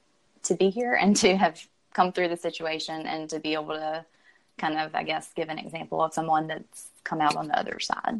to 0.44 0.56
be 0.56 0.70
here 0.70 0.94
and 0.94 1.16
to 1.18 1.36
have 1.36 1.62
come 1.94 2.12
through 2.12 2.30
the 2.30 2.38
situation 2.38 3.06
and 3.06 3.30
to 3.30 3.40
be 3.40 3.54
able 3.54 3.74
to 3.74 4.06
kind 4.58 4.78
of, 4.78 4.94
I 4.94 5.04
guess, 5.04 5.32
give 5.36 5.50
an 5.50 5.60
example 5.60 6.02
of 6.04 6.14
someone 6.14 6.48
that's 6.48 6.88
come 7.04 7.22
out 7.22 7.36
on 7.36 7.48
the 7.48 7.58
other 7.58 7.80
side. 7.80 8.20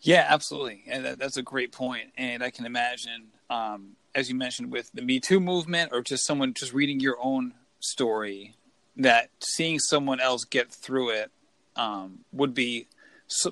Yeah, 0.00 0.26
absolutely, 0.28 0.82
and 0.88 1.04
that, 1.04 1.18
that's 1.18 1.36
a 1.36 1.42
great 1.42 1.70
point. 1.70 2.10
And 2.18 2.42
I 2.42 2.50
can 2.50 2.66
imagine, 2.66 3.28
um, 3.48 3.92
as 4.14 4.28
you 4.28 4.34
mentioned, 4.34 4.72
with 4.72 4.90
the 4.92 5.02
Me 5.02 5.20
Too 5.20 5.38
movement, 5.38 5.92
or 5.92 6.02
just 6.02 6.26
someone 6.26 6.54
just 6.54 6.72
reading 6.72 6.98
your 6.98 7.16
own 7.22 7.54
story, 7.78 8.56
that 8.96 9.30
seeing 9.40 9.78
someone 9.78 10.18
else 10.18 10.44
get 10.44 10.72
through 10.72 11.10
it 11.10 11.30
um, 11.76 12.18
would 12.32 12.52
be 12.52 12.88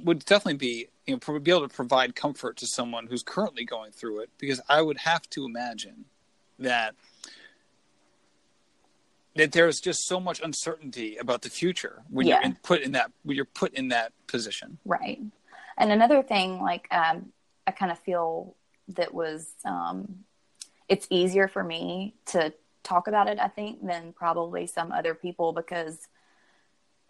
would 0.02 0.24
definitely 0.24 0.58
be 0.58 0.88
you 1.06 1.18
know 1.26 1.38
be 1.38 1.50
able 1.50 1.66
to 1.66 1.74
provide 1.74 2.14
comfort 2.14 2.56
to 2.56 2.66
someone 2.66 3.06
who's 3.06 3.22
currently 3.22 3.64
going 3.64 3.92
through 3.92 4.20
it. 4.20 4.30
Because 4.38 4.60
I 4.68 4.82
would 4.82 4.98
have 4.98 5.30
to 5.30 5.44
imagine 5.44 6.06
that 6.58 6.96
that 9.36 9.52
there's 9.52 9.80
just 9.80 10.06
so 10.06 10.18
much 10.18 10.40
uncertainty 10.40 11.16
about 11.16 11.42
the 11.42 11.50
future 11.50 12.02
when 12.10 12.26
yeah. 12.26 12.36
you're 12.36 12.44
in, 12.44 12.58
put 12.62 12.80
in 12.80 12.92
that 12.92 13.12
when 13.22 13.36
you're 13.36 13.44
put 13.44 13.72
in 13.74 13.88
that 13.88 14.12
position. 14.26 14.78
Right. 14.84 15.20
And 15.78 15.92
another 15.92 16.22
thing, 16.22 16.60
like 16.60 16.88
um, 16.90 17.32
I 17.66 17.70
kind 17.70 17.92
of 17.92 17.98
feel 17.98 18.54
that 18.88 19.14
was 19.14 19.48
um, 19.64 20.24
it's 20.88 21.06
easier 21.10 21.48
for 21.48 21.62
me 21.62 22.14
to 22.26 22.52
talk 22.82 23.06
about 23.06 23.28
it, 23.28 23.38
I 23.38 23.48
think, 23.48 23.86
than 23.86 24.12
probably 24.12 24.66
some 24.66 24.92
other 24.92 25.14
people 25.14 25.52
because, 25.52 26.08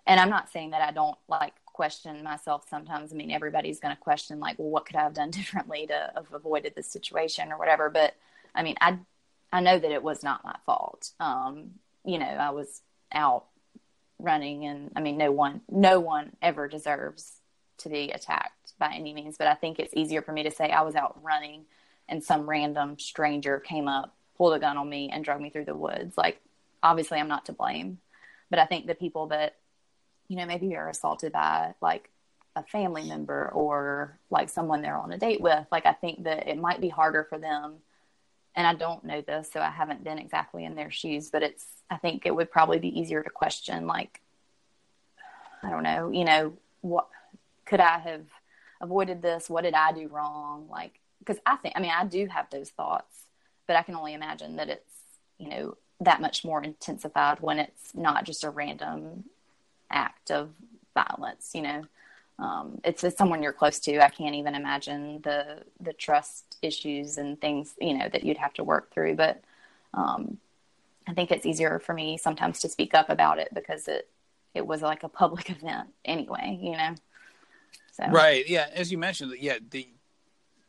and 0.07 0.21
I'm 0.21 0.31
not 0.31 0.51
saying 0.51 0.71
that 0.71 0.83
I 0.83 0.93
don't 0.93 1.17
like 1.29 1.55
question 1.65 2.23
myself 2.23 2.67
sometimes. 2.69 3.13
I 3.13 3.17
mean, 3.17 3.31
everybody's 3.31 3.81
going 3.81 3.97
to 3.97 4.01
question 4.01 4.39
like, 4.39 4.59
well, 4.59 4.69
what 4.69 4.85
could 4.85 4.97
I 4.97 5.03
have 5.03 5.15
done 5.15 5.31
differently 5.41 5.87
to 5.87 6.13
have 6.15 6.33
avoided 6.33 6.75
this 6.75 6.93
situation 6.93 7.51
or 7.51 7.59
whatever. 7.59 7.89
But 7.89 8.15
I 8.55 8.63
mean, 8.63 8.77
I 8.81 8.99
I 9.53 9.61
know 9.61 9.79
that 9.79 9.91
it 9.91 10.03
was 10.03 10.23
not 10.23 10.45
my 10.45 10.57
fault. 10.67 11.11
Um, 11.19 11.71
you 12.11 12.19
know, 12.19 12.27
I 12.27 12.51
was 12.51 12.83
out 13.13 13.45
running, 14.19 14.67
and 14.67 14.91
I 14.97 15.01
mean, 15.01 15.17
no 15.17 15.31
one 15.31 15.61
no 15.71 16.01
one 16.01 16.33
ever 16.43 16.69
deserves 16.69 17.41
to 17.79 17.89
be 17.89 18.11
attacked 18.11 18.73
by 18.79 18.93
any 18.95 19.15
means, 19.15 19.37
but 19.39 19.47
I 19.47 19.55
think 19.55 19.79
it's 19.79 19.95
easier 19.95 20.23
for 20.23 20.33
me 20.33 20.43
to 20.43 20.51
say 20.51 20.71
I 20.71 20.83
was 20.83 20.95
out 20.97 21.23
running 21.23 21.65
and 22.09 22.23
some 22.23 22.51
random 22.51 22.99
stranger 22.99 23.61
came 23.61 23.87
up, 23.87 24.15
pulled 24.37 24.55
a 24.55 24.59
gun 24.59 24.77
on 24.77 24.89
me, 24.89 25.09
and 25.13 25.25
drug 25.25 25.41
me 25.41 25.51
through 25.51 25.67
the 25.67 25.77
woods. 25.77 26.19
Like, 26.19 26.41
obviously, 26.83 27.19
I'm 27.19 27.29
not 27.29 27.47
to 27.47 27.53
blame, 27.53 27.99
but 28.51 28.59
I 28.59 28.67
think 28.67 28.87
the 28.87 28.95
people 28.95 29.29
that, 29.29 29.57
you 30.29 30.37
know, 30.37 30.47
maybe 30.47 30.75
are 30.77 30.89
assaulted 30.89 31.33
by 31.33 31.75
like 31.81 32.11
a 32.57 32.65
family 32.65 33.09
member 33.09 33.49
or 33.55 34.19
like 34.29 34.49
someone 34.49 34.83
they're 34.83 34.97
on 34.97 35.13
a 35.13 35.19
date 35.19 35.41
with, 35.41 35.67
like, 35.71 35.87
I 35.87 35.93
think 35.93 36.25
that 36.25 36.49
it 36.49 36.59
might 36.59 36.81
be 36.81 36.89
harder 36.89 37.25
for 37.25 37.39
them. 37.39 37.77
And 38.57 38.67
I 38.67 38.75
don't 38.75 39.05
know 39.05 39.21
this, 39.21 39.51
so 39.53 39.61
I 39.61 39.71
haven't 39.71 40.03
been 40.03 40.19
exactly 40.19 40.65
in 40.65 40.75
their 40.75 40.91
shoes, 40.91 41.31
but 41.31 41.43
it's, 41.43 41.65
I 41.89 41.97
think 41.97 42.27
it 42.27 42.35
would 42.35 42.51
probably 42.51 42.79
be 42.79 42.99
easier 42.99 43.23
to 43.23 43.31
question, 43.31 43.87
like, 43.87 44.21
I 45.63 45.71
don't 45.71 45.83
know, 45.83 46.11
you 46.11 46.25
know, 46.25 46.55
what 46.81 47.07
could 47.65 47.81
I 47.81 47.99
have 47.99 48.25
avoided 48.81 49.23
this? 49.23 49.49
What 49.49 49.65
did 49.65 49.75
I 49.75 49.93
do 49.93 50.09
wrong? 50.09 50.67
Like, 50.71 50.99
because 51.21 51.39
I 51.47 51.57
think, 51.57 51.75
I 51.77 51.81
mean, 51.81 51.93
I 51.97 52.05
do 52.05 52.27
have 52.27 52.51
those 52.51 52.71
thoughts, 52.71 53.25
but 53.67 53.77
I 53.77 53.83
can 53.83 53.95
only 53.95 54.15
imagine 54.15 54.57
that 54.57 54.69
it's, 54.69 54.95
you 55.39 55.49
know, 55.49 55.77
that 56.01 56.21
much 56.21 56.45
more 56.45 56.63
intensified 56.63 57.41
when 57.41 57.59
it's 57.59 57.95
not 57.95 58.25
just 58.25 58.43
a 58.43 58.51
random 58.51 59.25
act 59.91 60.31
of 60.31 60.51
violence, 60.95 61.51
you 61.55 61.63
know. 61.63 61.85
Um, 62.41 62.81
it's, 62.85 63.05
it's 63.05 63.19
someone 63.19 63.43
you're 63.43 63.53
close 63.53 63.79
to. 63.81 64.03
I 64.03 64.09
can't 64.09 64.35
even 64.35 64.55
imagine 64.55 65.21
the 65.23 65.63
the 65.79 65.93
trust 65.93 66.57
issues 66.63 67.19
and 67.19 67.41
things 67.41 67.75
you 67.81 67.97
know 67.97 68.09
that 68.09 68.25
you'd 68.25 68.39
have 68.39 68.55
to 68.55 68.65
work 68.65 68.93
through. 68.93 69.17
But 69.17 69.43
um, 69.93 70.39
I 71.07 71.13
think 71.13 71.31
it's 71.31 71.45
easier 71.45 71.79
for 71.79 71.93
me 71.93 72.17
sometimes 72.17 72.61
to 72.61 72.69
speak 72.69 72.95
up 72.95 73.11
about 73.11 73.39
it 73.39 73.49
because 73.55 73.89
it 73.89 74.09
it 74.55 74.67
was 74.67 74.81
like 74.81 75.03
a 75.03 75.09
public 75.09 75.51
event 75.63 75.91
anyway. 76.05 76.59
You 76.61 76.73
know. 76.73 76.95
So. 77.93 78.05
Right. 78.11 78.49
Yeah. 78.49 78.69
As 78.73 78.91
you 78.91 78.97
mentioned, 78.97 79.35
yeah, 79.39 79.59
the 79.71 79.87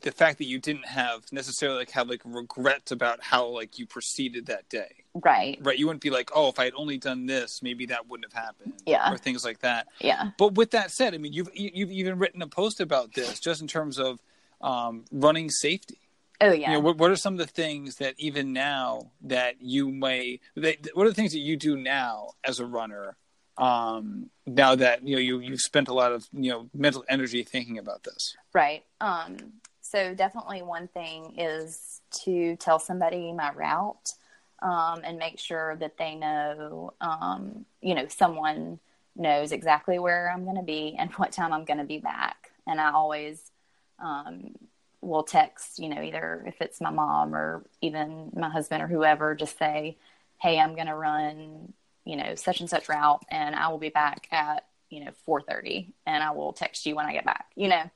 the 0.01 0.11
fact 0.11 0.39
that 0.39 0.45
you 0.45 0.59
didn't 0.59 0.87
have 0.87 1.31
necessarily 1.31 1.79
like 1.79 1.91
have 1.91 2.09
like 2.09 2.21
regret 2.25 2.91
about 2.91 3.23
how 3.23 3.47
like 3.47 3.79
you 3.79 3.85
proceeded 3.85 4.47
that 4.47 4.67
day. 4.67 5.00
Right. 5.13 5.59
Right. 5.61 5.77
You 5.77 5.87
wouldn't 5.87 6.01
be 6.01 6.09
like, 6.09 6.29
oh, 6.33 6.49
if 6.49 6.59
I 6.59 6.65
had 6.65 6.73
only 6.75 6.97
done 6.97 7.25
this, 7.25 7.61
maybe 7.61 7.87
that 7.87 8.07
wouldn't 8.07 8.31
have 8.31 8.43
happened. 8.43 8.73
Yeah. 8.85 9.11
Or 9.11 9.17
things 9.17 9.43
like 9.43 9.59
that. 9.59 9.87
Yeah. 9.99 10.31
But 10.37 10.55
with 10.55 10.71
that 10.71 10.91
said, 10.91 11.13
I 11.13 11.17
mean, 11.17 11.33
you've 11.33 11.49
you've 11.53 11.91
even 11.91 12.17
written 12.17 12.41
a 12.41 12.47
post 12.47 12.79
about 12.79 13.13
this, 13.13 13.39
just 13.39 13.61
in 13.61 13.67
terms 13.67 13.99
of 13.99 14.19
um, 14.61 15.05
running 15.11 15.49
safety. 15.49 15.97
Oh 16.39 16.51
yeah. 16.51 16.71
You 16.71 16.73
know, 16.77 16.79
what, 16.79 16.97
what 16.97 17.11
are 17.11 17.15
some 17.15 17.33
of 17.33 17.39
the 17.39 17.45
things 17.45 17.97
that 17.97 18.15
even 18.17 18.53
now 18.53 19.11
that 19.23 19.61
you 19.61 19.89
may, 19.89 20.39
that, 20.55 20.87
what 20.93 21.05
are 21.05 21.09
the 21.09 21.15
things 21.15 21.33
that 21.33 21.39
you 21.39 21.55
do 21.55 21.77
now 21.77 22.29
as 22.43 22.59
a 22.59 22.65
runner? 22.65 23.15
Um, 23.57 24.29
now 24.47 24.75
that 24.75 25.05
you 25.05 25.15
know 25.15 25.21
you 25.21 25.39
you've 25.39 25.59
spent 25.59 25.87
a 25.87 25.93
lot 25.93 26.13
of 26.13 26.27
you 26.33 26.51
know 26.51 26.69
mental 26.73 27.03
energy 27.09 27.43
thinking 27.43 27.77
about 27.77 28.03
this. 28.03 28.35
Right. 28.53 28.85
Um, 29.01 29.37
so 29.81 30.15
definitely 30.15 30.61
one 30.61 30.87
thing 30.87 31.35
is 31.37 32.01
to 32.23 32.55
tell 32.55 32.79
somebody 32.79 33.33
my 33.33 33.51
route 33.51 34.13
um, 34.61 35.01
and 35.03 35.17
make 35.17 35.39
sure 35.39 35.75
that 35.77 35.97
they 35.97 36.15
know, 36.15 36.93
um, 37.01 37.65
you 37.81 37.95
know, 37.95 38.07
someone 38.07 38.79
knows 39.15 39.51
exactly 39.51 39.99
where 39.99 40.31
I'm 40.31 40.43
going 40.43 40.57
to 40.57 40.63
be 40.63 40.95
and 40.97 41.11
what 41.15 41.31
time 41.31 41.53
I'm 41.53 41.65
going 41.65 41.79
to 41.79 41.85
be 41.85 41.99
back. 41.99 42.51
And 42.67 42.79
I 42.79 42.91
always 42.91 43.51
um, 43.99 44.55
will 45.01 45.23
text, 45.23 45.79
you 45.79 45.89
know, 45.89 46.01
either 46.01 46.43
if 46.47 46.61
it's 46.61 46.81
my 46.81 46.91
mom 46.91 47.35
or 47.35 47.63
even 47.81 48.31
my 48.35 48.49
husband 48.49 48.83
or 48.83 48.87
whoever, 48.87 49.35
just 49.35 49.57
say, 49.57 49.97
hey, 50.39 50.59
I'm 50.59 50.75
going 50.75 50.87
to 50.87 50.95
run, 50.95 51.73
you 52.05 52.15
know, 52.15 52.35
such 52.35 52.61
and 52.61 52.69
such 52.69 52.89
route 52.89 53.23
and 53.29 53.55
I 53.55 53.67
will 53.69 53.77
be 53.77 53.89
back 53.89 54.27
at, 54.31 54.65
you 54.89 55.03
know, 55.03 55.11
4.30 55.27 55.87
and 56.05 56.23
I 56.23 56.31
will 56.31 56.53
text 56.53 56.85
you 56.85 56.95
when 56.95 57.05
I 57.05 57.13
get 57.13 57.25
back, 57.25 57.47
you 57.55 57.67
know, 57.67 57.89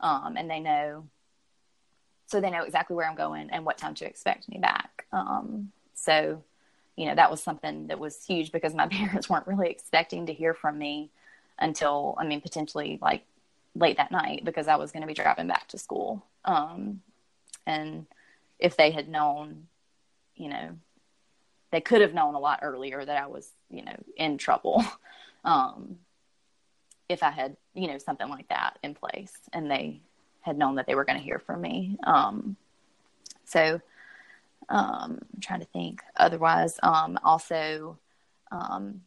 um, 0.00 0.36
and 0.36 0.50
they 0.50 0.60
know 0.60 1.04
so 2.26 2.40
they 2.40 2.50
know 2.50 2.62
exactly 2.62 2.96
where 2.96 3.06
I'm 3.06 3.14
going 3.14 3.50
and 3.50 3.66
what 3.66 3.76
time 3.76 3.94
to 3.96 4.06
expect 4.06 4.48
me 4.48 4.58
back. 4.58 5.04
Um, 5.12 5.70
so, 6.02 6.42
you 6.96 7.06
know, 7.06 7.14
that 7.14 7.30
was 7.30 7.42
something 7.42 7.86
that 7.86 7.98
was 7.98 8.24
huge 8.24 8.52
because 8.52 8.74
my 8.74 8.86
parents 8.90 9.28
weren't 9.28 9.46
really 9.46 9.70
expecting 9.70 10.26
to 10.26 10.32
hear 10.32 10.54
from 10.54 10.78
me 10.78 11.10
until, 11.58 12.16
I 12.18 12.26
mean, 12.26 12.40
potentially 12.40 12.98
like 13.00 13.22
late 13.74 13.96
that 13.96 14.10
night 14.10 14.44
because 14.44 14.68
I 14.68 14.76
was 14.76 14.90
going 14.90 15.02
to 15.02 15.06
be 15.06 15.14
driving 15.14 15.46
back 15.46 15.68
to 15.68 15.78
school. 15.78 16.24
Um, 16.44 17.00
and 17.66 18.06
if 18.58 18.76
they 18.76 18.90
had 18.90 19.08
known, 19.08 19.68
you 20.34 20.48
know, 20.48 20.70
they 21.70 21.80
could 21.80 22.00
have 22.00 22.12
known 22.12 22.34
a 22.34 22.40
lot 22.40 22.60
earlier 22.62 23.02
that 23.02 23.16
I 23.16 23.26
was, 23.26 23.48
you 23.70 23.84
know, 23.84 23.96
in 24.16 24.36
trouble. 24.36 24.84
um, 25.44 25.98
if 27.08 27.22
I 27.22 27.30
had, 27.30 27.56
you 27.74 27.86
know, 27.86 27.98
something 27.98 28.28
like 28.28 28.48
that 28.48 28.78
in 28.82 28.94
place 28.94 29.32
and 29.52 29.70
they 29.70 30.00
had 30.40 30.58
known 30.58 30.74
that 30.74 30.86
they 30.86 30.94
were 30.94 31.04
going 31.04 31.18
to 31.18 31.24
hear 31.24 31.38
from 31.38 31.60
me. 31.60 31.96
Um, 32.04 32.56
so 33.44 33.80
um, 34.72 35.18
I'm 35.34 35.40
trying 35.40 35.60
to 35.60 35.66
think. 35.66 36.02
Otherwise, 36.16 36.80
um, 36.82 37.18
also, 37.22 37.98
um, 38.50 39.02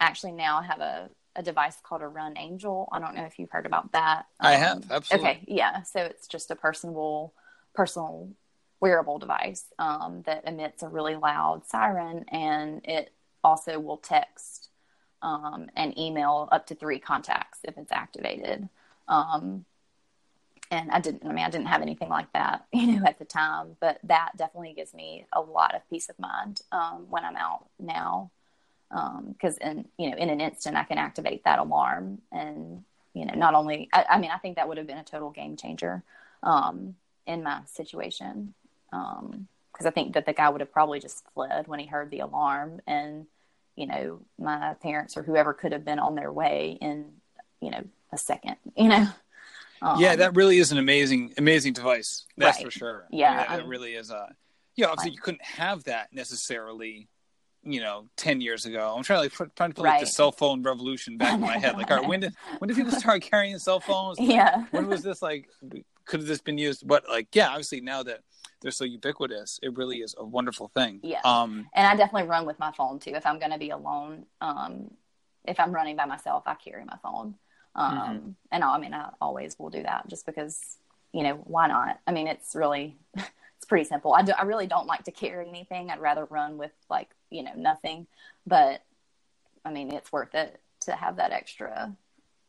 actually 0.00 0.32
now 0.32 0.58
I 0.58 0.64
have 0.64 0.80
a, 0.80 1.10
a 1.36 1.42
device 1.42 1.76
called 1.82 2.02
a 2.02 2.08
Run 2.08 2.36
Angel. 2.36 2.88
I 2.90 2.98
don't 2.98 3.14
know 3.14 3.24
if 3.24 3.38
you've 3.38 3.50
heard 3.50 3.66
about 3.66 3.92
that. 3.92 4.26
I 4.40 4.54
have 4.54 4.78
um, 4.78 4.84
absolutely. 4.90 5.30
Okay, 5.30 5.44
yeah. 5.46 5.82
So 5.82 6.00
it's 6.00 6.26
just 6.26 6.50
a 6.50 6.56
personal, 6.56 7.34
personal 7.74 8.30
wearable 8.80 9.18
device 9.18 9.66
um, 9.78 10.22
that 10.26 10.44
emits 10.46 10.82
a 10.82 10.88
really 10.88 11.14
loud 11.14 11.66
siren, 11.66 12.24
and 12.28 12.80
it 12.84 13.12
also 13.44 13.78
will 13.78 13.98
text 13.98 14.70
um, 15.20 15.68
and 15.76 15.96
email 15.98 16.48
up 16.50 16.66
to 16.68 16.74
three 16.74 16.98
contacts 16.98 17.58
if 17.64 17.76
it's 17.76 17.92
activated. 17.92 18.68
Um, 19.08 19.66
and 20.72 20.90
I 20.90 21.00
didn't, 21.00 21.26
I 21.26 21.32
mean, 21.32 21.44
I 21.44 21.50
didn't 21.50 21.66
have 21.66 21.82
anything 21.82 22.08
like 22.08 22.32
that, 22.32 22.64
you 22.72 22.86
know, 22.98 23.06
at 23.06 23.18
the 23.18 23.26
time, 23.26 23.76
but 23.78 23.98
that 24.04 24.32
definitely 24.36 24.72
gives 24.72 24.94
me 24.94 25.26
a 25.32 25.40
lot 25.40 25.74
of 25.74 25.88
peace 25.90 26.08
of 26.08 26.18
mind 26.18 26.62
um, 26.72 27.06
when 27.10 27.24
I'm 27.24 27.36
out 27.36 27.66
now. 27.78 28.30
Because 28.90 29.58
um, 29.62 29.68
in, 29.70 29.88
you 29.98 30.10
know, 30.10 30.16
in 30.16 30.28
an 30.28 30.40
instant, 30.40 30.76
I 30.76 30.84
can 30.84 30.98
activate 30.98 31.44
that 31.44 31.58
alarm, 31.58 32.18
and 32.30 32.84
you 33.14 33.24
know, 33.24 33.32
not 33.34 33.54
only, 33.54 33.88
I, 33.92 34.04
I 34.10 34.18
mean, 34.18 34.30
I 34.30 34.36
think 34.36 34.56
that 34.56 34.68
would 34.68 34.76
have 34.76 34.86
been 34.86 34.98
a 34.98 35.04
total 35.04 35.30
game 35.30 35.56
changer 35.56 36.02
um, 36.42 36.94
in 37.26 37.42
my 37.42 37.60
situation. 37.64 38.52
Because 38.90 39.22
um, 39.22 39.86
I 39.86 39.90
think 39.90 40.12
that 40.12 40.26
the 40.26 40.34
guy 40.34 40.50
would 40.50 40.60
have 40.60 40.72
probably 40.72 41.00
just 41.00 41.24
fled 41.32 41.68
when 41.68 41.80
he 41.80 41.86
heard 41.86 42.10
the 42.10 42.20
alarm, 42.20 42.82
and 42.86 43.26
you 43.76 43.86
know, 43.86 44.20
my 44.38 44.74
parents 44.82 45.16
or 45.16 45.22
whoever 45.22 45.54
could 45.54 45.72
have 45.72 45.86
been 45.86 45.98
on 45.98 46.14
their 46.14 46.30
way 46.30 46.76
in, 46.80 47.12
you 47.62 47.70
know, 47.70 47.84
a 48.12 48.18
second, 48.18 48.56
you 48.76 48.88
know. 48.88 49.08
Um, 49.82 50.00
yeah, 50.00 50.16
that 50.16 50.36
really 50.36 50.58
is 50.58 50.72
an 50.72 50.78
amazing, 50.78 51.34
amazing 51.38 51.72
device. 51.72 52.26
That's 52.36 52.58
right. 52.58 52.64
for 52.64 52.70
sure. 52.70 53.06
Yeah, 53.10 53.44
I 53.48 53.56
mean, 53.56 53.66
it 53.66 53.68
really 53.68 53.94
is. 53.94 54.10
A, 54.10 54.28
yeah, 54.76 54.86
obviously 54.86 55.10
right. 55.10 55.14
you 55.14 55.20
couldn't 55.20 55.44
have 55.44 55.84
that 55.84 56.12
necessarily. 56.12 57.08
You 57.64 57.80
know, 57.80 58.08
ten 58.16 58.40
years 58.40 58.66
ago. 58.66 58.92
I'm 58.96 59.04
trying 59.04 59.18
to 59.18 59.22
like, 59.40 59.54
trying 59.54 59.70
to 59.70 59.74
put 59.76 59.84
like 59.84 60.00
the 60.00 60.06
cell 60.06 60.32
phone 60.32 60.64
revolution 60.64 61.16
back 61.16 61.34
in 61.34 61.40
my 61.40 61.58
head. 61.58 61.76
Like, 61.76 61.92
all 61.92 61.98
right, 61.98 62.08
when 62.08 62.18
did 62.18 62.34
when 62.58 62.66
did 62.66 62.76
people 62.76 62.90
start 62.90 63.22
carrying 63.22 63.56
cell 63.58 63.78
phones? 63.78 64.18
Like, 64.18 64.30
yeah. 64.30 64.64
When 64.72 64.88
was 64.88 65.02
this 65.02 65.22
like? 65.22 65.48
Could 66.04 66.18
have 66.18 66.26
this 66.26 66.40
been 66.40 66.58
used? 66.58 66.84
But 66.84 67.04
like, 67.08 67.28
yeah, 67.32 67.50
obviously 67.50 67.80
now 67.80 68.02
that 68.02 68.22
they're 68.62 68.70
so 68.70 68.84
ubiquitous, 68.84 69.58
it 69.62 69.76
really 69.76 69.98
is 69.98 70.14
a 70.18 70.24
wonderful 70.24 70.68
thing. 70.74 71.00
Yeah. 71.02 71.20
Um, 71.24 71.68
and 71.74 71.86
I 71.86 71.94
definitely 71.96 72.28
run 72.28 72.46
with 72.46 72.58
my 72.58 72.72
phone 72.72 72.98
too. 72.98 73.12
If 73.14 73.26
I'm 73.26 73.38
going 73.38 73.50
to 73.50 73.58
be 73.58 73.70
alone, 73.70 74.26
um, 74.40 74.90
if 75.44 75.58
I'm 75.60 75.72
running 75.72 75.96
by 75.96 76.06
myself, 76.06 76.44
I 76.46 76.54
carry 76.54 76.84
my 76.84 76.96
phone. 77.02 77.34
Um, 77.74 77.98
mm-hmm. 77.98 78.30
And 78.50 78.64
I, 78.64 78.74
I 78.74 78.78
mean, 78.78 78.94
I 78.94 79.10
always 79.20 79.58
will 79.58 79.70
do 79.70 79.82
that 79.82 80.08
just 80.08 80.26
because, 80.26 80.76
you 81.12 81.22
know, 81.22 81.34
why 81.44 81.68
not? 81.68 82.00
I 82.06 82.12
mean, 82.12 82.26
it's 82.26 82.54
really, 82.54 82.96
it's 83.14 83.66
pretty 83.66 83.84
simple. 83.84 84.14
I, 84.14 84.22
do, 84.22 84.32
I 84.38 84.42
really 84.42 84.66
don't 84.66 84.86
like 84.86 85.04
to 85.04 85.12
carry 85.12 85.48
anything. 85.48 85.90
I'd 85.90 86.00
rather 86.00 86.24
run 86.26 86.58
with 86.58 86.72
like, 86.90 87.10
you 87.30 87.42
know, 87.42 87.52
nothing. 87.56 88.06
But 88.46 88.82
I 89.64 89.72
mean, 89.72 89.92
it's 89.92 90.12
worth 90.12 90.34
it 90.34 90.60
to 90.80 90.92
have 90.92 91.16
that 91.16 91.32
extra 91.32 91.94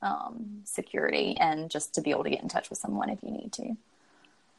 um, 0.01 0.61
security 0.65 1.37
and 1.39 1.69
just 1.69 1.95
to 1.95 2.01
be 2.01 2.11
able 2.11 2.23
to 2.23 2.29
get 2.29 2.41
in 2.41 2.49
touch 2.49 2.69
with 2.69 2.79
someone 2.79 3.09
if 3.09 3.19
you 3.23 3.31
need 3.31 3.53
to. 3.53 3.77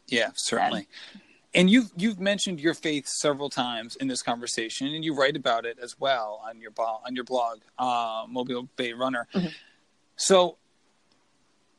Yeah, 0.06 0.30
certainly. 0.34 0.86
So, 1.12 1.20
and 1.54 1.70
you've 1.70 1.90
you've 1.96 2.18
mentioned 2.18 2.60
your 2.60 2.74
faith 2.74 3.06
several 3.06 3.48
times 3.48 3.96
in 3.96 4.08
this 4.08 4.22
conversation, 4.22 4.88
and 4.88 5.04
you 5.04 5.14
write 5.14 5.36
about 5.36 5.64
it 5.64 5.78
as 5.80 5.98
well 5.98 6.42
on 6.44 6.60
your 6.60 6.72
blog, 6.72 7.02
on 7.06 7.14
your 7.14 7.24
blog, 7.24 7.60
uh, 7.78 8.24
Mobile 8.28 8.68
Bay 8.76 8.92
Runner. 8.92 9.28
Mm-hmm. 9.32 9.48
So, 10.16 10.56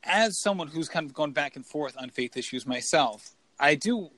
as 0.02 0.40
someone 0.40 0.68
who's 0.68 0.88
kind 0.88 1.06
of 1.06 1.14
gone 1.14 1.32
back 1.32 1.56
and 1.56 1.66
forth 1.66 1.96
on 1.98 2.10
faith 2.10 2.36
issues 2.36 2.66
myself, 2.66 3.34
I 3.58 3.74
do, 3.74 4.10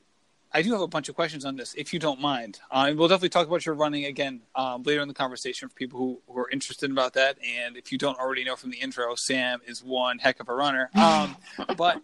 I 0.52 0.62
do 0.62 0.72
have 0.72 0.80
a 0.80 0.88
bunch 0.88 1.08
of 1.08 1.14
questions 1.14 1.44
on 1.44 1.56
this, 1.56 1.74
if 1.74 1.92
you 1.92 1.98
don't 1.98 2.20
mind. 2.20 2.60
Uh, 2.70 2.92
we'll 2.94 3.08
definitely 3.08 3.30
talk 3.30 3.46
about 3.46 3.64
your 3.64 3.74
running 3.74 4.04
again 4.04 4.40
um, 4.54 4.82
later 4.82 5.00
in 5.00 5.08
the 5.08 5.14
conversation 5.14 5.68
for 5.68 5.74
people 5.74 5.98
who, 5.98 6.20
who 6.26 6.38
are 6.40 6.50
interested 6.50 6.90
about 6.90 7.14
that. 7.14 7.38
And 7.58 7.76
if 7.76 7.92
you 7.92 7.98
don't 7.98 8.18
already 8.18 8.44
know 8.44 8.56
from 8.56 8.70
the 8.70 8.78
intro, 8.78 9.14
Sam 9.14 9.60
is 9.66 9.82
one 9.82 10.18
heck 10.18 10.40
of 10.40 10.48
a 10.48 10.54
runner. 10.54 10.90
Um, 10.94 11.36
but 11.76 12.02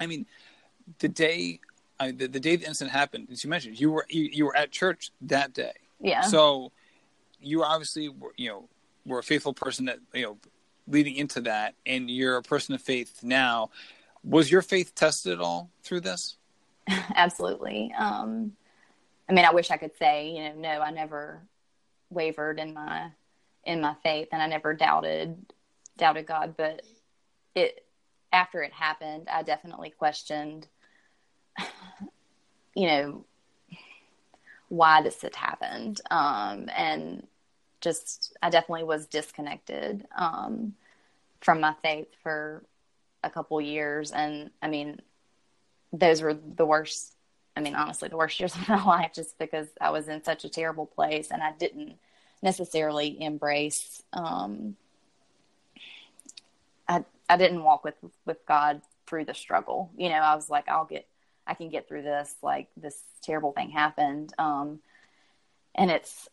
I 0.00 0.06
mean, 0.06 0.26
the 0.98 1.08
day, 1.08 1.60
I, 2.00 2.12
the, 2.12 2.26
the 2.26 2.40
day 2.40 2.56
the 2.56 2.66
incident 2.66 2.96
happened, 2.96 3.28
as 3.30 3.44
you 3.44 3.50
mentioned, 3.50 3.78
you 3.78 3.90
were 3.90 4.06
you, 4.08 4.28
you 4.32 4.46
were 4.46 4.56
at 4.56 4.70
church 4.70 5.10
that 5.22 5.52
day. 5.52 5.72
Yeah. 6.00 6.22
So 6.22 6.72
you 7.40 7.64
obviously 7.64 8.08
were, 8.08 8.32
you 8.36 8.48
know, 8.48 8.68
were 9.04 9.18
a 9.18 9.22
faithful 9.22 9.52
person 9.52 9.86
that 9.86 9.98
you 10.14 10.22
know 10.22 10.36
leading 10.88 11.16
into 11.16 11.40
that, 11.42 11.74
and 11.86 12.10
you're 12.10 12.36
a 12.36 12.42
person 12.42 12.74
of 12.74 12.82
faith 12.82 13.20
now. 13.22 13.70
Was 14.24 14.50
your 14.50 14.62
faith 14.62 14.94
tested 14.94 15.32
at 15.34 15.40
all 15.40 15.70
through 15.82 16.00
this? 16.00 16.36
Absolutely. 17.14 17.92
Um, 17.96 18.52
I 19.28 19.32
mean, 19.32 19.44
I 19.44 19.52
wish 19.52 19.70
I 19.70 19.76
could 19.76 19.96
say, 19.98 20.30
you 20.30 20.42
know, 20.42 20.54
no, 20.56 20.80
I 20.80 20.90
never 20.90 21.42
wavered 22.10 22.58
in 22.58 22.74
my 22.74 23.10
in 23.64 23.80
my 23.80 23.94
faith, 24.02 24.28
and 24.32 24.42
I 24.42 24.46
never 24.46 24.74
doubted 24.74 25.36
doubted 25.96 26.26
God. 26.26 26.54
But 26.56 26.82
it 27.54 27.84
after 28.32 28.62
it 28.62 28.72
happened, 28.72 29.28
I 29.30 29.42
definitely 29.42 29.90
questioned, 29.90 30.66
you 32.74 32.86
know, 32.86 33.24
why 34.68 35.02
this 35.02 35.20
had 35.22 35.36
happened, 35.36 36.00
um, 36.10 36.68
and 36.74 37.26
just 37.80 38.36
I 38.42 38.50
definitely 38.50 38.84
was 38.84 39.06
disconnected 39.06 40.06
um, 40.16 40.74
from 41.40 41.60
my 41.60 41.74
faith 41.82 42.08
for 42.22 42.64
a 43.22 43.30
couple 43.30 43.60
years, 43.60 44.12
and 44.12 44.50
I 44.62 44.68
mean, 44.68 45.00
those 45.92 46.22
were 46.22 46.34
the 46.34 46.66
worst. 46.66 47.14
I 47.56 47.60
mean, 47.60 47.74
honestly, 47.74 48.08
the 48.08 48.16
worst 48.16 48.38
years 48.38 48.54
of 48.56 48.68
my 48.68 48.84
life, 48.84 49.12
just 49.14 49.38
because 49.38 49.68
I 49.80 49.90
was 49.90 50.08
in 50.08 50.22
such 50.24 50.44
a 50.44 50.48
terrible 50.48 50.86
place, 50.86 51.30
and 51.30 51.42
I 51.42 51.52
didn't 51.52 51.94
necessarily 52.42 53.20
embrace. 53.22 54.02
Um, 54.12 54.76
I 56.88 57.04
I 57.28 57.36
didn't 57.36 57.62
walk 57.62 57.84
with 57.84 57.96
with 58.26 58.44
God 58.46 58.82
through 59.06 59.24
the 59.24 59.34
struggle. 59.34 59.90
You 59.96 60.08
know, 60.08 60.16
I 60.16 60.34
was 60.34 60.50
like, 60.50 60.68
I'll 60.68 60.84
get, 60.84 61.06
I 61.46 61.54
can 61.54 61.70
get 61.70 61.88
through 61.88 62.02
this. 62.02 62.34
Like 62.42 62.68
this 62.76 62.98
terrible 63.22 63.52
thing 63.52 63.70
happened, 63.70 64.34
um, 64.38 64.80
and 65.74 65.90
it's 65.90 66.28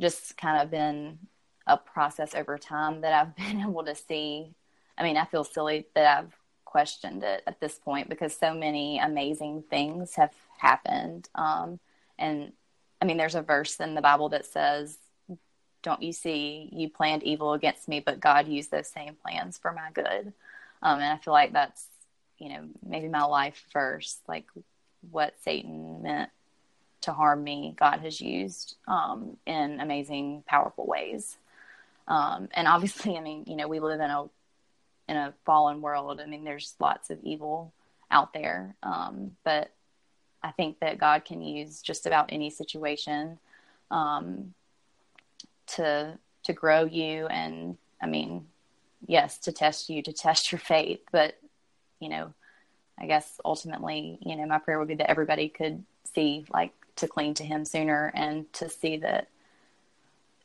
just 0.00 0.36
kind 0.36 0.62
of 0.62 0.70
been 0.70 1.18
a 1.66 1.76
process 1.76 2.34
over 2.34 2.58
time 2.58 3.00
that 3.00 3.12
I've 3.12 3.36
been 3.48 3.60
able 3.60 3.84
to 3.84 3.94
see. 3.94 4.54
I 4.98 5.02
mean, 5.02 5.16
I 5.16 5.24
feel 5.24 5.44
silly 5.44 5.86
that 5.94 6.18
I've 6.18 6.32
questioned 6.64 7.22
it 7.22 7.42
at 7.46 7.60
this 7.60 7.78
point 7.78 8.08
because 8.08 8.36
so 8.36 8.54
many 8.54 8.98
amazing 8.98 9.64
things 9.68 10.14
have 10.14 10.32
happened. 10.58 11.28
Um, 11.34 11.80
and 12.18 12.52
I 13.00 13.04
mean, 13.04 13.16
there's 13.16 13.34
a 13.34 13.42
verse 13.42 13.78
in 13.80 13.94
the 13.94 14.00
Bible 14.02 14.30
that 14.30 14.46
says, 14.46 14.98
"Don't 15.82 16.02
you 16.02 16.12
see? 16.12 16.68
You 16.72 16.88
planned 16.90 17.22
evil 17.22 17.52
against 17.52 17.88
me, 17.88 18.00
but 18.00 18.20
God 18.20 18.48
used 18.48 18.70
those 18.70 18.88
same 18.88 19.16
plans 19.16 19.58
for 19.58 19.72
my 19.72 19.90
good." 19.92 20.32
Um, 20.82 21.00
and 21.00 21.12
I 21.12 21.16
feel 21.16 21.32
like 21.32 21.52
that's 21.52 21.86
you 22.38 22.48
know 22.50 22.68
maybe 22.84 23.08
my 23.08 23.24
life 23.24 23.64
verse, 23.72 24.18
like 24.28 24.46
what 25.10 25.34
Satan 25.42 26.02
meant 26.02 26.30
to 27.02 27.12
harm 27.12 27.44
me, 27.44 27.74
God 27.78 28.00
has 28.00 28.20
used 28.20 28.76
um, 28.88 29.36
in 29.46 29.80
amazing, 29.80 30.42
powerful 30.46 30.86
ways. 30.86 31.36
Um, 32.08 32.48
and 32.52 32.68
obviously, 32.68 33.16
I 33.16 33.20
mean, 33.20 33.44
you 33.46 33.56
know, 33.56 33.68
we 33.68 33.80
live 33.80 34.00
in 34.00 34.10
a 34.10 34.24
in 35.08 35.16
a 35.16 35.34
fallen 35.44 35.80
world. 35.80 36.20
I 36.20 36.26
mean, 36.26 36.44
there's 36.44 36.74
lots 36.80 37.10
of 37.10 37.18
evil 37.22 37.72
out 38.10 38.32
there, 38.32 38.74
um, 38.82 39.36
but 39.44 39.70
I 40.42 40.50
think 40.52 40.80
that 40.80 40.98
God 40.98 41.24
can 41.24 41.42
use 41.42 41.80
just 41.80 42.06
about 42.06 42.32
any 42.32 42.50
situation 42.50 43.38
um, 43.90 44.54
to 45.68 46.18
to 46.44 46.52
grow 46.52 46.84
you, 46.84 47.26
and 47.26 47.76
I 48.00 48.06
mean, 48.06 48.46
yes, 49.06 49.38
to 49.38 49.52
test 49.52 49.88
you, 49.90 50.02
to 50.02 50.12
test 50.12 50.52
your 50.52 50.58
faith. 50.58 51.00
But 51.10 51.36
you 52.00 52.08
know, 52.08 52.32
I 52.98 53.06
guess 53.06 53.40
ultimately, 53.44 54.18
you 54.24 54.36
know, 54.36 54.46
my 54.46 54.58
prayer 54.58 54.78
would 54.78 54.88
be 54.88 54.94
that 54.96 55.10
everybody 55.10 55.48
could 55.48 55.84
see 56.14 56.46
like 56.52 56.72
to 56.96 57.08
cling 57.08 57.34
to 57.34 57.44
Him 57.44 57.64
sooner 57.64 58.12
and 58.14 58.52
to 58.54 58.68
see 58.68 58.96
that 58.98 59.28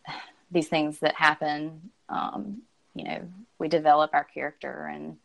these 0.52 0.68
things 0.68 1.00
that 1.00 1.16
happen, 1.16 1.92
um, 2.10 2.62
you 2.96 3.04
know, 3.06 3.22
we 3.58 3.68
develop 3.68 4.12
our 4.14 4.24
character 4.24 4.90
and 4.92 5.18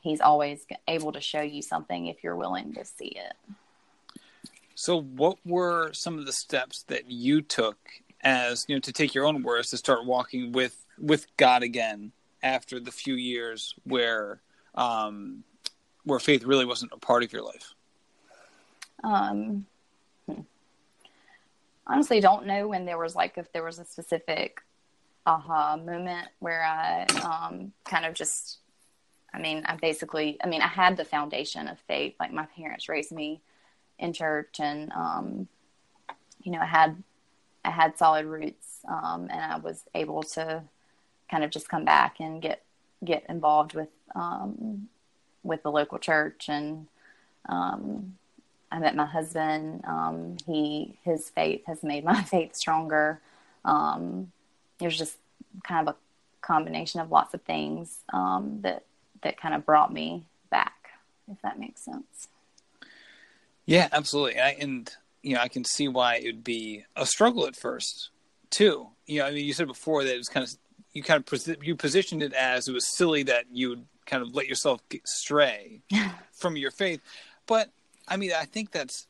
He's 0.00 0.20
always 0.20 0.66
able 0.88 1.12
to 1.12 1.20
show 1.20 1.42
you 1.42 1.62
something 1.62 2.08
if 2.08 2.24
you're 2.24 2.34
willing 2.34 2.74
to 2.74 2.84
see 2.84 3.16
it. 3.16 3.34
So, 4.74 5.00
what 5.00 5.38
were 5.44 5.92
some 5.92 6.18
of 6.18 6.26
the 6.26 6.32
steps 6.32 6.82
that 6.84 7.08
you 7.08 7.40
took 7.40 7.78
as 8.22 8.64
you 8.68 8.76
know 8.76 8.80
to 8.80 8.92
take 8.92 9.14
your 9.14 9.26
own 9.26 9.42
words 9.42 9.70
to 9.70 9.76
start 9.76 10.04
walking 10.04 10.52
with 10.52 10.84
with 10.98 11.26
God 11.36 11.62
again 11.62 12.12
after 12.42 12.80
the 12.80 12.90
few 12.90 13.14
years 13.14 13.74
where 13.84 14.40
um, 14.74 15.44
where 16.04 16.18
faith 16.18 16.44
really 16.44 16.64
wasn't 16.64 16.92
a 16.92 16.98
part 16.98 17.22
of 17.22 17.32
your 17.32 17.42
life? 17.42 17.74
Um. 19.04 19.66
Honestly, 21.86 22.20
don't 22.20 22.46
know 22.46 22.68
when 22.68 22.84
there 22.84 22.98
was 22.98 23.14
like 23.14 23.38
if 23.38 23.52
there 23.52 23.64
was 23.64 23.78
a 23.78 23.84
specific 23.84 24.60
aha 25.24 25.76
moment 25.76 26.28
where 26.40 26.64
I 26.64 27.04
um, 27.22 27.72
kind 27.84 28.04
of 28.04 28.14
just 28.14 28.58
I 29.34 29.38
mean, 29.38 29.64
I 29.64 29.76
basically, 29.76 30.38
I 30.44 30.46
mean, 30.46 30.60
I 30.60 30.66
had 30.66 30.96
the 30.96 31.04
foundation 31.04 31.66
of 31.68 31.78
faith. 31.80 32.14
Like 32.20 32.32
my 32.32 32.46
parents 32.46 32.88
raised 32.88 33.12
me 33.12 33.40
in 33.98 34.12
church, 34.12 34.60
and 34.60 34.92
um, 34.92 35.48
you 36.42 36.52
know, 36.52 36.60
I 36.60 36.66
had 36.66 37.02
I 37.64 37.70
had 37.70 37.96
solid 37.96 38.26
roots, 38.26 38.80
um, 38.88 39.28
and 39.30 39.40
I 39.40 39.56
was 39.56 39.84
able 39.94 40.22
to 40.22 40.62
kind 41.30 41.44
of 41.44 41.50
just 41.50 41.68
come 41.68 41.84
back 41.84 42.20
and 42.20 42.42
get 42.42 42.62
get 43.04 43.24
involved 43.28 43.74
with 43.74 43.88
um, 44.14 44.88
with 45.42 45.62
the 45.62 45.72
local 45.72 45.98
church. 45.98 46.48
And 46.48 46.88
um, 47.48 48.18
I 48.72 48.78
met 48.78 48.96
my 48.96 49.04
husband. 49.04 49.84
Um, 49.86 50.38
he 50.46 50.98
his 51.04 51.28
faith 51.28 51.62
has 51.66 51.82
made 51.82 52.04
my 52.04 52.22
faith 52.22 52.56
stronger. 52.56 53.20
Um, 53.64 54.32
there's 54.78 54.96
just 54.96 55.16
kind 55.62 55.86
of 55.86 55.94
a 55.94 55.98
combination 56.40 57.00
of 57.00 57.10
lots 57.10 57.34
of 57.34 57.42
things 57.42 57.98
um, 58.12 58.60
that 58.62 58.84
that 59.22 59.38
kind 59.38 59.54
of 59.54 59.66
brought 59.66 59.92
me 59.92 60.24
back, 60.50 60.88
if 61.30 61.40
that 61.42 61.58
makes 61.58 61.84
sense. 61.84 62.28
Yeah, 63.66 63.88
absolutely. 63.92 64.40
I, 64.40 64.50
and 64.58 64.90
you 65.22 65.34
know, 65.34 65.42
I 65.42 65.48
can 65.48 65.64
see 65.64 65.86
why 65.86 66.16
it 66.16 66.24
would 66.26 66.44
be 66.44 66.84
a 66.96 67.06
struggle 67.06 67.46
at 67.46 67.54
first, 67.54 68.08
too. 68.50 68.88
You 69.06 69.20
know, 69.20 69.26
I 69.26 69.32
mean, 69.32 69.44
you 69.44 69.52
said 69.52 69.68
before 69.68 70.02
that 70.02 70.14
it 70.14 70.18
was 70.18 70.28
kind 70.28 70.44
of 70.44 70.52
you 70.94 71.02
kind 71.02 71.22
of 71.22 71.64
you 71.64 71.76
positioned 71.76 72.22
it 72.22 72.32
as 72.32 72.68
it 72.68 72.72
was 72.72 72.96
silly 72.96 73.22
that 73.24 73.44
you 73.52 73.68
would 73.68 73.84
kind 74.06 74.22
of 74.22 74.34
let 74.34 74.48
yourself 74.48 74.80
stray 75.04 75.82
from 76.32 76.56
your 76.56 76.70
faith, 76.70 77.00
but 77.46 77.70
I 78.08 78.16
mean, 78.16 78.32
I 78.36 78.44
think 78.44 78.70
that's 78.70 79.06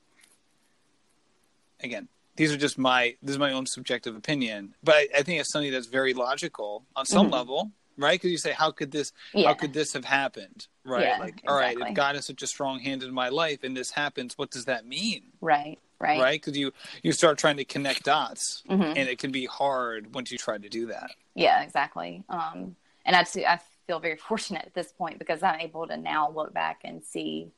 again, 1.83 2.09
these 2.37 2.53
are 2.53 2.57
just 2.57 2.79
my 2.79 3.17
this 3.23 3.33
is 3.33 3.39
my 3.39 3.53
own 3.53 3.67
subjective 3.67 4.17
opinion, 4.17 4.75
but 4.83 4.95
I, 4.95 5.09
I 5.19 5.23
think 5.23 5.41
it's 5.41 5.51
something 5.51 5.73
that's 5.73 5.87
very 5.87 6.15
logical 6.15 6.85
on 6.97 7.07
some 7.07 7.27
mm-hmm. 7.27 7.35
level 7.35 7.73
right? 7.97 8.21
Because 8.21 8.31
you 8.31 8.39
say, 8.39 8.53
how 8.53 8.71
could 8.71 8.91
this, 8.91 9.13
yeah. 9.35 9.49
how 9.49 9.55
could 9.55 9.73
this 9.73 9.93
have 9.93 10.05
happened, 10.05 10.67
right? 10.85 11.03
Yeah, 11.03 11.19
like, 11.19 11.43
all 11.47 11.59
exactly. 11.59 11.83
right, 11.83 11.91
if 11.91 11.97
God 11.97 12.15
has 12.15 12.27
such 12.27 12.43
a 12.43 12.47
strong 12.47 12.81
hand 12.81 13.03
in 13.03 13.13
my 13.13 13.29
life 13.29 13.65
and 13.65 13.77
this 13.77 13.91
happens, 13.91 14.37
what 14.39 14.51
does 14.51 14.67
that 14.67 14.87
mean? 14.87 15.23
Right, 15.41 15.79
right, 15.99 16.21
right. 16.21 16.41
Because 16.41 16.57
you 16.57 16.73
you 17.03 17.13
start 17.13 17.39
trying 17.39 17.57
to 17.59 17.65
connect 17.65 18.05
dots, 18.05 18.63
mm-hmm. 18.69 18.83
and 18.83 18.99
it 18.99 19.19
can 19.19 19.33
be 19.33 19.47
hard 19.47 20.15
once 20.15 20.31
you 20.31 20.39
try 20.39 20.59
to 20.59 20.69
do 20.69 20.87
that. 20.87 21.11
Yeah, 21.35 21.63
exactly. 21.63 22.25
Um, 22.29 22.77
and 23.05 23.17
I 23.17 23.25
I 23.47 23.61
feel 23.87 24.01
very 24.01 24.17
fortunate 24.29 24.65
at 24.67 24.75
this 24.75 24.93
point 24.93 25.19
because 25.19 25.43
I'm 25.43 25.61
able 25.61 25.87
to 25.87 25.97
now 25.97 26.31
look 26.31 26.53
back 26.53 26.81
and 26.85 27.03
see 27.03 27.53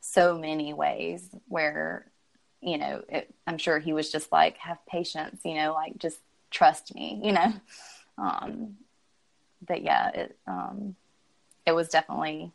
so 0.00 0.38
many 0.38 0.72
ways 0.72 1.34
where 1.48 2.10
you 2.60 2.78
know 2.78 3.02
it, 3.08 3.34
i'm 3.46 3.58
sure 3.58 3.78
he 3.78 3.92
was 3.92 4.10
just 4.10 4.32
like 4.32 4.56
have 4.58 4.78
patience 4.86 5.40
you 5.44 5.54
know 5.54 5.72
like 5.72 5.96
just 5.98 6.18
trust 6.50 6.94
me 6.94 7.20
you 7.22 7.32
know 7.32 7.52
um, 8.18 8.76
but 9.64 9.82
yeah, 9.82 10.10
it 10.10 10.38
um, 10.46 10.96
it 11.64 11.72
was 11.72 11.88
definitely 11.88 12.52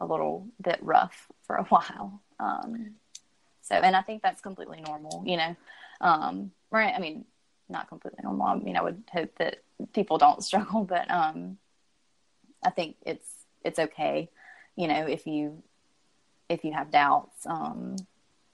a 0.00 0.06
little 0.06 0.46
bit 0.60 0.78
rough 0.80 1.28
for 1.46 1.56
a 1.56 1.64
while. 1.64 2.20
Um, 2.40 2.94
so, 3.62 3.74
and 3.74 3.94
I 3.94 4.02
think 4.02 4.22
that's 4.22 4.40
completely 4.40 4.80
normal, 4.80 5.22
you 5.26 5.36
know. 5.36 5.56
Um, 6.00 6.52
right? 6.70 6.94
I 6.94 6.98
mean, 7.00 7.24
not 7.68 7.88
completely 7.88 8.20
normal. 8.22 8.46
I 8.46 8.54
mean, 8.56 8.76
I 8.76 8.82
would 8.82 9.02
hope 9.12 9.36
that 9.38 9.58
people 9.92 10.18
don't 10.18 10.42
struggle, 10.44 10.84
but 10.84 11.10
um, 11.10 11.58
I 12.64 12.70
think 12.70 12.96
it's 13.04 13.26
it's 13.64 13.78
okay, 13.78 14.30
you 14.76 14.88
know, 14.88 15.06
if 15.06 15.26
you 15.26 15.62
if 16.48 16.64
you 16.64 16.72
have 16.72 16.90
doubts, 16.90 17.46
um, 17.46 17.96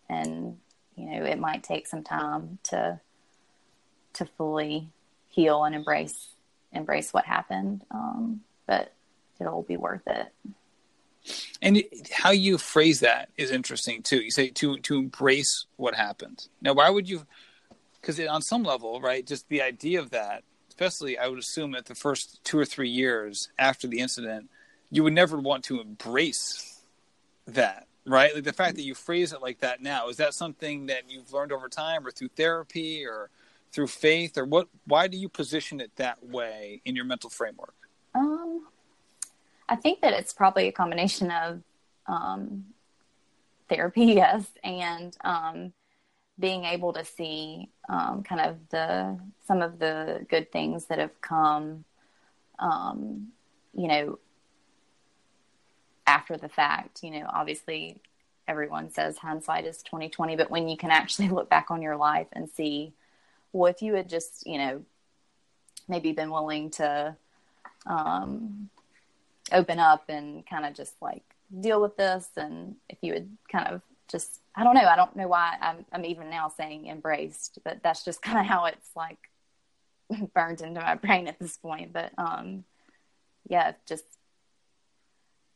and 0.09 0.59
you 0.97 1.07
know, 1.07 1.25
it 1.25 1.39
might 1.39 1.63
take 1.63 1.87
some 1.87 2.03
time 2.03 2.59
to 2.65 3.01
to 4.15 4.25
fully 4.25 4.89
heal 5.29 5.65
and 5.65 5.75
embrace 5.75 6.29
embrace 6.73 7.13
what 7.13 7.25
happened. 7.25 7.83
Um, 7.91 8.41
but 8.67 8.93
it'll 9.41 9.63
be 9.63 9.77
worth 9.77 10.07
it. 10.07 10.33
And 11.63 11.83
how 12.13 12.31
you 12.31 12.59
phrase 12.59 13.01
that 13.01 13.31
is 13.37 13.51
interesting 13.51 14.03
too. 14.03 14.23
You 14.23 14.31
say 14.31 14.49
to 14.51 14.79
to 14.79 14.97
embrace 14.97 15.67
what 15.77 15.95
happened. 15.95 16.49
Now, 16.61 16.75
why 16.75 16.91
would 16.91 17.09
you? 17.09 17.27
Because 18.01 18.21
on 18.21 18.43
some 18.43 18.63
level, 18.63 19.01
right, 19.01 19.27
just 19.27 19.49
the 19.49 19.63
idea 19.63 20.01
of 20.01 20.11
that, 20.11 20.43
especially, 20.69 21.17
I 21.17 21.29
would 21.29 21.39
assume 21.39 21.73
that 21.73 21.87
the 21.87 21.95
first 21.95 22.45
two 22.45 22.59
or 22.59 22.67
three 22.67 22.91
years 22.91 23.49
after 23.59 23.87
the 23.87 24.01
incident, 24.01 24.51
you 24.91 25.03
would 25.05 25.15
never 25.15 25.39
want 25.39 25.65
to 25.65 25.81
embrace 25.81 26.74
that, 27.47 27.87
right? 28.07 28.35
Like 28.35 28.45
the 28.45 28.53
fact 28.53 28.77
that 28.77 28.83
you 28.83 28.95
phrase 28.95 29.33
it 29.33 29.43
like 29.43 29.61
that 29.61 29.83
now 29.83 30.09
is 30.09 30.17
that 30.19 30.35
something 30.35 30.87
that 30.87 31.05
you've 31.09 31.33
learned 31.33 31.53
over 31.53 31.69
time, 31.69 32.07
or 32.07 32.11
through 32.11 32.29
therapy, 32.29 33.05
or 33.07 33.31
through 33.75 33.89
faith 33.89 34.39
or 34.39 34.45
what 34.45 34.69
why 34.87 35.09
do 35.09 35.17
you 35.17 35.29
position 35.29 35.81
it 35.81 35.91
that 35.97 36.25
way 36.25 36.81
in 36.85 36.95
your 36.95 37.05
mental 37.05 37.29
framework 37.29 37.75
um 38.15 38.65
i 39.69 39.75
think 39.75 40.01
that 40.01 40.13
it's 40.13 40.33
probably 40.33 40.69
a 40.69 40.73
combination 40.73 41.31
of 41.33 41.61
um 42.07 42.65
therapy 43.69 44.05
yes 44.23 44.47
and 44.63 45.17
um 45.25 45.73
being 46.39 46.65
able 46.65 46.93
to 46.93 47.05
see 47.05 47.69
um 47.89 48.23
kind 48.23 48.41
of 48.41 48.57
the 48.71 49.19
some 49.47 49.61
of 49.61 49.81
the 49.81 50.25
good 50.31 50.51
things 50.53 50.87
that 50.87 51.01
have 51.01 51.21
come 51.21 51.85
um 52.61 53.27
you 53.73 53.89
know 53.89 54.19
after 56.07 56.37
the 56.37 56.49
fact 56.49 57.03
you 57.03 57.11
know 57.11 57.27
obviously 57.33 57.99
everyone 58.47 58.91
says 58.91 59.19
hindsight 59.19 59.65
is 59.65 59.83
2020 59.83 60.37
but 60.37 60.51
when 60.51 60.69
you 60.69 60.77
can 60.77 60.91
actually 60.91 61.29
look 61.31 61.49
back 61.49 61.71
on 61.71 61.83
your 61.83 61.97
life 61.97 62.27
and 62.33 62.49
see 62.51 62.93
well, 63.55 63.71
if 63.71 63.81
you 63.81 63.95
had 63.95 64.09
just, 64.09 64.47
you 64.47 64.59
know, 64.59 64.83
maybe 65.89 66.13
been 66.13 66.31
willing 66.31 66.71
to 66.73 67.17
um, 67.87 68.69
open 69.53 69.79
up 69.79 70.05
and 70.09 70.45
kind 70.47 70.67
of 70.67 70.75
just 70.75 70.95
like 71.01 71.23
deal 71.61 71.81
with 71.81 71.97
this, 71.97 72.29
and 72.37 72.75
if 72.89 72.99
you 73.01 73.15
had 73.15 73.29
kind 73.51 73.69
of 73.69 73.81
just, 74.11 74.41
I 74.57 74.65
don't 74.65 74.75
know, 74.75 74.87
I 74.87 74.97
don't 74.97 75.15
know 75.15 75.29
why 75.29 75.57
I'm, 75.61 75.87
I'm 75.93 76.05
even 76.05 76.31
now 76.31 76.49
saying 76.49 76.89
embraced, 76.89 77.61
but 77.65 77.81
that's 77.83 78.05
just 78.05 78.21
kind 78.23 78.39
of 78.39 78.45
how 78.45 78.65
it's 78.65 78.91
like 78.97 79.19
burned 80.35 80.61
into 80.61 80.81
my 80.81 80.97
brain 80.97 81.29
at 81.29 81.39
this 81.39 81.57
point. 81.57 81.93
But 81.93 82.11
um, 82.19 82.65
yeah, 83.49 83.73
just 83.87 84.05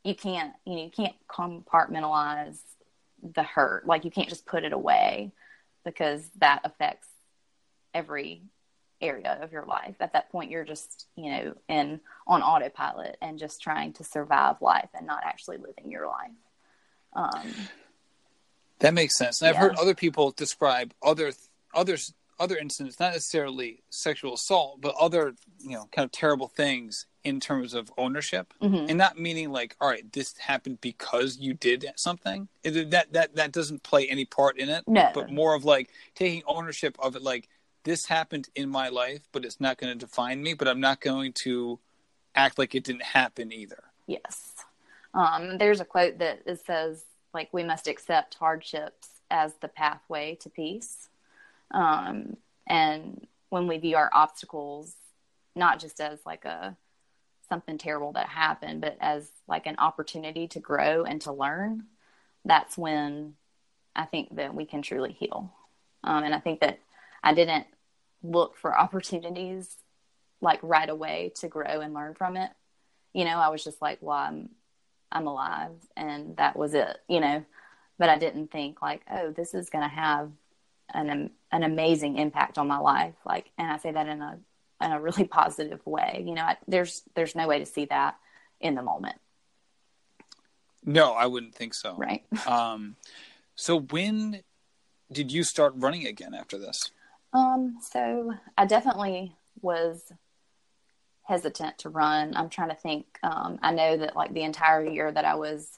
you 0.03 0.15
can't, 0.15 0.53
you 0.65 0.75
know, 0.75 0.83
you 0.83 0.91
can't 0.91 1.15
compartmentalize 1.27 2.59
the 3.21 3.43
hurt. 3.43 3.85
Like 3.85 4.05
you 4.05 4.11
can't 4.11 4.29
just 4.29 4.45
put 4.45 4.63
it 4.63 4.73
away 4.73 5.31
because 5.83 6.27
that 6.39 6.61
affects 6.63 7.07
every 7.93 8.43
area 9.01 9.37
of 9.41 9.51
your 9.51 9.65
life. 9.65 9.95
At 9.99 10.13
that 10.13 10.31
point, 10.31 10.51
you're 10.51 10.65
just, 10.65 11.07
you 11.15 11.31
know, 11.31 11.55
in 11.67 11.99
on 12.27 12.41
autopilot 12.41 13.17
and 13.21 13.39
just 13.39 13.61
trying 13.61 13.93
to 13.93 14.03
survive 14.03 14.61
life 14.61 14.89
and 14.93 15.07
not 15.07 15.21
actually 15.23 15.57
living 15.57 15.91
your 15.91 16.07
life. 16.07 16.31
Um, 17.13 17.53
that 18.79 18.93
makes 18.93 19.17
sense. 19.17 19.41
And 19.41 19.47
yeah. 19.47 19.51
I've 19.51 19.69
heard 19.69 19.77
other 19.77 19.95
people 19.95 20.31
describe 20.31 20.93
other 21.03 21.31
other 21.73 21.97
other 22.39 22.57
incidents, 22.57 22.99
not 22.99 23.13
necessarily 23.13 23.83
sexual 23.89 24.33
assault, 24.33 24.79
but 24.81 24.95
other 24.99 25.33
you 25.59 25.71
know 25.71 25.87
kind 25.91 26.05
of 26.05 26.11
terrible 26.11 26.47
things 26.47 27.05
in 27.29 27.39
terms 27.39 27.73
of 27.73 27.91
ownership, 27.97 28.53
Mhm. 28.61 28.89
and 28.89 28.97
not 28.97 29.17
meaning 29.17 29.51
like, 29.51 29.75
all 29.79 29.87
right, 29.87 30.11
this 30.11 30.35
happened 30.37 30.81
because 30.81 31.37
you 31.37 31.53
did 31.53 31.85
something. 31.95 32.49
It, 32.63 32.89
that 32.91 33.13
that 33.13 33.35
that 33.35 33.51
doesn't 33.53 33.83
play 33.83 34.07
any 34.09 34.25
part 34.25 34.57
in 34.57 34.67
it. 34.69 34.83
No. 34.87 35.11
but 35.13 35.31
more 35.31 35.53
of 35.55 35.63
like 35.63 35.91
taking 36.15 36.43
ownership 36.45 36.97
of 36.99 37.15
it. 37.15 37.21
Like 37.21 37.47
this 37.83 38.07
happened 38.07 38.49
in 38.55 38.69
my 38.69 38.89
life, 38.89 39.21
but 39.31 39.45
it's 39.45 39.61
not 39.61 39.77
going 39.77 39.93
to 39.97 40.05
define 40.05 40.43
me. 40.43 40.53
But 40.53 40.67
I'm 40.67 40.81
not 40.81 40.99
going 40.99 41.31
to 41.43 41.79
act 42.35 42.57
like 42.57 42.75
it 42.75 42.83
didn't 42.83 43.03
happen 43.03 43.53
either. 43.53 43.83
Yes. 44.07 44.53
Um, 45.13 45.57
there's 45.57 45.79
a 45.79 45.85
quote 45.85 46.17
that 46.19 46.41
it 46.45 46.63
says, 46.65 47.03
like, 47.33 47.51
we 47.53 47.63
must 47.63 47.87
accept 47.87 48.35
hardships 48.35 49.21
as 49.31 49.53
the 49.55 49.67
pathway 49.67 50.35
to 50.41 50.49
peace. 50.49 51.09
Um, 51.71 52.37
and 52.67 53.25
when 53.49 53.67
we 53.67 53.77
view 53.77 53.95
our 53.95 54.09
obstacles, 54.13 54.95
not 55.55 55.79
just 55.79 55.99
as 55.99 56.19
like 56.25 56.45
a 56.45 56.75
something 57.49 57.77
terrible 57.77 58.13
that 58.13 58.27
happened, 58.27 58.81
but 58.81 58.97
as 59.01 59.29
like 59.47 59.65
an 59.65 59.75
opportunity 59.79 60.47
to 60.49 60.59
grow 60.59 61.03
and 61.03 61.19
to 61.21 61.31
learn, 61.31 61.83
that's 62.45 62.77
when 62.77 63.33
I 63.95 64.05
think 64.05 64.35
that 64.35 64.53
we 64.55 64.65
can 64.65 64.81
truly 64.81 65.11
heal. 65.11 65.51
Um, 66.03 66.23
and 66.23 66.33
I 66.33 66.39
think 66.39 66.61
that 66.61 66.79
I 67.23 67.33
didn't 67.33 67.67
look 68.23 68.55
for 68.57 68.77
opportunities 68.77 69.75
like 70.41 70.59
right 70.61 70.89
away 70.89 71.33
to 71.35 71.47
grow 71.47 71.81
and 71.81 71.93
learn 71.93 72.13
from 72.13 72.37
it 72.37 72.49
you 73.13 73.25
know 73.25 73.37
i 73.37 73.49
was 73.49 73.63
just 73.63 73.81
like 73.81 73.97
well 74.01 74.17
i'm 74.17 74.49
i'm 75.11 75.27
alive 75.27 75.71
and 75.95 76.35
that 76.37 76.55
was 76.55 76.73
it 76.73 76.97
you 77.07 77.19
know 77.19 77.43
but 77.97 78.09
i 78.09 78.17
didn't 78.17 78.51
think 78.51 78.81
like 78.81 79.01
oh 79.11 79.31
this 79.31 79.53
is 79.53 79.69
going 79.69 79.83
to 79.83 79.95
have 79.95 80.31
an 80.93 81.29
an 81.51 81.63
amazing 81.63 82.17
impact 82.17 82.57
on 82.57 82.67
my 82.67 82.77
life 82.77 83.15
like 83.25 83.51
and 83.57 83.71
i 83.71 83.77
say 83.77 83.91
that 83.91 84.07
in 84.07 84.21
a 84.21 84.39
in 84.81 84.91
a 84.91 85.01
really 85.01 85.25
positive 85.39 85.85
way 85.85 86.23
you 86.25 86.33
know 86.33 86.43
I, 86.43 86.57
there's 86.67 87.03
there's 87.15 87.35
no 87.35 87.47
way 87.47 87.59
to 87.59 87.65
see 87.65 87.85
that 87.85 88.15
in 88.59 88.75
the 88.75 88.83
moment 88.83 89.17
No, 90.85 91.11
I 91.13 91.25
wouldn't 91.25 91.55
think 91.55 91.73
so. 91.73 91.95
right 91.97 92.23
Um, 92.47 92.95
so 93.55 93.79
when 93.79 94.41
did 95.11 95.31
you 95.31 95.43
start 95.43 95.73
running 95.75 96.05
again 96.07 96.33
after 96.33 96.57
this? 96.57 96.91
Um, 97.33 97.77
so 97.81 98.33
I 98.57 98.65
definitely 98.65 99.35
was 99.61 100.11
hesitant 101.23 101.77
to 101.79 101.89
run. 101.89 102.35
I'm 102.35 102.49
trying 102.49 102.69
to 102.69 102.75
think. 102.75 103.05
Um, 103.21 103.59
I 103.61 103.71
know 103.71 103.97
that 103.97 104.15
like 104.15 104.33
the 104.33 104.43
entire 104.43 104.83
year 104.85 105.11
that 105.11 105.25
I 105.25 105.35
was 105.35 105.77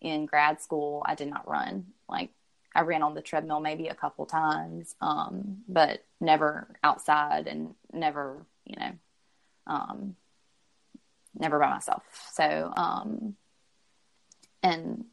in 0.00 0.26
grad 0.26 0.60
school, 0.62 1.02
I 1.06 1.14
did 1.14 1.28
not 1.28 1.48
run. 1.48 1.86
Like 2.08 2.30
I 2.76 2.82
ran 2.82 3.02
on 3.02 3.14
the 3.14 3.22
treadmill 3.22 3.60
maybe 3.60 3.88
a 3.88 3.94
couple 3.94 4.26
times, 4.26 4.94
um, 5.00 5.58
but 5.68 6.04
never 6.20 6.68
outside 6.84 7.46
and 7.46 7.74
never, 7.92 8.44
you 8.64 8.76
know, 8.78 8.92
um, 9.66 10.16
never 11.34 11.58
by 11.58 11.70
myself. 11.70 12.02
So, 12.32 12.72
um, 12.76 13.34
and 14.62 15.04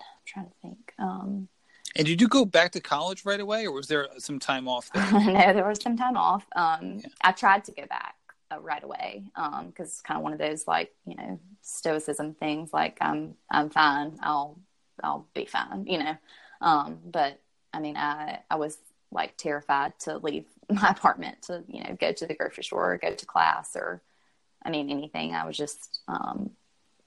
I'm 0.00 0.06
trying 0.24 0.46
to 0.46 0.52
think. 0.62 0.92
Um, 0.98 1.48
And 1.96 2.06
did 2.06 2.20
you 2.20 2.28
go 2.28 2.44
back 2.44 2.72
to 2.72 2.80
college 2.80 3.24
right 3.24 3.40
away, 3.40 3.66
or 3.66 3.72
was 3.72 3.88
there 3.88 4.08
some 4.18 4.38
time 4.38 4.66
off 4.68 4.90
there? 4.92 5.12
no, 5.12 5.52
there 5.52 5.66
was 5.68 5.82
some 5.82 5.96
time 5.96 6.16
off. 6.16 6.46
Um, 6.56 6.98
Yeah. 6.98 7.06
I 7.22 7.32
tried 7.32 7.64
to 7.64 7.72
go 7.72 7.84
back 7.86 8.14
uh, 8.50 8.60
right 8.60 8.82
away 8.82 9.24
because 9.66 9.88
it's 9.88 10.00
kind 10.02 10.16
of 10.18 10.22
one 10.24 10.32
of 10.32 10.38
those 10.38 10.66
like 10.66 10.94
you 11.06 11.16
know 11.16 11.38
stoicism 11.62 12.34
things. 12.34 12.72
Like 12.72 12.96
I'm 13.00 13.34
I'm 13.50 13.68
fine. 13.70 14.18
I'll 14.22 14.58
I'll 15.02 15.26
be 15.34 15.44
fine. 15.44 15.86
You 15.86 15.98
know. 15.98 16.16
Um, 16.60 16.98
but 17.04 17.40
I 17.72 17.80
mean, 17.80 17.96
I 17.96 18.40
I 18.50 18.56
was 18.56 18.78
like 19.10 19.36
terrified 19.36 19.98
to 20.00 20.18
leave 20.18 20.46
my 20.70 20.88
apartment 20.88 21.42
to 21.42 21.64
you 21.68 21.84
know 21.84 21.96
go 22.00 22.12
to 22.12 22.26
the 22.26 22.34
grocery 22.34 22.64
store 22.64 22.94
or 22.94 22.98
go 22.98 23.14
to 23.14 23.26
class 23.26 23.76
or 23.76 24.02
I 24.64 24.70
mean 24.70 24.90
anything. 24.90 25.34
I 25.34 25.46
was 25.46 25.56
just 25.56 26.00
um, 26.08 26.50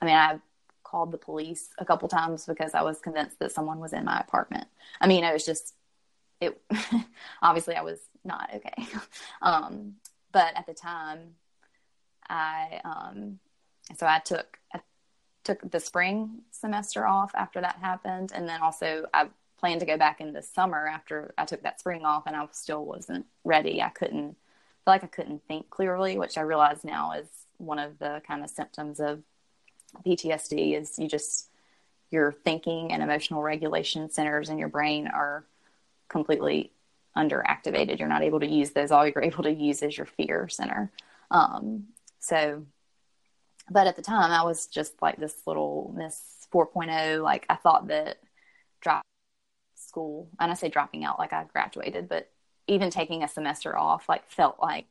I 0.02 0.06
mean 0.06 0.16
I 0.16 0.40
called 0.84 1.12
the 1.12 1.18
police 1.18 1.70
a 1.78 1.86
couple 1.86 2.08
times 2.08 2.46
because 2.46 2.74
I 2.74 2.82
was 2.82 3.00
convinced 3.00 3.40
that 3.40 3.52
someone 3.52 3.80
was 3.80 3.92
in 3.92 4.06
my 4.06 4.20
apartment. 4.20 4.68
I 5.02 5.08
mean, 5.08 5.24
it 5.24 5.34
was 5.34 5.46
just 5.46 5.74
it 6.40 6.60
obviously 7.42 7.76
I 7.76 7.82
was 7.82 8.00
not 8.24 8.50
okay. 8.56 8.88
um, 9.42 9.96
but 10.32 10.56
at 10.56 10.66
the 10.66 10.74
time, 10.74 11.36
I 12.30 12.82
um, 12.84 13.40
so 13.98 14.06
I 14.06 14.20
took 14.20 14.58
I 14.74 14.80
took 15.46 15.72
the 15.72 15.80
spring 15.80 16.42
semester 16.52 17.08
off 17.08 17.32
after 17.36 17.62
that 17.62 17.78
happened, 17.82 18.32
and 18.36 18.50
then 18.50 18.62
also 18.62 19.06
I 19.14 19.30
planned 19.58 19.80
to 19.80 19.86
go 19.86 19.98
back 19.98 20.20
in 20.20 20.34
the 20.34 20.42
summer 20.42 20.88
after 20.88 21.34
I 21.38 21.46
took 21.46 21.64
that 21.64 21.80
spring 21.80 22.04
off, 22.04 22.24
and 22.28 22.36
I 22.36 22.46
still 22.52 22.84
wasn't 22.84 23.26
ready. 23.46 23.82
I 23.82 23.90
couldn't 23.90 24.34
feel 24.34 24.94
like 24.94 25.04
I 25.04 25.08
couldn't 25.08 25.44
think 25.48 25.70
clearly, 25.70 26.18
which 26.18 26.38
I 26.38 26.42
realize 26.42 26.84
now 26.84 27.14
is 27.14 27.28
one 27.58 27.80
of 27.80 27.98
the 28.00 28.22
kind 28.28 28.44
of 28.44 28.50
symptoms 28.50 29.00
of 29.00 29.22
PTSD. 30.06 30.78
Is 30.78 31.00
you 31.00 31.08
just 31.08 31.50
your 32.12 32.32
thinking 32.32 32.92
and 32.92 33.02
emotional 33.02 33.42
regulation 33.42 34.10
centers 34.10 34.50
in 34.50 34.58
your 34.58 34.68
brain 34.68 35.08
are 35.08 35.46
completely 36.10 36.72
underactivated. 37.18 38.00
You're 38.00 38.08
not 38.10 38.24
able 38.24 38.40
to 38.40 38.48
use 38.48 38.72
those. 38.72 38.92
All 38.92 39.08
you're 39.08 39.24
able 39.24 39.44
to 39.44 39.54
use 39.54 39.82
is 39.82 39.98
your 39.98 40.06
fear 40.06 40.48
center. 40.48 40.92
Um, 41.32 41.86
so, 42.20 42.64
but 43.70 43.88
at 43.88 43.96
the 43.96 44.02
time, 44.02 44.32
I 44.32 44.44
was 44.44 44.68
just 44.68 45.02
like 45.02 45.18
this 45.18 45.36
little 45.46 45.94
Miss 45.96 46.48
4.0. 46.54 47.22
Like 47.24 47.46
I 47.50 47.56
thought 47.56 47.88
that 47.88 48.18
drop 48.82 49.04
school, 49.76 50.30
and 50.40 50.52
I 50.52 50.56
say 50.56 50.70
dropping 50.70 51.04
out, 51.04 51.20
like 51.20 51.34
I 51.34 51.46
graduated, 51.52 52.08
but 52.10 52.30
even 52.68 52.90
taking 52.90 53.24
a 53.24 53.28
semester 53.28 53.78
off, 53.78 54.10
like 54.10 54.30
felt 54.30 54.58
like 54.62 54.86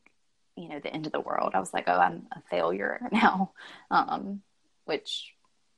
you 0.57 0.69
know 0.69 0.79
the 0.79 0.93
end 0.93 1.07
of 1.07 1.13
the 1.13 1.21
world. 1.21 1.53
I 1.55 1.61
was 1.61 1.73
like, 1.73 1.85
oh, 1.89 1.99
I'm 1.99 2.27
a 2.33 2.41
failure 2.51 3.01
now, 3.13 3.53
um, 3.91 4.43
which 4.85 5.35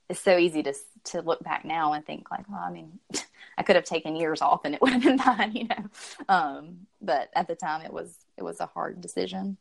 is 0.08 0.18
so 0.18 0.36
easy 0.36 0.62
to 0.62 0.74
to 1.04 1.22
look 1.22 1.42
back 1.42 1.64
now 1.64 1.92
and 1.92 2.04
think 2.04 2.30
like, 2.30 2.48
well, 2.48 2.60
I 2.60 2.70
mean, 2.70 2.98
I 3.58 3.62
could 3.62 3.76
have 3.76 3.84
taken 3.84 4.16
years 4.16 4.42
off 4.42 4.64
and 4.64 4.74
it 4.74 4.82
would 4.82 4.92
have 4.92 5.02
been 5.02 5.18
fine, 5.18 5.52
you 5.54 5.68
know. 5.68 5.84
Um, 6.28 6.86
but 7.00 7.30
at 7.34 7.48
the 7.48 7.54
time, 7.54 7.84
it 7.84 7.92
was 7.92 8.14
it 8.36 8.42
was 8.42 8.60
a 8.60 8.66
hard 8.66 9.00
decision. 9.00 9.56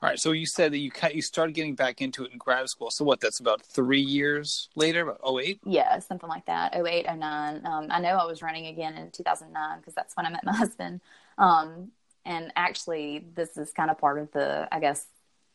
All 0.00 0.08
right, 0.08 0.18
so 0.18 0.30
you 0.30 0.46
said 0.46 0.72
that 0.72 0.78
you 0.78 0.92
ca- 0.92 1.10
you 1.12 1.22
started 1.22 1.56
getting 1.56 1.74
back 1.74 2.00
into 2.00 2.24
it 2.24 2.30
in 2.30 2.38
grad 2.38 2.68
school. 2.68 2.88
So 2.88 3.04
what? 3.04 3.20
That's 3.20 3.40
about 3.40 3.62
three 3.62 4.00
years 4.00 4.68
later, 4.76 5.00
about 5.02 5.20
08? 5.24 5.60
Yeah, 5.64 5.98
something 5.98 6.28
like 6.28 6.46
that. 6.46 6.76
08, 6.76 7.06
09. 7.16 7.66
Um, 7.66 7.88
I 7.90 8.00
know 8.00 8.10
I 8.10 8.24
was 8.24 8.40
running 8.40 8.66
again 8.66 8.94
in 8.94 9.10
2009 9.10 9.78
because 9.78 9.94
that's 9.94 10.16
when 10.16 10.24
I 10.24 10.30
met 10.30 10.44
my 10.44 10.52
husband. 10.56 11.00
Um, 11.36 11.90
and 12.24 12.52
actually, 12.54 13.26
this 13.34 13.56
is 13.56 13.72
kind 13.72 13.90
of 13.90 13.98
part 13.98 14.20
of 14.20 14.30
the, 14.30 14.68
I 14.70 14.78
guess, 14.78 15.04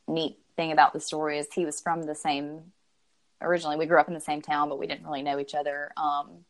neat 0.10 0.40
thing 0.58 0.74
about 0.74 0.92
the 0.92 1.00
story 1.00 1.40
is 1.40 1.48
he 1.54 1.64
was 1.64 1.80
from 1.80 2.04
the 2.04 2.16
same. 2.16 2.74
Originally, 3.40 3.78
we 3.78 3.86
grew 3.86 4.00
up 4.00 4.10
in 4.10 4.14
the 4.14 4.20
same 4.20 4.42
town, 4.42 4.68
but 4.68 4.78
we 4.78 4.88
didn't 4.88 5.06
really 5.06 5.22
know 5.22 5.40
each 5.40 5.56
other. 5.56 5.92
Um, 5.96 6.44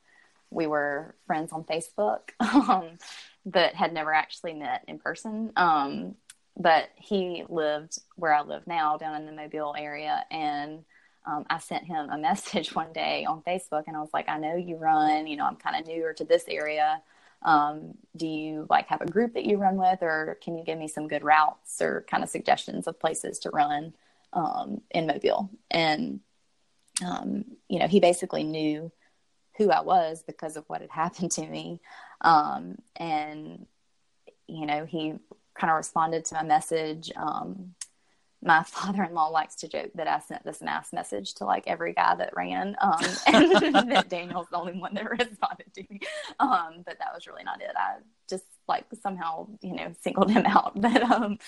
we 0.50 0.66
were 0.66 1.16
friends 1.28 1.52
on 1.52 1.64
Facebook, 1.64 2.30
um, 2.40 2.98
but 3.46 3.76
had 3.76 3.94
never 3.94 4.12
actually 4.12 4.54
met 4.54 4.84
in 4.88 4.98
person. 4.98 5.52
Um, 5.56 6.16
but 6.58 6.90
he 6.96 7.44
lived 7.50 8.00
where 8.16 8.34
I 8.34 8.42
live 8.42 8.68
now, 8.68 8.98
down 8.98 9.16
in 9.16 9.26
the 9.26 9.32
Mobile 9.32 9.76
area, 9.78 10.26
and 10.30 10.84
um, 11.26 11.46
I 11.50 11.60
sent 11.60 11.86
him 11.86 12.10
a 12.10 12.18
message 12.30 12.76
one 12.76 12.94
day 12.94 13.26
on 13.26 13.42
Facebook, 13.42 13.84
and 13.88 13.96
I 13.96 14.00
was 14.00 14.14
like, 14.14 14.30
"I 14.30 14.38
know 14.38 14.56
you 14.56 14.78
run. 14.78 15.28
You 15.28 15.38
know, 15.38 15.46
I'm 15.46 15.56
kind 15.56 15.80
of 15.80 15.88
newer 15.88 16.14
to 16.14 16.26
this 16.26 16.46
area. 16.48 17.02
Um, 17.42 17.96
do 18.16 18.28
you 18.28 18.68
like 18.70 18.88
have 18.88 19.02
a 19.02 19.12
group 19.12 19.34
that 19.34 19.46
you 19.46 19.58
run 19.58 19.78
with, 19.78 20.02
or 20.02 20.38
can 20.42 20.58
you 20.58 20.64
give 20.64 20.78
me 20.78 20.88
some 20.88 21.08
good 21.08 21.24
routes 21.24 21.82
or 21.82 22.06
kind 22.10 22.24
of 22.24 22.30
suggestions 22.30 22.88
of 22.88 23.00
places 23.00 23.40
to 23.40 23.50
run 23.50 23.94
um, 24.34 24.82
in 24.92 25.08
Mobile?" 25.08 25.50
And 25.72 26.20
um, 27.04 27.46
you 27.68 27.80
know, 27.80 27.88
he 27.88 28.00
basically 28.00 28.44
knew 28.44 28.92
who 29.58 29.72
I 29.72 29.82
was 29.82 30.24
because 30.24 30.56
of 30.56 30.66
what 30.68 30.82
had 30.82 30.90
happened 30.92 31.32
to 31.32 31.48
me, 31.48 31.82
um, 32.22 32.78
and 32.96 33.66
you 34.48 34.66
know, 34.66 34.86
he 34.86 35.16
kind 35.56 35.72
of 35.72 35.78
responded 35.78 36.26
to 36.26 36.36
my 36.36 36.44
message. 36.44 37.12
Um, 37.16 37.76
my 38.44 38.64
father-in-law 38.68 39.28
likes 39.30 39.56
to 39.56 39.68
joke 39.68 39.92
that 39.96 40.08
I 40.08 40.20
sent 40.20 40.44
this 40.44 40.62
mass 40.62 40.94
message 40.94 41.34
to 41.36 41.46
like 41.46 41.64
every 41.68 41.94
guy 41.94 42.16
that 42.16 42.36
ran, 42.36 42.76
um, 42.82 43.00
and 43.28 43.52
that 43.92 44.10
Daniel's 44.10 44.48
the 44.52 44.58
only 44.58 44.74
one 44.74 44.94
that 44.96 45.10
responded 45.10 45.74
to 45.76 45.84
me. 45.90 46.02
Um, 46.40 46.84
but 46.86 47.00
that 47.00 47.14
was 47.14 47.28
really 47.28 47.44
not 47.44 47.62
it. 47.62 47.72
I 47.76 47.98
just 48.30 48.46
like 48.68 48.86
somehow, 49.02 49.48
you 49.62 49.76
know, 49.76 49.94
singled 50.02 50.32
him 50.32 50.46
out. 50.46 50.80
But 50.80 51.04
um, 51.04 51.40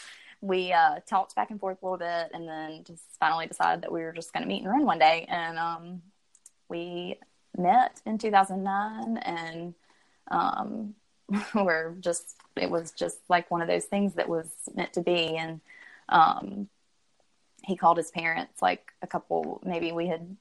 we 0.41 0.71
uh, 0.71 0.99
talked 1.07 1.35
back 1.35 1.51
and 1.51 1.59
forth 1.59 1.81
a 1.81 1.85
little 1.85 1.97
bit, 1.97 2.31
and 2.33 2.47
then 2.47 2.83
just 2.83 3.03
finally 3.19 3.47
decided 3.47 3.83
that 3.83 3.91
we 3.91 4.01
were 4.01 4.13
just 4.13 4.33
going 4.33 4.43
to 4.43 4.49
meet 4.49 4.63
and 4.63 4.71
run 4.71 4.85
one 4.85 4.99
day. 4.99 5.25
And 5.29 5.57
um, 5.57 6.01
we 6.69 7.19
met 7.57 8.01
in 8.05 8.17
2009, 8.17 9.17
and 9.17 9.73
um, 10.29 10.95
we're 11.55 11.95
just 11.99 12.35
it 12.57 12.69
was 12.69 12.91
just 12.91 13.17
like 13.29 13.49
one 13.51 13.61
of 13.61 13.67
those 13.67 13.85
things 13.85 14.13
that 14.15 14.29
was 14.29 14.47
meant 14.75 14.93
to 14.93 15.01
be 15.01 15.35
and 15.37 15.61
um 16.09 16.67
he 17.63 17.75
called 17.75 17.97
his 17.97 18.11
parents 18.11 18.61
like 18.61 18.91
a 19.01 19.07
couple 19.07 19.61
maybe 19.65 19.91
we 19.91 20.07
had 20.07 20.35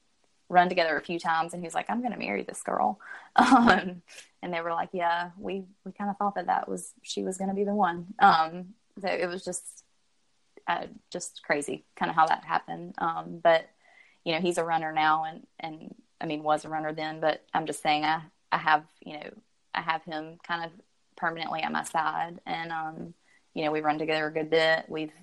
run 0.49 0.69
together 0.69 0.97
a 0.97 1.01
few 1.01 1.19
times, 1.19 1.53
and 1.53 1.61
he 1.61 1.67
was 1.67 1.73
like, 1.73 1.89
"I'm 1.89 2.01
going 2.01 2.13
to 2.13 2.19
marry 2.19 2.43
this 2.43 2.61
girl," 2.61 2.99
um, 3.35 4.01
and 4.41 4.53
they 4.53 4.61
were 4.61 4.71
like, 4.71 4.89
"Yeah, 4.93 5.31
we 5.37 5.65
we 5.83 5.91
kind 5.91 6.09
of 6.09 6.17
thought 6.17 6.35
that 6.35 6.47
that 6.47 6.67
was 6.69 6.93
she 7.01 7.23
was 7.23 7.37
going 7.37 7.49
to 7.49 7.55
be 7.55 7.63
the 7.63 7.73
one." 7.73 8.13
Um, 8.19 8.73
so 9.01 9.07
it 9.07 9.27
was 9.27 9.43
just 9.43 9.83
uh, 10.67 10.87
just 11.11 11.41
crazy, 11.43 11.85
kind 11.95 12.09
of 12.09 12.15
how 12.15 12.27
that 12.27 12.43
happened. 12.45 12.95
Um, 12.97 13.39
but 13.41 13.69
you 14.23 14.33
know, 14.33 14.39
he's 14.39 14.57
a 14.57 14.63
runner 14.63 14.91
now, 14.91 15.25
and 15.25 15.45
and 15.59 15.95
I 16.21 16.25
mean, 16.25 16.43
was 16.43 16.65
a 16.65 16.69
runner 16.69 16.93
then, 16.93 17.19
but 17.19 17.43
I'm 17.53 17.65
just 17.65 17.81
saying, 17.81 18.05
I 18.05 18.21
I 18.51 18.57
have 18.57 18.83
you 19.03 19.13
know, 19.13 19.29
I 19.73 19.81
have 19.81 20.03
him 20.03 20.37
kind 20.47 20.65
of 20.65 20.71
permanently 21.15 21.61
at 21.61 21.71
my 21.71 21.83
side, 21.83 22.39
and 22.45 22.71
um, 22.71 23.13
you 23.53 23.65
know, 23.65 23.71
we 23.71 23.81
run 23.81 23.97
together 23.97 24.27
a 24.27 24.33
good 24.33 24.49
bit. 24.49 24.85
We've 24.87 25.13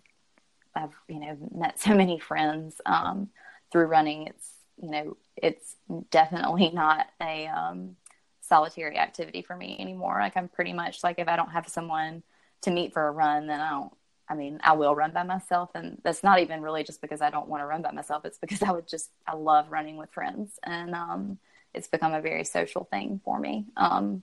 I've 0.74 0.94
you 1.08 1.20
know 1.20 1.36
met 1.54 1.78
so 1.80 1.94
many 1.94 2.18
friends 2.18 2.80
um, 2.86 3.28
through 3.70 3.86
running. 3.86 4.26
It's 4.26 4.48
you 4.80 4.90
know, 4.90 5.16
it's 5.36 5.76
definitely 6.10 6.70
not 6.70 7.06
a 7.20 7.46
um, 7.46 7.96
solitary 8.40 8.98
activity 8.98 9.42
for 9.42 9.56
me 9.56 9.76
anymore. 9.78 10.18
Like 10.20 10.36
I'm 10.36 10.48
pretty 10.48 10.72
much 10.72 11.02
like 11.02 11.18
if 11.18 11.28
I 11.28 11.36
don't 11.36 11.50
have 11.50 11.68
someone 11.68 12.22
to 12.62 12.70
meet 12.70 12.92
for 12.92 13.06
a 13.06 13.10
run, 13.10 13.46
then 13.46 13.60
I 13.60 13.70
don't. 13.70 13.92
I 14.28 14.34
mean, 14.34 14.60
I 14.62 14.72
will 14.72 14.94
run 14.94 15.12
by 15.12 15.24
myself, 15.24 15.70
and 15.74 16.00
that's 16.04 16.22
not 16.22 16.38
even 16.38 16.62
really 16.62 16.84
just 16.84 17.02
because 17.02 17.20
I 17.20 17.28
don't 17.28 17.48
want 17.48 17.62
to 17.62 17.66
run 17.66 17.82
by 17.82 17.90
myself. 17.90 18.24
It's 18.24 18.38
because 18.38 18.62
I 18.62 18.70
would 18.70 18.88
just 18.88 19.10
I 19.26 19.34
love 19.34 19.70
running 19.70 19.96
with 19.96 20.10
friends, 20.10 20.58
and 20.62 20.94
um, 20.94 21.38
it's 21.74 21.88
become 21.88 22.14
a 22.14 22.20
very 22.20 22.44
social 22.44 22.84
thing 22.84 23.20
for 23.24 23.38
me. 23.38 23.66
Um, 23.76 24.22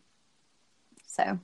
so. 1.05 1.39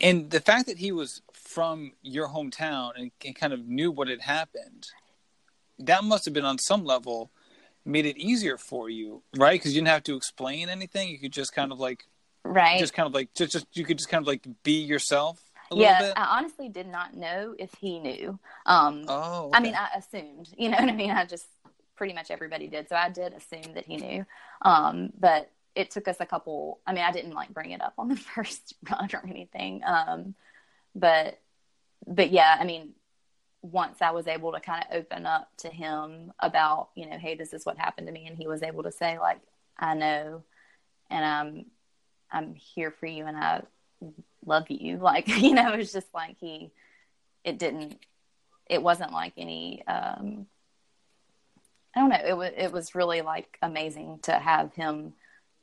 And 0.00 0.30
the 0.30 0.40
fact 0.40 0.66
that 0.66 0.78
he 0.78 0.92
was 0.92 1.22
from 1.32 1.92
your 2.02 2.28
hometown 2.28 2.92
and, 2.96 3.10
and 3.24 3.34
kind 3.34 3.52
of 3.52 3.66
knew 3.66 3.90
what 3.90 4.08
had 4.08 4.20
happened, 4.20 4.88
that 5.78 6.04
must 6.04 6.24
have 6.24 6.34
been 6.34 6.44
on 6.44 6.58
some 6.58 6.84
level 6.84 7.30
made 7.84 8.06
it 8.06 8.16
easier 8.16 8.56
for 8.56 8.88
you, 8.88 9.22
right? 9.36 9.58
Because 9.58 9.74
you 9.74 9.80
didn't 9.80 9.88
have 9.88 10.04
to 10.04 10.16
explain 10.16 10.68
anything. 10.68 11.08
You 11.08 11.18
could 11.18 11.32
just 11.32 11.52
kind 11.52 11.72
of 11.72 11.80
like, 11.80 12.06
right, 12.44 12.78
just 12.78 12.94
kind 12.94 13.06
of 13.06 13.14
like 13.14 13.34
just 13.34 13.52
just 13.52 13.66
you 13.72 13.84
could 13.84 13.98
just 13.98 14.08
kind 14.08 14.22
of 14.22 14.26
like 14.26 14.46
be 14.62 14.82
yourself. 14.82 15.40
yeah, 15.72 16.12
I 16.16 16.38
honestly 16.38 16.68
did 16.68 16.86
not 16.86 17.14
know 17.16 17.54
if 17.58 17.74
he 17.80 17.98
knew. 17.98 18.38
Um, 18.66 19.04
oh, 19.08 19.46
okay. 19.46 19.58
I 19.58 19.60
mean, 19.60 19.74
I 19.74 19.88
assumed. 19.98 20.48
You 20.56 20.70
know 20.70 20.78
what 20.78 20.88
I 20.88 20.92
mean? 20.92 21.10
I 21.10 21.24
just 21.24 21.46
pretty 21.96 22.14
much 22.14 22.30
everybody 22.30 22.68
did, 22.68 22.88
so 22.88 22.96
I 22.96 23.08
did 23.08 23.32
assume 23.32 23.74
that 23.74 23.86
he 23.86 23.96
knew. 23.96 24.26
Um, 24.62 25.12
but 25.18 25.50
it 25.74 25.90
took 25.90 26.08
us 26.08 26.16
a 26.20 26.26
couple. 26.26 26.80
I 26.86 26.92
mean, 26.92 27.04
I 27.04 27.12
didn't 27.12 27.34
like 27.34 27.52
bring 27.52 27.70
it 27.70 27.82
up 27.82 27.94
on 27.98 28.08
the 28.08 28.16
first 28.34 28.74
run 28.88 29.08
or 29.12 29.22
anything. 29.26 29.82
Um, 29.84 30.34
but 30.94 31.38
but 32.06 32.30
yeah, 32.30 32.56
I 32.58 32.64
mean, 32.64 32.90
once 33.62 34.02
I 34.02 34.10
was 34.10 34.26
able 34.26 34.52
to 34.52 34.60
kind 34.60 34.84
of 34.90 34.96
open 34.96 35.24
up 35.24 35.48
to 35.58 35.68
him 35.68 36.32
about, 36.40 36.88
you 36.94 37.08
know, 37.08 37.16
hey, 37.16 37.36
this 37.36 37.52
is 37.52 37.64
what 37.64 37.78
happened 37.78 38.08
to 38.08 38.12
me, 38.12 38.26
and 38.26 38.36
he 38.36 38.48
was 38.48 38.62
able 38.62 38.82
to 38.82 38.92
say, 38.92 39.18
like, 39.18 39.40
I 39.78 39.94
know, 39.94 40.42
and 41.10 41.24
I'm, 41.24 41.66
I'm 42.30 42.54
here 42.54 42.90
for 42.90 43.06
you, 43.06 43.24
and 43.26 43.36
I 43.36 43.62
love 44.44 44.68
you. 44.68 44.98
Like, 45.02 45.28
you 45.28 45.54
know, 45.54 45.72
it 45.72 45.78
was 45.78 45.92
just 45.92 46.12
like 46.12 46.36
he, 46.40 46.72
it 47.44 47.58
didn't, 47.58 47.98
it 48.68 48.82
wasn't 48.82 49.12
like 49.12 49.34
any, 49.36 49.86
um, 49.86 50.46
I 51.94 52.00
don't 52.00 52.08
know. 52.08 52.20
It 52.24 52.36
was, 52.36 52.50
it 52.56 52.72
was 52.72 52.94
really 52.94 53.20
like 53.20 53.58
amazing 53.62 54.20
to 54.22 54.32
have 54.32 54.72
him 54.74 55.12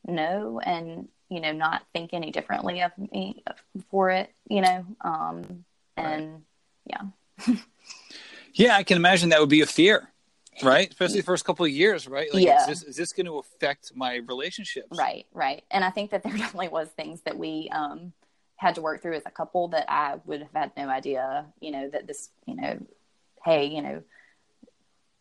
know 0.09 0.59
and, 0.63 1.07
you 1.29 1.39
know, 1.39 1.51
not 1.51 1.83
think 1.93 2.13
any 2.13 2.31
differently 2.31 2.81
of 2.81 2.91
me 2.97 3.43
for 3.89 4.09
it, 4.09 4.33
you 4.49 4.61
know, 4.61 4.85
um, 5.01 5.65
and 5.95 6.43
right. 6.87 7.03
yeah. 7.47 7.55
Yeah, 8.53 8.75
I 8.75 8.83
can 8.83 8.97
imagine 8.97 9.29
that 9.29 9.39
would 9.39 9.49
be 9.49 9.61
a 9.61 9.65
fear, 9.65 10.09
right? 10.63 10.89
Especially 10.89 11.17
the 11.17 11.25
first 11.25 11.45
couple 11.45 11.65
of 11.65 11.71
years, 11.71 12.07
right? 12.07 12.33
Like, 12.33 12.43
yeah. 12.43 12.61
is 12.61 12.67
this, 12.67 12.83
is 12.83 12.95
this 12.95 13.13
going 13.13 13.25
to 13.25 13.37
affect 13.37 13.91
my 13.95 14.15
relationships? 14.15 14.97
Right, 14.97 15.25
right. 15.33 15.63
And 15.71 15.83
I 15.83 15.91
think 15.91 16.11
that 16.11 16.23
there 16.23 16.33
definitely 16.37 16.69
was 16.69 16.89
things 16.89 17.21
that 17.21 17.37
we 17.37 17.69
um, 17.71 18.13
had 18.55 18.75
to 18.75 18.81
work 18.81 19.01
through 19.01 19.15
as 19.15 19.23
a 19.25 19.31
couple 19.31 19.69
that 19.69 19.85
I 19.89 20.19
would 20.25 20.41
have 20.41 20.53
had 20.53 20.71
no 20.75 20.89
idea, 20.89 21.45
you 21.59 21.71
know, 21.71 21.89
that 21.89 22.07
this, 22.07 22.29
you 22.45 22.55
know, 22.55 22.79
hey, 23.45 23.65
you 23.67 23.81
know, 23.81 24.03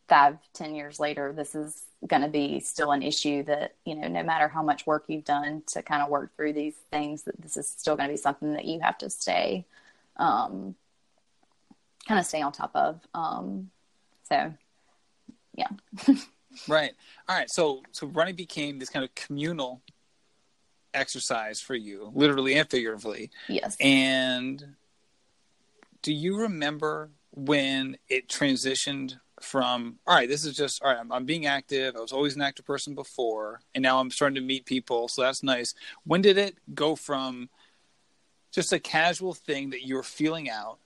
five, 0.09 0.38
ten 0.52 0.74
years 0.74 0.98
later, 0.98 1.32
this 1.32 1.54
is 1.54 1.82
going 2.06 2.22
to 2.22 2.28
be 2.28 2.61
still 2.61 2.92
an 2.92 3.02
issue 3.02 3.42
that, 3.44 3.74
you 3.84 3.94
know, 3.94 4.09
no 4.09 4.22
matter 4.22 4.48
how 4.48 4.62
much 4.62 4.86
work 4.86 5.04
you've 5.09 5.24
done 5.24 5.62
to 5.66 5.82
kind 5.82 6.02
of 6.02 6.09
work 6.09 6.34
through 6.36 6.52
these 6.52 6.76
things, 6.90 7.24
that 7.24 7.40
this 7.40 7.56
is 7.56 7.68
still 7.68 7.96
going 7.96 8.09
to 8.09 8.12
be 8.12 8.16
something 8.16 8.52
that 8.52 8.64
you 8.64 8.80
have 8.80 8.96
to 8.98 9.11
stay 9.11 9.64
um, 10.18 10.74
kind 12.06 12.18
of 12.18 12.26
stay 12.26 12.42
on 12.42 12.52
top 12.52 12.70
of. 12.74 13.00
Um, 13.14 13.70
so, 14.24 14.52
yeah. 15.54 15.68
right. 16.68 16.92
All 17.28 17.36
right. 17.36 17.50
So, 17.50 17.82
so 17.92 18.06
running 18.09 18.34
became 18.34 18.78
this 18.78 18.90
kind 18.90 19.04
of 19.04 19.14
communal 19.14 19.82
exercise 20.94 21.61
for 21.61 21.74
you, 21.74 22.11
literally 22.14 22.54
and 22.54 22.68
figuratively. 22.68 23.30
Yes. 23.48 23.76
And 23.80 24.74
do 26.02 26.12
you 26.12 26.38
remember 26.38 27.11
when 27.30 27.98
it 28.09 28.28
transitioned 28.28 29.18
from 29.43 29.99
all 30.07 30.14
right 30.14 30.28
this 30.28 30.45
is 30.45 30.57
just 30.57 30.82
all 30.82 30.91
right 30.91 30.99
I'm, 31.01 31.12
I'm, 31.12 31.24
being 31.24 31.47
active 31.47 31.97
i 31.97 32.01
was 32.01 32.12
always 32.12 32.36
an 32.36 32.43
active 32.43 32.64
person 32.64 32.95
before 32.95 33.61
and 33.74 33.82
now 33.82 34.01
i'm 34.01 34.11
starting 34.11 34.36
to 34.36 34.41
meet 34.41 34.64
people 34.66 35.09
so 35.09 35.22
that's 35.22 35.43
nice 35.43 35.74
when 36.05 36.22
did 36.22 36.39
it 36.39 36.57
go 36.74 36.97
from 36.97 37.49
just 38.53 38.72
a 38.72 38.78
casual 38.78 39.34
thing 39.34 39.70
that 39.70 39.82
you 39.82 39.95
were 39.95 40.03
feeling 40.03 40.49
out 40.49 40.78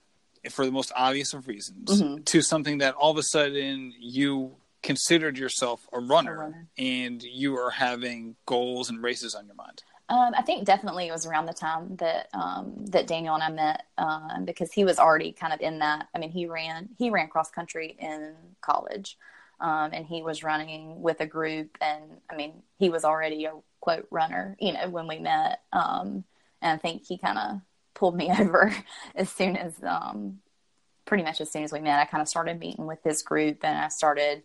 for 0.49 0.65
the 0.65 0.71
most 0.71 0.91
obvious 0.95 1.33
of 1.33 1.47
reasons 1.47 2.01
mm-hmm. 2.01 2.23
to 2.23 2.41
something 2.41 2.79
that 2.79 2.95
all 2.95 3.11
of 3.11 3.17
a 3.17 3.23
sudden 3.23 3.93
you 3.99 4.55
considered 4.83 5.37
yourself 5.37 5.87
a 5.93 5.99
runner, 5.99 6.33
a 6.33 6.37
runner, 6.37 6.67
and 6.77 7.23
you 7.23 7.57
are 7.57 7.71
having 7.71 8.35
goals 8.45 8.89
and 8.89 9.01
races 9.01 9.33
on 9.33 9.45
your 9.47 9.55
mind? 9.55 9.81
Um, 10.09 10.33
I 10.37 10.41
think 10.41 10.65
definitely 10.65 11.07
it 11.07 11.11
was 11.11 11.25
around 11.25 11.45
the 11.45 11.53
time 11.53 11.95
that 11.95 12.27
um, 12.33 12.85
that 12.87 13.07
Daniel 13.07 13.35
and 13.35 13.43
I 13.43 13.49
met 13.49 13.85
um, 13.97 14.45
because 14.45 14.71
he 14.73 14.83
was 14.83 14.99
already 14.99 15.31
kind 15.31 15.53
of 15.53 15.61
in 15.61 15.79
that. 15.79 16.07
I 16.13 16.19
mean, 16.19 16.31
he 16.31 16.45
ran 16.45 16.89
he 16.97 17.09
ran 17.09 17.29
cross 17.29 17.49
country 17.49 17.95
in 17.99 18.35
college, 18.61 19.17
um, 19.61 19.91
and 19.93 20.05
he 20.05 20.21
was 20.21 20.43
running 20.43 21.01
with 21.01 21.21
a 21.21 21.25
group, 21.25 21.77
and 21.79 22.03
I 22.29 22.35
mean, 22.35 22.63
he 22.77 22.89
was 22.89 23.05
already 23.05 23.45
a 23.45 23.53
quote 23.79 24.07
runner, 24.11 24.57
you 24.59 24.73
know, 24.73 24.89
when 24.89 25.07
we 25.07 25.19
met. 25.19 25.61
Um, 25.71 26.25
and 26.61 26.73
I 26.73 26.77
think 26.77 27.05
he 27.05 27.17
kind 27.17 27.37
of 27.37 27.61
pulled 27.93 28.15
me 28.15 28.29
over 28.39 28.75
as 29.15 29.29
soon 29.29 29.55
as 29.55 29.73
um, 29.83 30.39
pretty 31.05 31.23
much 31.23 31.39
as 31.39 31.49
soon 31.49 31.63
as 31.63 31.71
we 31.71 31.79
met. 31.79 31.99
I 31.99 32.05
kind 32.05 32.21
of 32.21 32.27
started 32.27 32.59
meeting 32.59 32.87
with 32.87 33.01
this 33.03 33.21
group, 33.21 33.63
and 33.63 33.77
I 33.77 33.87
started. 33.87 34.43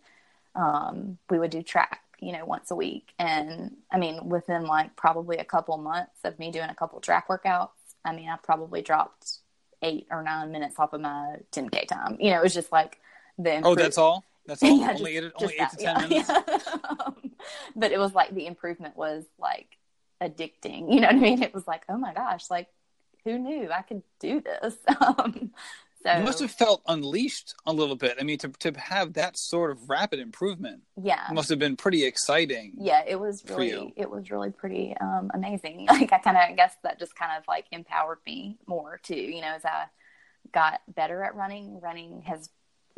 We 1.29 1.39
would 1.39 1.51
do 1.51 1.63
track, 1.63 2.01
you 2.21 2.31
know, 2.31 2.45
once 2.45 2.71
a 2.71 2.75
week, 2.75 3.13
and 3.17 3.75
I 3.91 3.97
mean, 3.97 4.29
within 4.29 4.65
like 4.65 4.95
probably 4.95 5.37
a 5.37 5.43
couple 5.43 5.77
months 5.77 6.19
of 6.23 6.37
me 6.39 6.51
doing 6.51 6.69
a 6.69 6.75
couple 6.75 6.99
track 6.99 7.27
workouts, 7.27 7.69
I 8.03 8.13
mean, 8.13 8.29
I 8.29 8.37
probably 8.37 8.81
dropped 8.81 9.39
eight 9.81 10.07
or 10.11 10.23
nine 10.23 10.51
minutes 10.51 10.75
off 10.77 10.93
of 10.93 11.01
my 11.01 11.37
10k 11.51 11.87
time. 11.87 12.17
You 12.19 12.31
know, 12.31 12.39
it 12.39 12.43
was 12.43 12.53
just 12.53 12.71
like 12.71 12.99
the 13.37 13.61
oh, 13.63 13.75
that's 13.75 13.97
all. 13.97 14.23
That's 14.45 14.61
all. 14.63 14.69
yeah, 14.69 14.93
only 14.97 15.13
just, 15.13 15.25
eight, 15.25 15.31
only 15.41 15.53
eight 15.59 15.69
to 15.69 15.77
ten 15.77 15.95
yeah, 15.95 16.07
minutes. 16.07 16.29
Yeah. 16.29 16.77
um, 17.05 17.31
but 17.75 17.91
it 17.91 17.99
was 17.99 18.13
like 18.13 18.33
the 18.33 18.45
improvement 18.45 18.97
was 18.97 19.25
like 19.37 19.77
addicting. 20.21 20.93
You 20.93 21.01
know 21.01 21.07
what 21.07 21.15
I 21.15 21.19
mean? 21.19 21.41
It 21.43 21.53
was 21.53 21.67
like, 21.67 21.83
oh 21.89 21.97
my 21.97 22.13
gosh, 22.13 22.49
like 22.49 22.67
who 23.23 23.37
knew 23.37 23.69
I 23.71 23.81
could 23.81 24.03
do 24.19 24.41
this? 24.41 24.75
Um, 25.01 25.51
so 26.03 26.17
you 26.17 26.23
must 26.23 26.39
have 26.39 26.51
felt 26.51 26.81
unleashed 26.87 27.55
a 27.65 27.73
little 27.73 27.95
bit. 27.95 28.17
I 28.19 28.23
mean, 28.23 28.37
to 28.39 28.49
to 28.59 28.71
have 28.79 29.13
that 29.13 29.37
sort 29.37 29.71
of 29.71 29.89
rapid 29.89 30.19
improvement, 30.19 30.81
yeah, 31.01 31.27
must 31.33 31.49
have 31.49 31.59
been 31.59 31.75
pretty 31.75 32.05
exciting. 32.05 32.73
Yeah, 32.77 33.03
it 33.05 33.19
was 33.19 33.43
really 33.49 33.93
it 33.97 34.09
was 34.09 34.31
really 34.31 34.51
pretty 34.51 34.95
um, 35.01 35.29
amazing. 35.33 35.87
Like 35.99 36.13
I 36.13 36.19
kind 36.19 36.37
of 36.37 36.43
I 36.43 36.53
guess 36.53 36.75
that 36.83 36.99
just 36.99 37.15
kind 37.15 37.37
of 37.37 37.43
like 37.47 37.65
empowered 37.71 38.19
me 38.25 38.57
more 38.65 38.99
too. 39.03 39.15
You 39.15 39.41
know, 39.41 39.53
as 39.55 39.65
I 39.65 39.85
got 40.53 40.81
better 40.87 41.23
at 41.23 41.35
running, 41.35 41.81
running 41.81 42.21
has 42.21 42.49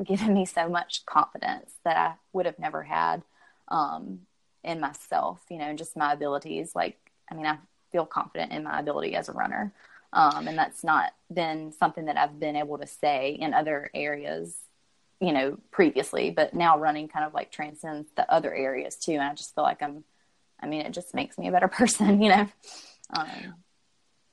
given 0.04 0.34
me 0.34 0.46
so 0.46 0.70
much 0.70 1.06
confidence 1.06 1.74
that 1.84 1.98
I 1.98 2.14
would 2.34 2.46
have 2.46 2.60
never 2.60 2.84
had 2.84 3.24
um, 3.68 4.22
in 4.64 4.80
myself. 4.80 5.42
You 5.50 5.58
know, 5.58 5.74
just 5.76 5.98
my 5.98 6.14
abilities. 6.14 6.74
Like, 6.76 7.00
I 7.32 7.34
mean, 7.34 7.48
I 7.48 7.58
feel 7.92 8.06
confident 8.06 8.52
in 8.52 8.64
my 8.64 8.80
ability 8.80 9.16
as 9.16 9.28
a 9.28 9.34
runner. 9.34 9.74
Um, 10.14 10.48
and 10.48 10.58
that's 10.58 10.84
not 10.84 11.14
been 11.34 11.72
something 11.72 12.06
that 12.06 12.18
I've 12.18 12.40
been 12.40 12.56
able 12.56 12.78
to 12.80 12.88
say 12.88 13.32
in 13.32 13.54
other 13.54 13.90
areas, 13.94 14.56
you 15.22 15.32
know, 15.32 15.58
previously, 15.72 16.32
but 16.32 16.54
now 16.54 16.78
running 16.78 17.08
kind 17.08 17.26
of 17.26 17.34
like 17.34 17.52
transcends 17.52 18.10
the 18.16 18.30
other 18.32 18.54
areas 18.54 18.98
too. 18.98 19.14
And 19.14 19.24
I 19.24 19.34
just 19.34 19.56
feel 19.56 19.64
like 19.64 19.82
I'm, 19.82 20.04
I 20.60 20.68
mean, 20.68 20.82
it 20.82 20.92
just 20.92 21.14
makes 21.14 21.38
me 21.38 21.48
a 21.48 21.52
better 21.52 21.68
person, 21.70 22.22
you 22.22 22.30
know? 22.30 22.48
Um, 23.16 23.56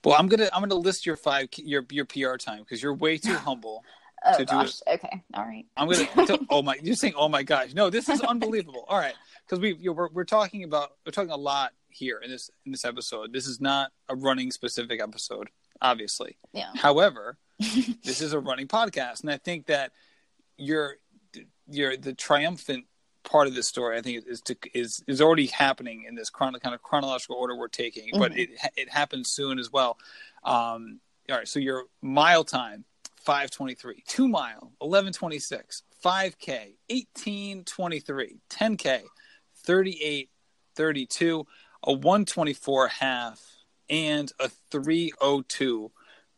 well, 0.05 0.16
I'm 0.18 0.26
going 0.26 0.41
to, 0.41 0.53
I'm 0.55 0.61
going 0.61 0.70
to 0.70 0.76
list 0.76 1.07
your 1.07 1.16
five, 1.16 1.49
your, 1.57 1.85
your 1.91 2.05
PR 2.05 2.37
time 2.37 2.61
because 2.61 2.83
you're 2.83 2.95
way 2.95 3.18
too 3.18 3.35
humble. 3.37 3.85
oh, 4.24 4.37
to 4.37 4.45
gosh. 4.45 4.79
do. 4.79 4.95
Okay. 4.95 5.22
All 5.35 5.45
right. 5.45 5.66
I'm 5.76 5.89
going 5.89 6.07
to, 6.26 6.47
oh 6.51 6.62
my, 6.62 6.76
you're 6.83 6.97
saying, 6.97 7.14
oh 7.16 7.29
my 7.29 7.45
gosh. 7.45 7.72
No, 7.72 7.89
this 7.89 8.09
is 8.09 8.20
unbelievable. 8.20 8.85
All 8.89 8.99
right. 8.99 9.14
Cause 9.49 9.61
we, 9.61 9.74
you 9.74 9.87
know, 9.87 9.93
we're, 9.93 10.09
we're 10.12 10.24
talking 10.24 10.64
about, 10.64 10.91
we're 11.07 11.12
talking 11.12 11.31
a 11.31 11.37
lot 11.37 11.72
here 11.89 12.20
in 12.22 12.31
this, 12.31 12.51
in 12.66 12.72
this 12.72 12.85
episode. 12.85 13.33
This 13.33 13.47
is 13.47 13.61
not 13.61 13.93
a 14.09 14.16
running 14.16 14.51
specific 14.51 15.01
episode 15.01 15.49
obviously. 15.81 16.39
Yeah. 16.53 16.70
However, 16.74 17.37
this 17.59 18.20
is 18.20 18.33
a 18.33 18.41
running 18.41 18.68
podcast, 18.68 19.22
and 19.22 19.31
I 19.31 19.37
think 19.37 19.66
that 19.66 19.93
your 20.57 20.97
your 21.68 21.97
the 21.97 22.14
triumphant 22.14 22.87
part 23.24 23.47
of 23.47 23.55
this 23.55 23.68
story. 23.68 23.97
I 23.97 24.03
think 24.03 24.24
is 24.26 24.41
to, 24.43 24.57
is 24.74 25.03
is 25.07 25.20
already 25.20 25.47
happening 25.47 26.05
in 26.09 26.14
this 26.14 26.31
chron- 26.31 26.59
kind 26.61 26.74
of 26.74 26.83
chronological 26.83 27.37
order 27.37 27.57
we're 27.57 27.68
taking, 27.68 28.09
mm-hmm. 28.09 28.18
but 28.18 28.37
it 28.37 28.51
it 28.76 28.89
happens 28.89 29.31
soon 29.31 29.59
as 29.59 29.70
well. 29.70 29.99
Um, 30.45 31.01
all 31.31 31.37
right, 31.37 31.49
so 31.49 31.61
your 31.61 31.85
mile 32.01 32.45
time 32.45 32.85
523, 33.16 34.03
two 34.07 34.29
mile 34.29 34.72
1126, 34.79 35.83
5K 36.03 36.74
1823, 36.89 38.37
10K 38.49 39.03
3832, 39.66 41.47
a 41.85 41.93
124 41.93 42.89
half, 42.89 43.41
and 43.91 44.30
a 44.41 44.49
302 44.70 45.91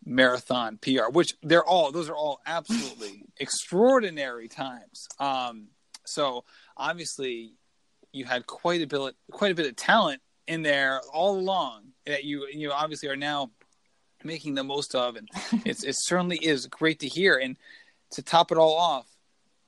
marathon 0.04 0.78
PR, 0.80 1.10
which 1.10 1.34
they're 1.42 1.64
all 1.64 1.92
those 1.92 2.08
are 2.08 2.16
all 2.16 2.40
absolutely 2.46 3.24
extraordinary 3.38 4.48
times. 4.48 5.06
Um, 5.18 5.68
so 6.06 6.44
obviously 6.76 7.52
you 8.12 8.24
had 8.24 8.46
quite 8.46 8.82
a 8.82 8.86
bit 8.86 9.14
quite 9.30 9.52
a 9.52 9.54
bit 9.54 9.66
of 9.66 9.76
talent 9.76 10.20
in 10.46 10.62
there 10.62 11.00
all 11.12 11.38
along 11.38 11.84
that 12.06 12.24
you 12.24 12.46
you 12.52 12.72
obviously 12.72 13.08
are 13.08 13.16
now 13.16 13.50
making 14.24 14.54
the 14.54 14.64
most 14.64 14.94
of 14.94 15.16
and 15.16 15.28
it's 15.64 15.84
it 15.84 15.94
certainly 15.96 16.36
is 16.38 16.66
great 16.66 17.00
to 17.00 17.08
hear 17.08 17.36
and 17.36 17.56
to 18.10 18.22
top 18.22 18.50
it 18.50 18.58
all 18.58 18.76
off 18.76 19.06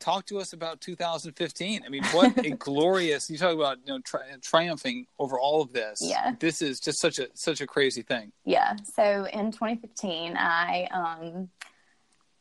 talk 0.02 0.26
to 0.26 0.38
us 0.38 0.52
about 0.52 0.80
2015 0.80 1.82
i 1.86 1.88
mean 1.88 2.02
what 2.06 2.36
a 2.44 2.50
glorious 2.58 3.30
you 3.30 3.38
talk 3.38 3.54
about 3.54 3.78
you 3.84 3.92
know 3.92 4.00
tri- 4.00 4.20
triumphing 4.42 5.06
over 5.18 5.38
all 5.38 5.62
of 5.62 5.72
this. 5.72 6.00
Yeah. 6.02 6.34
This 6.40 6.60
is 6.60 6.80
just 6.80 6.98
such 6.98 7.18
a 7.20 7.28
such 7.34 7.60
a 7.60 7.66
crazy 7.66 8.02
thing. 8.02 8.32
Yeah. 8.44 8.76
So 8.96 9.26
in 9.32 9.52
2015 9.52 10.36
i 10.36 10.88
um 10.92 11.48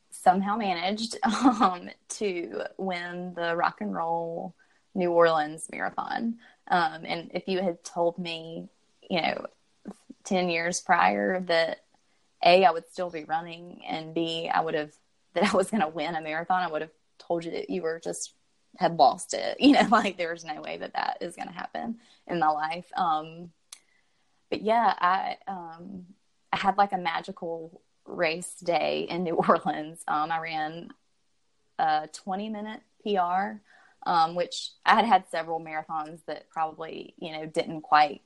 somehow 0.10 0.58
managed 0.58 1.18
um 1.24 1.90
to 2.10 2.64
win 2.78 3.34
the 3.36 3.56
rock 3.56 3.82
and 3.82 3.94
roll 3.94 4.56
new 4.96 5.12
orleans 5.12 5.68
marathon. 5.72 6.40
Um 6.68 7.06
and 7.06 7.32
if 7.34 7.48
you 7.48 7.62
had 7.62 7.84
told 7.84 8.18
me 8.18 8.70
you 9.08 9.22
know 9.22 9.46
10 10.24 10.50
years 10.50 10.82
prior 10.82 11.42
that 11.42 11.84
a 12.44 12.66
i 12.66 12.72
would 12.72 12.90
still 12.92 13.10
be 13.10 13.24
running 13.24 13.82
and 13.88 14.14
b 14.14 14.50
i 14.52 14.60
would 14.62 14.74
have 14.74 14.94
that 15.34 15.54
i 15.54 15.56
was 15.56 15.70
going 15.70 15.82
to 15.82 15.88
win 15.88 16.16
a 16.16 16.22
marathon 16.22 16.62
i 16.62 16.68
would 16.68 16.82
have 16.82 16.92
told 17.22 17.46
you 17.46 17.52
that 17.52 17.70
you 17.70 17.82
were 17.82 18.00
just 18.04 18.34
had 18.78 18.98
lost 18.98 19.34
it. 19.34 19.58
You 19.62 19.74
know, 19.74 19.88
like 19.90 20.18
there's 20.18 20.46
no 20.46 20.62
way 20.62 20.78
that 20.78 20.94
that 20.94 21.18
is 21.22 21.36
going 21.36 21.48
to 21.48 21.54
happen 21.54 21.98
in 22.28 22.40
my 22.40 22.50
life. 22.50 22.92
Um, 22.96 23.52
but 24.50 24.62
yeah, 24.62 24.94
I 25.00 25.38
um, 25.48 26.06
I 26.52 26.58
had 26.58 26.78
like 26.78 26.92
a 26.92 26.98
magical 26.98 27.82
race 28.06 28.56
day 28.56 29.08
in 29.10 29.24
New 29.24 29.36
Orleans. 29.48 30.04
Um, 30.08 30.32
I 30.32 30.40
ran 30.40 30.90
a 31.80 32.10
20 32.12 32.50
minute 32.50 32.82
PR, 33.04 33.60
um, 34.06 34.36
which 34.36 34.72
I 34.86 34.96
had 34.96 35.06
had 35.06 35.30
several 35.30 35.60
marathons 35.60 36.20
that 36.28 36.50
probably 36.50 37.14
you 37.18 37.32
know 37.32 37.46
didn't 37.46 37.82
quite 37.82 38.22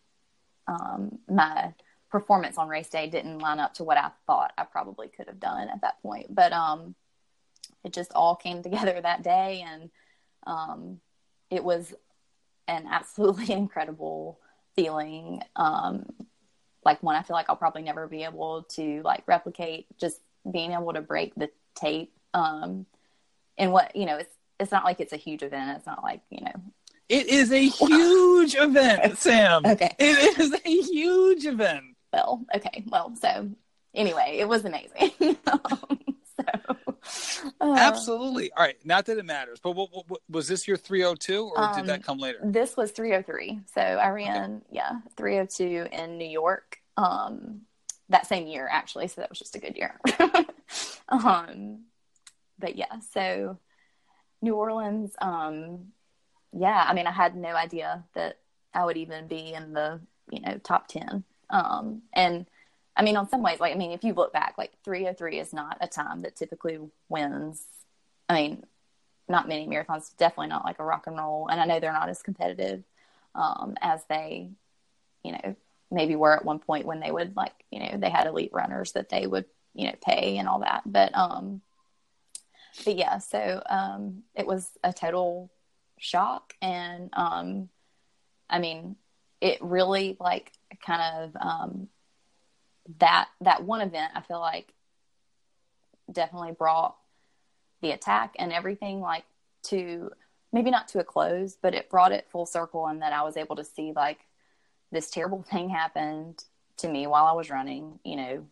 um, 0.67 1.19
my 1.29 1.73
performance 2.09 2.57
on 2.57 2.69
race 2.69 2.89
day 2.89 3.09
didn't 3.09 3.39
line 3.39 3.59
up 3.59 3.73
to 3.75 3.83
what 3.83 3.97
I 3.97 4.09
thought 4.25 4.53
I 4.57 4.63
probably 4.63 5.09
could 5.09 5.27
have 5.27 5.39
done 5.39 5.69
at 5.69 5.81
that 5.81 6.01
point. 6.01 6.33
But 6.33 6.53
um, 6.53 6.95
it 7.85 7.93
just 7.93 8.11
all 8.13 8.35
came 8.35 8.61
together 8.67 8.99
that 8.99 9.23
day 9.23 9.65
and 9.67 9.89
um, 10.47 10.99
it 11.49 11.63
was 11.63 11.93
an 12.67 12.87
absolutely 12.89 13.51
incredible 13.61 14.39
feeling. 14.75 15.41
Um, 15.55 16.05
like 16.83 17.01
one 17.01 17.15
i 17.15 17.23
feel 17.23 17.35
like 17.35 17.49
i'll 17.49 17.55
probably 17.55 17.81
never 17.81 18.05
be 18.07 18.23
able 18.23 18.61
to 18.61 19.01
like 19.01 19.23
replicate 19.25 19.87
just 19.97 20.21
being 20.51 20.71
able 20.71 20.93
to 20.93 21.01
break 21.01 21.33
the 21.33 21.49
tape 21.73 22.13
um, 22.35 22.85
and 23.57 23.71
what 23.71 23.95
you 23.95 24.05
know 24.05 24.17
it's 24.17 24.35
it's 24.59 24.71
not 24.71 24.83
like 24.83 24.99
it's 24.99 25.13
a 25.13 25.17
huge 25.17 25.43
event. 25.43 25.77
It's 25.77 25.85
not 25.85 26.03
like 26.03 26.21
you 26.29 26.43
know. 26.43 26.53
It 27.09 27.27
is 27.27 27.51
a 27.51 27.67
huge 27.67 28.55
event 28.55 29.17
sam. 29.17 29.65
Okay. 29.65 29.93
It 29.99 30.39
is 30.39 30.53
a 30.53 30.81
huge 30.83 31.45
event. 31.45 31.83
Well 32.13 32.45
okay. 32.55 32.83
Well 32.87 33.15
so 33.19 33.49
anyway 33.93 34.37
it 34.39 34.47
was 34.47 34.65
amazing. 34.65 35.37
Um, 35.47 35.99
so 36.37 36.74
uh, 37.61 37.75
Absolutely. 37.77 38.51
All 38.53 38.63
right. 38.63 38.77
Not 38.83 39.05
that 39.05 39.17
it 39.17 39.25
matters, 39.25 39.59
but 39.61 39.71
what, 39.71 39.89
what, 39.91 40.09
what, 40.09 40.21
was 40.29 40.47
this 40.47 40.67
your 40.67 40.77
302 40.77 41.51
or 41.55 41.63
um, 41.63 41.75
did 41.75 41.85
that 41.87 41.97
um, 41.97 42.01
come 42.01 42.17
later? 42.17 42.39
This 42.43 42.75
was 42.75 42.91
303. 42.91 43.61
So 43.73 43.81
I 43.81 44.09
ran, 44.09 44.55
okay. 44.55 44.65
yeah, 44.71 44.99
302 45.17 45.87
in 45.91 46.17
New 46.17 46.27
York 46.27 46.79
um, 46.97 47.61
that 48.09 48.27
same 48.27 48.47
year, 48.47 48.67
actually. 48.71 49.07
So 49.07 49.21
that 49.21 49.29
was 49.29 49.39
just 49.39 49.55
a 49.55 49.59
good 49.59 49.75
year. 49.75 49.99
um, 51.09 51.85
but 52.59 52.75
yeah, 52.75 52.99
so 53.13 53.57
New 54.41 54.55
Orleans, 54.55 55.13
um, 55.21 55.87
yeah, 56.53 56.85
I 56.87 56.93
mean, 56.93 57.07
I 57.07 57.11
had 57.11 57.35
no 57.35 57.55
idea 57.55 58.03
that 58.13 58.39
I 58.73 58.85
would 58.85 58.97
even 58.97 59.27
be 59.27 59.53
in 59.53 59.73
the, 59.73 60.01
you 60.29 60.41
know, 60.41 60.59
top 60.63 60.87
10. 60.87 61.23
Um, 61.49 62.03
and 62.13 62.45
I 62.95 63.03
mean, 63.03 63.17
on 63.17 63.27
some 63.29 63.41
ways, 63.41 63.59
like, 63.59 63.73
I 63.73 63.77
mean, 63.77 63.91
if 63.91 64.03
you 64.03 64.13
look 64.13 64.31
back, 64.31 64.55
like 64.57 64.71
303 64.83 65.39
is 65.39 65.53
not 65.53 65.77
a 65.81 65.87
time 65.87 66.21
that 66.21 66.35
typically 66.35 66.79
wins. 67.09 67.63
I 68.29 68.35
mean, 68.35 68.63
not 69.27 69.47
many 69.47 69.67
marathons, 69.67 70.15
definitely 70.17 70.47
not 70.47 70.65
like 70.65 70.79
a 70.79 70.83
rock 70.83 71.07
and 71.07 71.17
roll. 71.17 71.47
And 71.49 71.59
I 71.59 71.65
know 71.65 71.79
they're 71.79 71.91
not 71.91 72.09
as 72.09 72.21
competitive 72.21 72.83
um, 73.33 73.75
as 73.81 74.01
they, 74.07 74.49
you 75.23 75.33
know, 75.33 75.55
maybe 75.91 76.15
were 76.15 76.35
at 76.35 76.45
one 76.45 76.59
point 76.59 76.85
when 76.85 76.99
they 76.99 77.11
would 77.11 77.35
like, 77.35 77.53
you 77.71 77.79
know, 77.79 77.97
they 77.97 78.09
had 78.09 78.27
elite 78.27 78.51
runners 78.53 78.93
that 78.93 79.09
they 79.09 79.27
would, 79.27 79.45
you 79.73 79.87
know, 79.87 79.95
pay 80.05 80.37
and 80.37 80.47
all 80.47 80.59
that. 80.59 80.83
But, 80.85 81.15
um, 81.15 81.61
but 82.83 82.95
yeah, 82.95 83.17
so 83.17 83.61
um, 83.69 84.23
it 84.35 84.47
was 84.47 84.69
a 84.83 84.93
total 84.93 85.51
shock. 85.97 86.53
And 86.61 87.09
um, 87.13 87.69
I 88.49 88.59
mean, 88.59 88.95
it 89.41 89.59
really 89.61 90.17
like 90.19 90.51
kind 90.85 91.23
of 91.23 91.37
um, 91.41 91.87
that 92.99 93.27
that 93.41 93.63
one 93.63 93.81
event 93.81 94.11
I 94.15 94.21
feel 94.21 94.39
like 94.39 94.73
definitely 96.11 96.51
brought 96.51 96.95
the 97.81 97.91
attack 97.91 98.35
and 98.37 98.53
everything 98.53 99.01
like 99.01 99.25
to 99.63 100.11
maybe 100.53 100.71
not 100.71 100.87
to 100.89 100.99
a 100.99 101.03
close, 101.03 101.57
but 101.61 101.73
it 101.73 101.89
brought 101.89 102.11
it 102.11 102.27
full 102.31 102.45
circle 102.45 102.87
and 102.87 103.01
that 103.01 103.11
I 103.11 103.23
was 103.23 103.37
able 103.37 103.55
to 103.57 103.63
see 103.63 103.91
like 103.95 104.19
this 104.91 105.09
terrible 105.09 105.43
thing 105.51 105.69
happened 105.69 106.43
to 106.77 106.87
me 106.87 107.07
while 107.07 107.25
I 107.25 107.33
was 107.33 107.49
running, 107.49 107.99
you 108.03 108.15
know, 108.15 108.45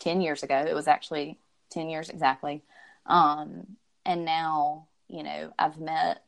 10 0.00 0.20
years 0.20 0.42
ago. 0.42 0.64
It 0.68 0.74
was 0.74 0.88
actually 0.88 1.38
10 1.70 1.88
years 1.88 2.08
exactly. 2.08 2.62
Um, 3.06 3.76
and 4.04 4.24
now, 4.24 4.88
you 5.08 5.22
know, 5.22 5.52
I've 5.58 5.78
met 5.78 6.24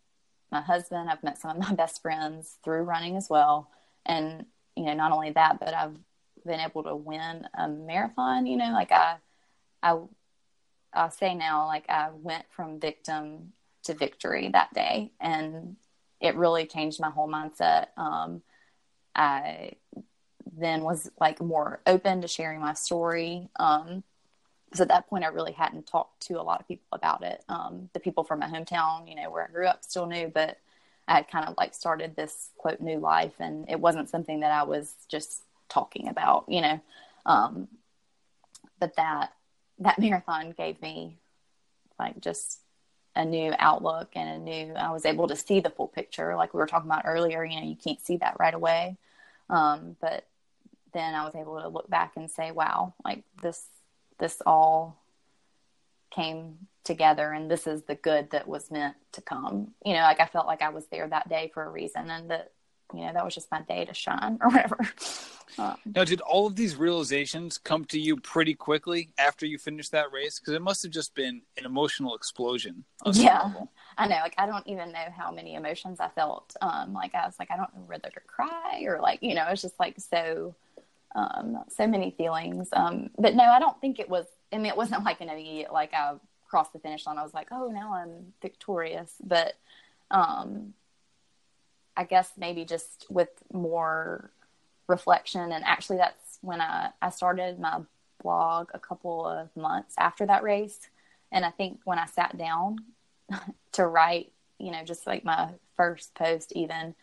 my 0.51 0.61
husband, 0.61 1.11
I've 1.11 1.23
met 1.23 1.39
some 1.39 1.51
of 1.51 1.59
my 1.59 1.75
best 1.75 2.01
friends 2.01 2.57
through 2.65 2.83
running 2.83 3.17
as 3.17 3.29
well. 3.29 3.71
And, 4.07 4.47
you 4.77 4.85
know, 4.85 4.95
not 4.95 5.13
only 5.13 5.31
that, 5.33 5.59
but 5.61 5.75
I've 5.75 5.99
been 6.45 6.61
able 6.61 6.83
to 6.85 6.95
win 6.95 7.47
a 7.57 7.69
marathon. 7.69 8.47
You 8.47 8.57
know, 8.57 8.73
like 8.73 8.93
I, 8.93 9.17
I, 9.83 9.99
I'll 10.93 11.11
say 11.11 11.35
now, 11.35 11.67
like 11.67 11.89
I 11.89 12.11
went 12.13 12.45
from 12.51 12.81
victim 12.81 13.53
to 13.85 13.95
victory 13.95 14.49
that 14.53 14.73
day, 14.75 15.13
and 15.21 15.77
it 16.21 16.37
really 16.37 16.67
changed 16.67 17.01
my 17.01 17.11
whole 17.11 17.29
mindset. 17.29 17.89
Um, 17.97 18.43
I 19.15 19.73
then 20.57 20.83
was 20.83 21.11
like 21.21 21.41
more 21.41 21.81
open 21.87 22.23
to 22.23 22.29
sharing 22.29 22.61
my 22.61 22.75
story. 22.75 23.49
Um, 23.59 24.05
because 24.75 24.81
at 24.81 24.89
that 24.89 25.09
point 25.09 25.23
I 25.23 25.29
really 25.29 25.53
hadn't 25.53 25.87
talked 25.87 26.27
to 26.27 26.41
a 26.41 26.43
lot 26.43 26.61
of 26.61 26.67
people 26.67 26.89
about 26.91 27.23
it. 27.23 27.45
Um, 27.49 27.91
the 27.93 28.01
people 28.01 28.25
from 28.25 28.41
my 28.41 28.49
hometown, 28.49 29.09
you 29.09 29.15
know, 29.15 29.31
where 29.31 29.45
I 29.45 29.47
grew 29.47 29.69
up 29.69 29.85
still 29.85 30.07
knew, 30.07 30.27
but 30.35 30.59
I 31.07 31.15
had 31.15 31.31
kind 31.31 31.47
of 31.49 31.55
like 31.57 31.75
started 31.75 32.17
this 32.17 32.51
quote 32.57 32.81
new 32.81 32.99
life 32.99 33.35
and 33.39 33.71
it 33.71 33.79
wasn't 33.79 34.09
something 34.09 34.41
that 34.41 34.51
I 34.51 34.65
was 34.65 34.95
just 35.09 35.43
talking 35.69 36.09
about, 36.09 36.45
you 36.49 36.61
know. 36.61 36.81
Um, 37.27 37.69
but 38.79 38.97
that 38.97 39.33
that 39.79 39.99
marathon 39.99 40.53
gave 40.53 40.81
me 40.83 41.19
like 41.99 42.21
just 42.21 42.61
a 43.17 43.25
new 43.25 43.53
outlook 43.59 44.11
and 44.15 44.29
a 44.29 44.39
new 44.39 44.75
I 44.75 44.91
was 44.91 45.05
able 45.05 45.29
to 45.29 45.37
see 45.37 45.61
the 45.61 45.71
full 45.71 45.89
picture 45.89 46.35
like 46.37 46.53
we 46.53 46.59
were 46.59 46.67
talking 46.67 46.91
about 46.91 47.05
earlier 47.07 47.45
you 47.45 47.61
know 47.61 47.67
you 47.67 47.77
can't 47.77 48.01
see 48.01 48.17
that 48.19 48.37
right 48.39 48.55
away 48.55 48.97
um, 49.51 49.97
but 50.01 50.27
then 50.93 51.15
I 51.15 51.25
was 51.25 51.35
able 51.35 51.61
to 51.61 51.69
look 51.69 51.89
back 51.89 52.13
and 52.17 52.31
say 52.31 52.51
wow 52.51 52.95
like 53.05 53.23
this 53.41 53.65
this 54.19 54.43
all 54.45 55.01
came 56.11 56.59
together 56.83 57.33
and 57.33 57.51
this 57.51 57.67
is 57.67 57.83
the 57.83 57.95
good 57.95 58.31
that 58.31 58.49
was 58.49 58.71
meant 58.71 58.97
to 59.13 59.21
come 59.23 59.69
you 59.85 59.93
know 59.93 60.03
like 60.03 60.21
I 60.21 60.27
felt 60.27 60.47
like 60.47 60.63
I 60.63 60.71
was 60.71 60.87
there 60.87 61.07
that 61.09 61.29
day 61.29 61.51
for 61.55 61.65
a 61.65 61.71
reason 61.71 62.11
and 62.11 62.31
that 62.31 62.51
you 62.97 63.07
know 63.07 63.13
that 63.13 63.25
was 63.25 63.35
just 63.35 63.51
my 63.51 63.61
day 63.63 63.85
to 63.85 63.95
shine 63.95 64.39
or 64.43 64.51
whatever. 64.51 64.79
Um, 65.59 65.77
now 65.85 66.05
did 66.05 66.21
all 66.21 66.47
of 66.47 66.57
these 66.57 66.77
realizations 66.77 67.59
come 67.59 67.85
to 67.87 67.99
you 67.99 68.17
pretty 68.17 68.55
quickly 68.55 69.11
after 69.19 69.47
you 69.47 69.59
finished 69.59 69.93
that 69.93 70.11
race? 70.13 70.39
Because 70.39 70.55
it 70.55 70.63
must 70.63 70.83
have 70.83 70.93
just 70.93 71.15
been 71.15 71.43
an 71.57 71.65
emotional 71.65 72.15
explosion 72.15 72.85
yeah 73.13 73.53
i 73.99 74.07
know 74.07 74.17
like 74.17 74.35
i 74.39 74.47
don't 74.47 74.67
even 74.67 74.91
know 74.93 75.07
how 75.17 75.31
many 75.31 75.55
emotions 75.55 76.01
i 76.01 76.09
felt 76.09 76.57
um 76.63 76.93
like 76.93 77.15
i 77.15 77.27
was 77.27 77.35
like 77.39 77.51
i 77.51 77.57
don't 77.57 77.75
know 77.75 77.83
whether 77.87 78.09
to 78.09 78.21
cry 78.21 78.83
or 78.87 79.01
like 79.01 79.23
you 79.23 79.35
know 79.35 79.47
it's 79.49 79.63
just 79.63 79.79
like 79.79 79.97
so 79.99 80.55
um 81.15 81.63
so 81.69 81.87
many 81.87 82.11
feelings 82.13 82.69
um 82.73 83.11
but 83.19 83.35
no 83.35 83.45
i 83.45 83.59
don't 83.59 83.81
think 83.81 83.99
it 83.99 84.09
was 84.09 84.27
i 84.53 84.57
mean 84.57 84.67
it 84.67 84.77
wasn't 84.77 85.03
like 85.05 85.21
an 85.21 85.29
immediate 85.29 85.73
like 85.73 85.93
i 85.95 86.15
crossed 86.49 86.73
the 86.73 86.79
finish 86.79 87.05
line. 87.07 87.19
I 87.19 87.23
was 87.23 87.35
like 87.35 87.49
oh 87.51 87.69
now 87.69 87.95
i'm 87.95 88.33
victorious 88.41 89.15
but 89.23 89.55
um 90.11 90.73
I 91.97 92.05
guess 92.05 92.33
maybe 92.37 92.65
just 92.65 93.07
with 93.09 93.31
more 93.53 94.31
reflection. 94.87 95.53
And 95.53 95.65
actually, 95.65 95.99
that's 95.99 96.39
when 96.41 96.61
I, 96.61 96.91
I 97.01 97.11
started 97.11 97.59
my 97.59 97.81
blog 98.23 98.71
a 98.75 98.79
couple 98.79 99.27
of 99.27 99.55
months 99.57 99.95
after 99.99 100.27
that 100.27 100.43
race. 100.43 100.89
And 101.33 101.45
I 101.45 101.51
think 101.51 101.81
when 101.85 101.99
I 101.99 102.07
sat 102.07 102.37
down 102.37 102.79
to 103.73 103.87
write, 103.87 104.33
you 104.59 104.71
know, 104.71 104.85
just 104.85 105.07
like 105.07 105.25
my 105.25 105.51
first 105.77 106.15
post, 106.15 106.53
even, 106.55 106.95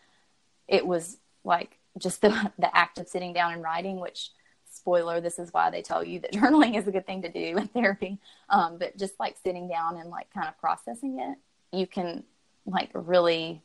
it 0.68 0.86
was 0.86 1.18
like 1.44 1.78
just 1.98 2.22
the, 2.22 2.52
the 2.58 2.74
act 2.76 2.98
of 2.98 3.08
sitting 3.08 3.32
down 3.32 3.52
and 3.52 3.62
writing, 3.62 4.00
which 4.00 4.30
spoiler, 4.70 5.20
this 5.20 5.38
is 5.38 5.52
why 5.52 5.70
they 5.70 5.82
tell 5.82 6.02
you 6.02 6.20
that 6.20 6.32
journaling 6.32 6.76
is 6.76 6.86
a 6.86 6.92
good 6.92 7.06
thing 7.06 7.22
to 7.22 7.30
do 7.30 7.56
in 7.56 7.68
therapy. 7.68 8.18
Um, 8.48 8.78
but 8.78 8.96
just 8.96 9.18
like 9.20 9.36
sitting 9.42 9.68
down 9.68 9.96
and 9.96 10.10
like 10.10 10.32
kind 10.32 10.48
of 10.48 10.58
processing 10.58 11.18
it, 11.20 11.38
you 11.76 11.86
can 11.86 12.24
like 12.66 12.90
really 12.94 13.62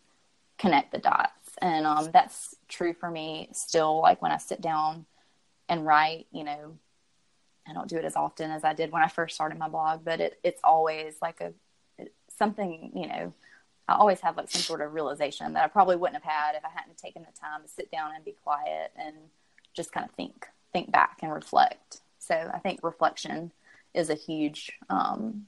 connect 0.58 0.92
the 0.92 0.98
dots. 1.00 1.32
And 1.60 1.86
um, 1.86 2.10
that's 2.12 2.56
true 2.68 2.94
for 2.94 3.10
me 3.10 3.50
still. 3.52 4.02
Like 4.02 4.22
when 4.22 4.32
I 4.32 4.38
sit 4.38 4.62
down 4.62 5.06
and 5.70 5.86
write, 5.86 6.28
you 6.32 6.44
know, 6.44 6.78
I 7.68 7.74
don't 7.74 7.90
do 7.90 7.98
it 7.98 8.06
as 8.06 8.16
often 8.16 8.52
as 8.52 8.64
I 8.64 8.74
did 8.74 8.92
when 8.92 9.04
I 9.04 9.08
first 9.08 9.36
started 9.36 9.58
my 9.58 9.68
blog, 9.68 10.06
but 10.06 10.22
it, 10.22 10.40
it's 10.44 10.62
always 10.64 11.16
like 11.22 11.42
a 11.42 11.54
something, 12.38 12.92
you 12.96 13.08
know, 13.08 13.34
I 13.88 13.96
always 13.96 14.20
have 14.22 14.38
like 14.38 14.50
some 14.50 14.62
sort 14.62 14.82
of 14.82 14.94
realization 14.94 15.54
that 15.54 15.64
I 15.64 15.68
probably 15.68 15.96
wouldn't 15.96 16.22
have 16.22 16.32
had 16.32 16.56
if 16.56 16.66
I 16.66 16.70
hadn't 16.74 16.98
taken 16.98 17.24
the 17.24 17.40
time 17.40 17.64
to 17.64 17.68
sit 17.68 17.90
down 17.92 18.12
and 18.16 18.24
be 18.24 18.36
quiet 18.44 18.92
and 18.98 19.16
just 19.74 19.92
kind 19.92 20.06
of 20.06 20.12
think, 20.16 20.46
think 20.74 20.92
back 20.92 21.20
and 21.22 21.34
reflect. 21.34 22.02
So 22.20 22.50
I 22.54 22.60
think 22.60 22.82
reflection 22.84 23.52
is 23.94 24.10
a 24.10 24.16
huge, 24.16 24.74
um, 24.90 25.48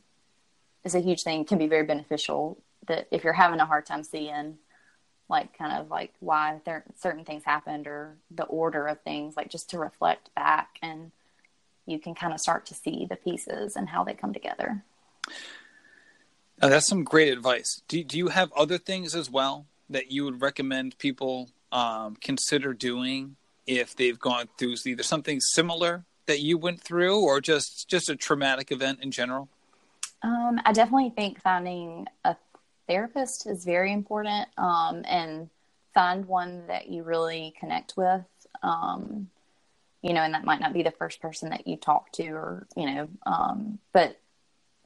is 0.84 0.96
a 0.96 1.00
huge 1.00 1.24
thing. 1.24 1.44
Can 1.46 1.58
be 1.58 1.68
very 1.68 1.86
beneficial. 1.86 2.58
That 2.88 3.08
if 3.12 3.24
you're 3.24 3.34
having 3.34 3.60
a 3.60 3.66
hard 3.66 3.86
time 3.86 4.04
seeing, 4.04 4.58
like 5.30 5.58
kind 5.58 5.80
of 5.80 5.90
like 5.90 6.14
why 6.20 6.60
there 6.66 6.84
certain 6.98 7.24
things 7.24 7.44
happened 7.44 7.88
or 7.88 8.16
the 8.32 8.44
order 8.44 8.88
of 8.88 9.00
things, 9.02 9.38
like 9.38 9.50
just 9.50 9.70
to 9.70 9.80
reflect 9.80 10.34
back 10.36 10.78
and 10.82 11.12
you 11.86 12.00
can 12.00 12.16
kind 12.16 12.34
of 12.34 12.40
start 12.40 12.66
to 12.68 12.74
see 12.74 13.08
the 13.10 13.16
pieces 13.16 13.76
and 13.76 13.90
how 13.90 14.04
they 14.04 14.14
come 14.14 14.34
together. 14.34 14.84
Uh, 16.62 16.70
that's 16.70 16.88
some 16.88 17.04
great 17.04 17.32
advice. 17.32 17.82
Do, 17.88 18.04
do 18.04 18.18
you 18.18 18.28
have 18.28 18.52
other 18.54 18.78
things 18.78 19.16
as 19.16 19.30
well 19.30 19.66
that 19.90 20.12
you 20.12 20.26
would 20.26 20.42
recommend 20.42 20.98
people 20.98 21.50
um, 21.72 22.18
consider 22.22 22.74
doing 22.74 23.36
if 23.66 23.96
they've 23.96 24.20
gone 24.20 24.50
through 24.58 24.76
either 24.86 25.04
something 25.04 25.40
similar 25.40 26.04
that 26.26 26.40
you 26.40 26.58
went 26.58 26.82
through 26.82 27.20
or 27.20 27.42
just 27.42 27.88
just 27.88 28.10
a 28.10 28.16
traumatic 28.16 28.72
event 28.72 29.00
in 29.02 29.12
general? 29.12 29.48
Um, 30.22 30.60
I 30.66 30.74
definitely 30.74 31.12
think 31.16 31.42
finding 31.42 32.08
a 32.26 32.36
therapist 32.90 33.48
is 33.48 33.64
very 33.64 33.94
important 33.94 34.50
um, 34.58 35.04
and 35.08 35.50
find 35.94 36.26
one 36.26 36.68
that 36.68 36.90
you 36.90 37.04
really 37.04 37.54
connect 37.60 37.96
with. 37.96 38.26
Um, 38.64 39.30
you 40.02 40.14
know, 40.14 40.22
and 40.22 40.34
that 40.34 40.46
might 40.46 40.62
not 40.62 40.74
be 40.74 40.84
the 40.84 40.92
first 40.92 41.22
person 41.22 41.50
that 41.50 41.68
you 41.68 41.78
talk 41.78 42.12
to 42.14 42.28
or, 42.30 42.68
you 42.76 42.86
know, 42.86 43.10
um, 43.26 43.80
but 43.94 44.20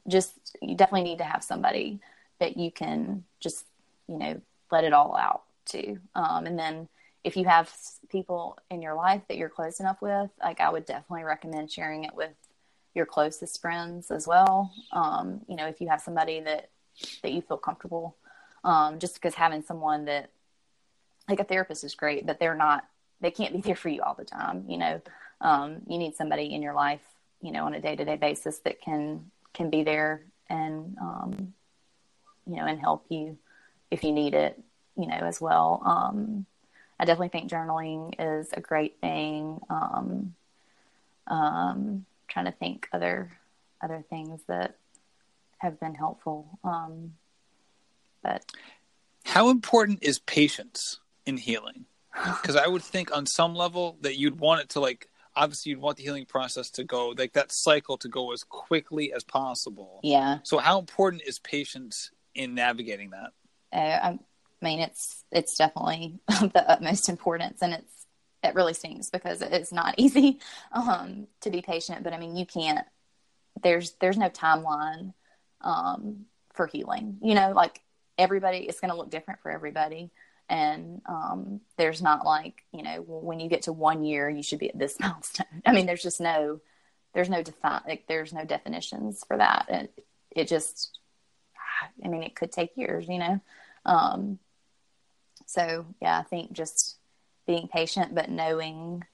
just 0.08 0.56
you 0.60 0.74
definitely 0.76 1.08
need 1.08 1.18
to 1.18 1.24
have 1.24 1.42
somebody 1.42 2.00
that 2.40 2.56
you 2.56 2.70
can 2.70 3.24
just 3.40 3.64
you 4.08 4.18
know 4.18 4.40
let 4.70 4.84
it 4.84 4.92
all 4.92 5.16
out 5.16 5.42
to 5.66 5.98
um, 6.14 6.46
and 6.46 6.58
then 6.58 6.88
if 7.22 7.36
you 7.36 7.44
have 7.44 7.72
people 8.10 8.58
in 8.70 8.82
your 8.82 8.94
life 8.94 9.22
that 9.28 9.38
you're 9.38 9.48
close 9.48 9.80
enough 9.80 10.00
with 10.02 10.30
like 10.42 10.60
i 10.60 10.68
would 10.68 10.84
definitely 10.84 11.24
recommend 11.24 11.70
sharing 11.70 12.04
it 12.04 12.14
with 12.14 12.34
your 12.94 13.06
closest 13.06 13.60
friends 13.60 14.10
as 14.10 14.26
well 14.26 14.72
um, 14.92 15.40
you 15.48 15.56
know 15.56 15.66
if 15.66 15.80
you 15.80 15.88
have 15.88 16.00
somebody 16.00 16.40
that 16.40 16.68
that 17.22 17.32
you 17.32 17.42
feel 17.42 17.56
comfortable 17.56 18.16
um, 18.64 18.98
just 18.98 19.14
because 19.14 19.34
having 19.34 19.62
someone 19.62 20.04
that 20.06 20.30
like 21.28 21.40
a 21.40 21.44
therapist 21.44 21.84
is 21.84 21.94
great 21.94 22.26
but 22.26 22.38
they're 22.38 22.54
not 22.54 22.84
they 23.20 23.30
can't 23.30 23.54
be 23.54 23.60
there 23.60 23.76
for 23.76 23.88
you 23.88 24.02
all 24.02 24.14
the 24.14 24.24
time 24.24 24.64
you 24.68 24.78
know? 24.78 25.00
Um, 25.40 25.82
you 25.88 25.98
need 25.98 26.14
somebody 26.16 26.54
in 26.54 26.62
your 26.62 26.74
life 26.74 27.02
you 27.40 27.52
know 27.52 27.66
on 27.66 27.74
a 27.74 27.80
day-to-day 27.80 28.16
basis 28.16 28.58
that 28.60 28.80
can 28.80 29.30
can 29.52 29.70
be 29.70 29.82
there 29.82 30.22
and 30.48 30.96
um, 31.00 31.54
you 32.46 32.56
know 32.56 32.66
and 32.66 32.80
help 32.80 33.04
you 33.08 33.38
if 33.90 34.02
you 34.02 34.12
need 34.12 34.34
it 34.34 34.60
you 34.96 35.06
know 35.06 35.16
as 35.16 35.40
well. 35.40 35.82
Um, 35.84 36.46
i 36.98 37.04
definitely 37.04 37.28
think 37.28 37.50
journaling 37.50 38.14
is 38.18 38.52
a 38.52 38.60
great 38.60 39.00
thing. 39.00 39.60
Um, 39.68 40.34
um 41.26 42.04
trying 42.28 42.44
to 42.44 42.52
think 42.52 42.88
other 42.92 43.32
other 43.82 44.04
things 44.08 44.40
that 44.48 44.76
have 45.64 45.80
been 45.80 45.94
helpful 45.94 46.58
um, 46.64 47.14
but 48.22 48.44
how 49.24 49.50
important 49.50 50.02
is 50.02 50.18
patience 50.20 51.00
in 51.26 51.36
healing 51.36 51.86
because 52.24 52.56
i 52.56 52.66
would 52.66 52.82
think 52.82 53.14
on 53.16 53.26
some 53.26 53.54
level 53.54 53.96
that 54.02 54.18
you'd 54.18 54.38
want 54.38 54.60
it 54.60 54.68
to 54.68 54.80
like 54.80 55.08
obviously 55.36 55.70
you'd 55.70 55.80
want 55.80 55.96
the 55.96 56.02
healing 56.02 56.26
process 56.26 56.70
to 56.70 56.84
go 56.84 57.14
like 57.16 57.32
that 57.32 57.52
cycle 57.52 57.96
to 57.98 58.08
go 58.08 58.32
as 58.32 58.44
quickly 58.44 59.12
as 59.12 59.24
possible. 59.24 60.00
Yeah. 60.02 60.38
So 60.42 60.58
how 60.58 60.78
important 60.78 61.22
is 61.26 61.38
patience 61.38 62.10
in 62.34 62.54
navigating 62.54 63.10
that? 63.10 63.32
Uh, 63.72 64.12
I 64.12 64.18
mean, 64.62 64.80
it's 64.80 65.24
it's 65.30 65.56
definitely 65.56 66.18
the 66.28 66.64
utmost 66.68 67.08
importance, 67.08 67.62
and 67.62 67.74
it's 67.74 68.06
it 68.42 68.54
really 68.54 68.74
stings 68.74 69.10
because 69.10 69.42
it's 69.42 69.72
not 69.72 69.94
easy 69.98 70.40
um, 70.72 71.26
to 71.40 71.50
be 71.50 71.62
patient. 71.62 72.04
But 72.04 72.12
I 72.12 72.18
mean, 72.18 72.36
you 72.36 72.46
can't. 72.46 72.86
There's 73.62 73.92
there's 74.00 74.18
no 74.18 74.28
timeline 74.28 75.14
um, 75.60 76.26
for 76.52 76.66
healing. 76.66 77.18
You 77.22 77.34
know, 77.34 77.52
like 77.52 77.80
everybody, 78.18 78.58
it's 78.58 78.80
going 78.80 78.90
to 78.90 78.96
look 78.96 79.10
different 79.10 79.40
for 79.40 79.50
everybody. 79.50 80.10
And 80.48 81.00
um, 81.06 81.60
there's 81.78 82.02
not 82.02 82.26
like 82.26 82.64
you 82.70 82.82
know 82.82 83.02
when 83.06 83.40
you 83.40 83.48
get 83.48 83.62
to 83.62 83.72
one 83.72 84.04
year 84.04 84.28
you 84.28 84.42
should 84.42 84.58
be 84.58 84.68
at 84.68 84.78
this 84.78 85.00
milestone. 85.00 85.62
I 85.64 85.72
mean 85.72 85.86
there's 85.86 86.02
just 86.02 86.20
no 86.20 86.60
there's 87.14 87.30
no 87.30 87.42
define 87.42 87.80
like 87.88 88.04
there's 88.08 88.32
no 88.32 88.44
definitions 88.44 89.24
for 89.26 89.38
that. 89.38 89.66
It, 89.68 90.04
it 90.34 90.48
just 90.48 90.98
i 92.04 92.08
mean 92.08 92.22
it 92.22 92.34
could 92.34 92.52
take 92.52 92.76
years 92.76 93.08
you 93.08 93.18
know? 93.18 93.40
Um, 93.86 94.38
so 95.46 95.86
yeah 96.00 96.18
i 96.18 96.22
think 96.22 96.52
just 96.52 96.96
being 97.46 97.68
patient 97.68 98.14
but 98.14 98.30
knowing 98.30 99.04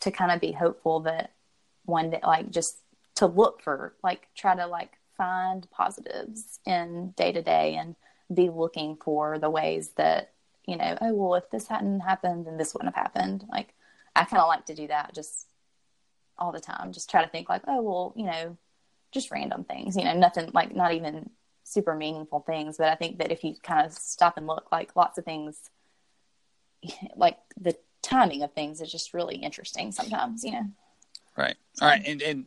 to 0.00 0.10
kind 0.10 0.30
of 0.30 0.40
be 0.40 0.52
hopeful 0.52 1.00
that 1.00 1.32
one 1.84 2.10
day 2.10 2.20
like 2.22 2.50
just 2.50 2.78
to 3.16 3.26
look 3.26 3.60
for 3.62 3.94
like 4.02 4.28
try 4.36 4.54
to 4.54 4.66
like 4.66 4.92
find 5.16 5.68
positives 5.70 6.60
in 6.66 7.12
day 7.16 7.32
to 7.32 7.42
day 7.42 7.76
and 7.76 7.96
be 8.32 8.50
looking 8.50 8.96
for 8.96 9.38
the 9.38 9.50
ways 9.50 9.90
that 9.96 10.32
you 10.66 10.76
know 10.76 10.96
oh 11.00 11.12
well 11.12 11.34
if 11.34 11.50
this 11.50 11.68
hadn't 11.68 12.00
happened 12.00 12.46
then 12.46 12.56
this 12.56 12.74
wouldn't 12.74 12.94
have 12.94 13.02
happened. 13.02 13.44
Like 13.50 13.74
i 14.16 14.24
kind 14.24 14.40
of 14.40 14.48
like 14.48 14.66
to 14.66 14.74
do 14.74 14.86
that 14.88 15.14
just 15.14 15.46
all 16.38 16.52
the 16.52 16.60
time. 16.60 16.92
Just 16.92 17.10
try 17.10 17.22
to 17.22 17.30
think 17.30 17.48
like 17.48 17.62
oh 17.66 17.82
well 17.82 18.12
you 18.16 18.26
know 18.26 18.56
just 19.12 19.30
random 19.30 19.62
things 19.62 19.96
you 19.96 20.02
know 20.02 20.14
nothing 20.14 20.50
like 20.52 20.74
not 20.74 20.92
even 20.92 21.30
super 21.64 21.94
meaningful 21.94 22.40
things. 22.40 22.76
But 22.78 22.88
i 22.88 22.94
think 22.94 23.18
that 23.18 23.30
if 23.32 23.44
you 23.44 23.54
kind 23.62 23.86
of 23.86 23.92
stop 23.92 24.36
and 24.36 24.46
look 24.46 24.72
like 24.72 24.96
lots 24.96 25.18
of 25.18 25.24
things 25.24 25.70
like 27.16 27.38
the 27.56 27.76
timing 28.02 28.42
of 28.42 28.52
things 28.52 28.80
is 28.80 28.92
just 28.92 29.14
really 29.14 29.36
interesting 29.36 29.92
sometimes 29.92 30.44
you 30.44 30.52
know? 30.52 30.66
Right. 31.36 31.56
All 31.80 31.88
right. 31.88 32.02
And 32.06 32.22
and 32.22 32.46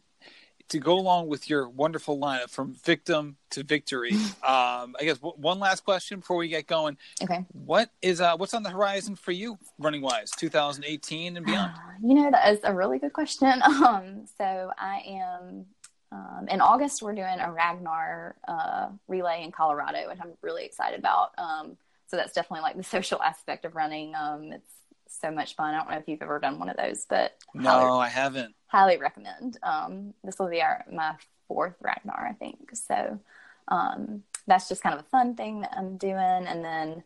to 0.69 0.79
go 0.79 0.93
along 0.93 1.27
with 1.27 1.49
your 1.49 1.69
wonderful 1.69 2.19
lineup 2.19 2.49
from 2.49 2.73
victim 2.73 3.37
to 3.51 3.63
victory, 3.63 4.11
um, 4.43 4.95
I 4.99 5.03
guess 5.03 5.17
w- 5.17 5.35
one 5.37 5.59
last 5.59 5.83
question 5.83 6.19
before 6.19 6.37
we 6.37 6.47
get 6.49 6.67
going. 6.67 6.97
Okay. 7.21 7.45
What 7.53 7.89
is 8.01 8.21
uh, 8.21 8.35
what's 8.37 8.53
on 8.53 8.63
the 8.63 8.69
horizon 8.69 9.15
for 9.15 9.31
you, 9.31 9.57
running 9.79 10.01
wise, 10.01 10.31
2018 10.31 11.37
and 11.37 11.45
beyond? 11.45 11.73
You 12.03 12.15
know, 12.15 12.31
that 12.31 12.53
is 12.53 12.59
a 12.63 12.73
really 12.73 12.99
good 12.99 13.13
question. 13.13 13.61
Um, 13.87 14.25
so 14.37 14.71
I 14.77 15.03
am 15.07 15.65
um, 16.11 16.47
in 16.49 16.61
August. 16.61 17.01
We're 17.01 17.13
doing 17.13 17.39
a 17.39 17.51
Ragnar 17.51 18.35
uh, 18.47 18.89
relay 19.07 19.43
in 19.43 19.51
Colorado, 19.51 20.09
and 20.09 20.19
I'm 20.21 20.31
really 20.41 20.65
excited 20.65 20.99
about. 20.99 21.31
Um, 21.37 21.77
so 22.07 22.17
that's 22.17 22.33
definitely 22.33 22.61
like 22.61 22.75
the 22.75 22.83
social 22.97 23.21
aspect 23.21 23.65
of 23.65 23.75
running. 23.75 24.15
Um, 24.15 24.51
it's 24.51 24.73
so 25.09 25.31
much 25.31 25.55
fun. 25.55 25.73
I 25.73 25.77
don't 25.77 25.91
know 25.91 25.97
if 25.97 26.07
you've 26.07 26.21
ever 26.21 26.39
done 26.39 26.59
one 26.59 26.69
of 26.69 26.77
those, 26.77 27.05
but 27.09 27.37
no, 27.53 27.99
I 27.99 28.09
haven't. 28.09 28.55
Highly 28.67 28.97
recommend. 28.97 29.57
Um, 29.63 30.13
this 30.23 30.39
will 30.39 30.49
be 30.49 30.61
our 30.61 30.83
my 30.91 31.15
fourth 31.47 31.75
Ragnar, 31.81 32.27
I 32.27 32.33
think. 32.33 32.71
So 32.75 33.19
um, 33.67 34.23
that's 34.45 34.69
just 34.69 34.83
kind 34.83 34.93
of 34.97 35.05
a 35.05 35.09
fun 35.09 35.35
thing 35.35 35.61
that 35.61 35.73
I'm 35.75 35.97
doing, 35.97 36.17
and 36.17 36.63
then 36.63 37.03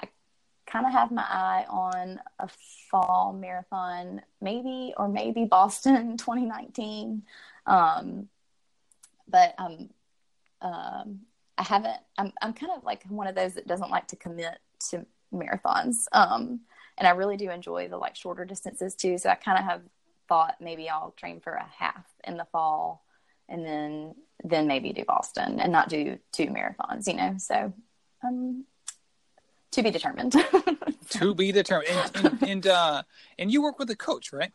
I 0.00 0.08
kind 0.66 0.86
of 0.86 0.92
have 0.92 1.10
my 1.10 1.22
eye 1.22 1.66
on 1.68 2.20
a 2.38 2.48
fall 2.90 3.32
marathon, 3.32 4.22
maybe 4.40 4.94
or 4.96 5.08
maybe 5.08 5.44
Boston 5.44 6.16
2019. 6.18 7.22
Um, 7.66 8.28
but 9.28 9.54
um, 9.58 9.90
um, 10.60 11.20
I 11.58 11.62
haven't. 11.64 11.98
I'm 12.18 12.32
I'm 12.40 12.52
kind 12.52 12.72
of 12.76 12.84
like 12.84 13.04
one 13.08 13.26
of 13.26 13.34
those 13.34 13.54
that 13.54 13.66
doesn't 13.66 13.90
like 13.90 14.08
to 14.08 14.16
commit 14.16 14.58
to 14.90 15.06
marathons. 15.32 16.04
Um, 16.12 16.60
and 16.98 17.08
I 17.08 17.12
really 17.12 17.36
do 17.36 17.50
enjoy 17.50 17.88
the 17.88 17.96
like 17.96 18.16
shorter 18.16 18.44
distances 18.44 18.94
too. 18.94 19.18
So 19.18 19.30
I 19.30 19.34
kind 19.34 19.58
of 19.58 19.64
have 19.64 19.82
thought 20.32 20.56
maybe 20.62 20.88
I'll 20.88 21.10
train 21.10 21.40
for 21.40 21.52
a 21.52 21.66
half 21.78 22.06
in 22.24 22.38
the 22.38 22.46
fall, 22.46 23.04
and 23.50 23.66
then 23.66 24.14
then 24.42 24.66
maybe 24.66 24.90
do 24.94 25.04
Boston 25.04 25.60
and 25.60 25.70
not 25.70 25.90
do 25.90 26.18
two 26.32 26.46
marathons. 26.46 27.06
You 27.06 27.16
know, 27.16 27.34
so 27.36 27.74
um, 28.24 28.64
to 29.72 29.82
be 29.82 29.90
determined. 29.90 30.34
to 31.10 31.34
be 31.34 31.52
determined. 31.52 31.90
And, 32.14 32.24
and, 32.24 32.42
and, 32.42 32.66
uh, 32.66 33.02
and 33.38 33.52
you 33.52 33.62
work 33.62 33.78
with 33.78 33.90
a 33.90 33.96
coach, 33.96 34.32
right? 34.32 34.52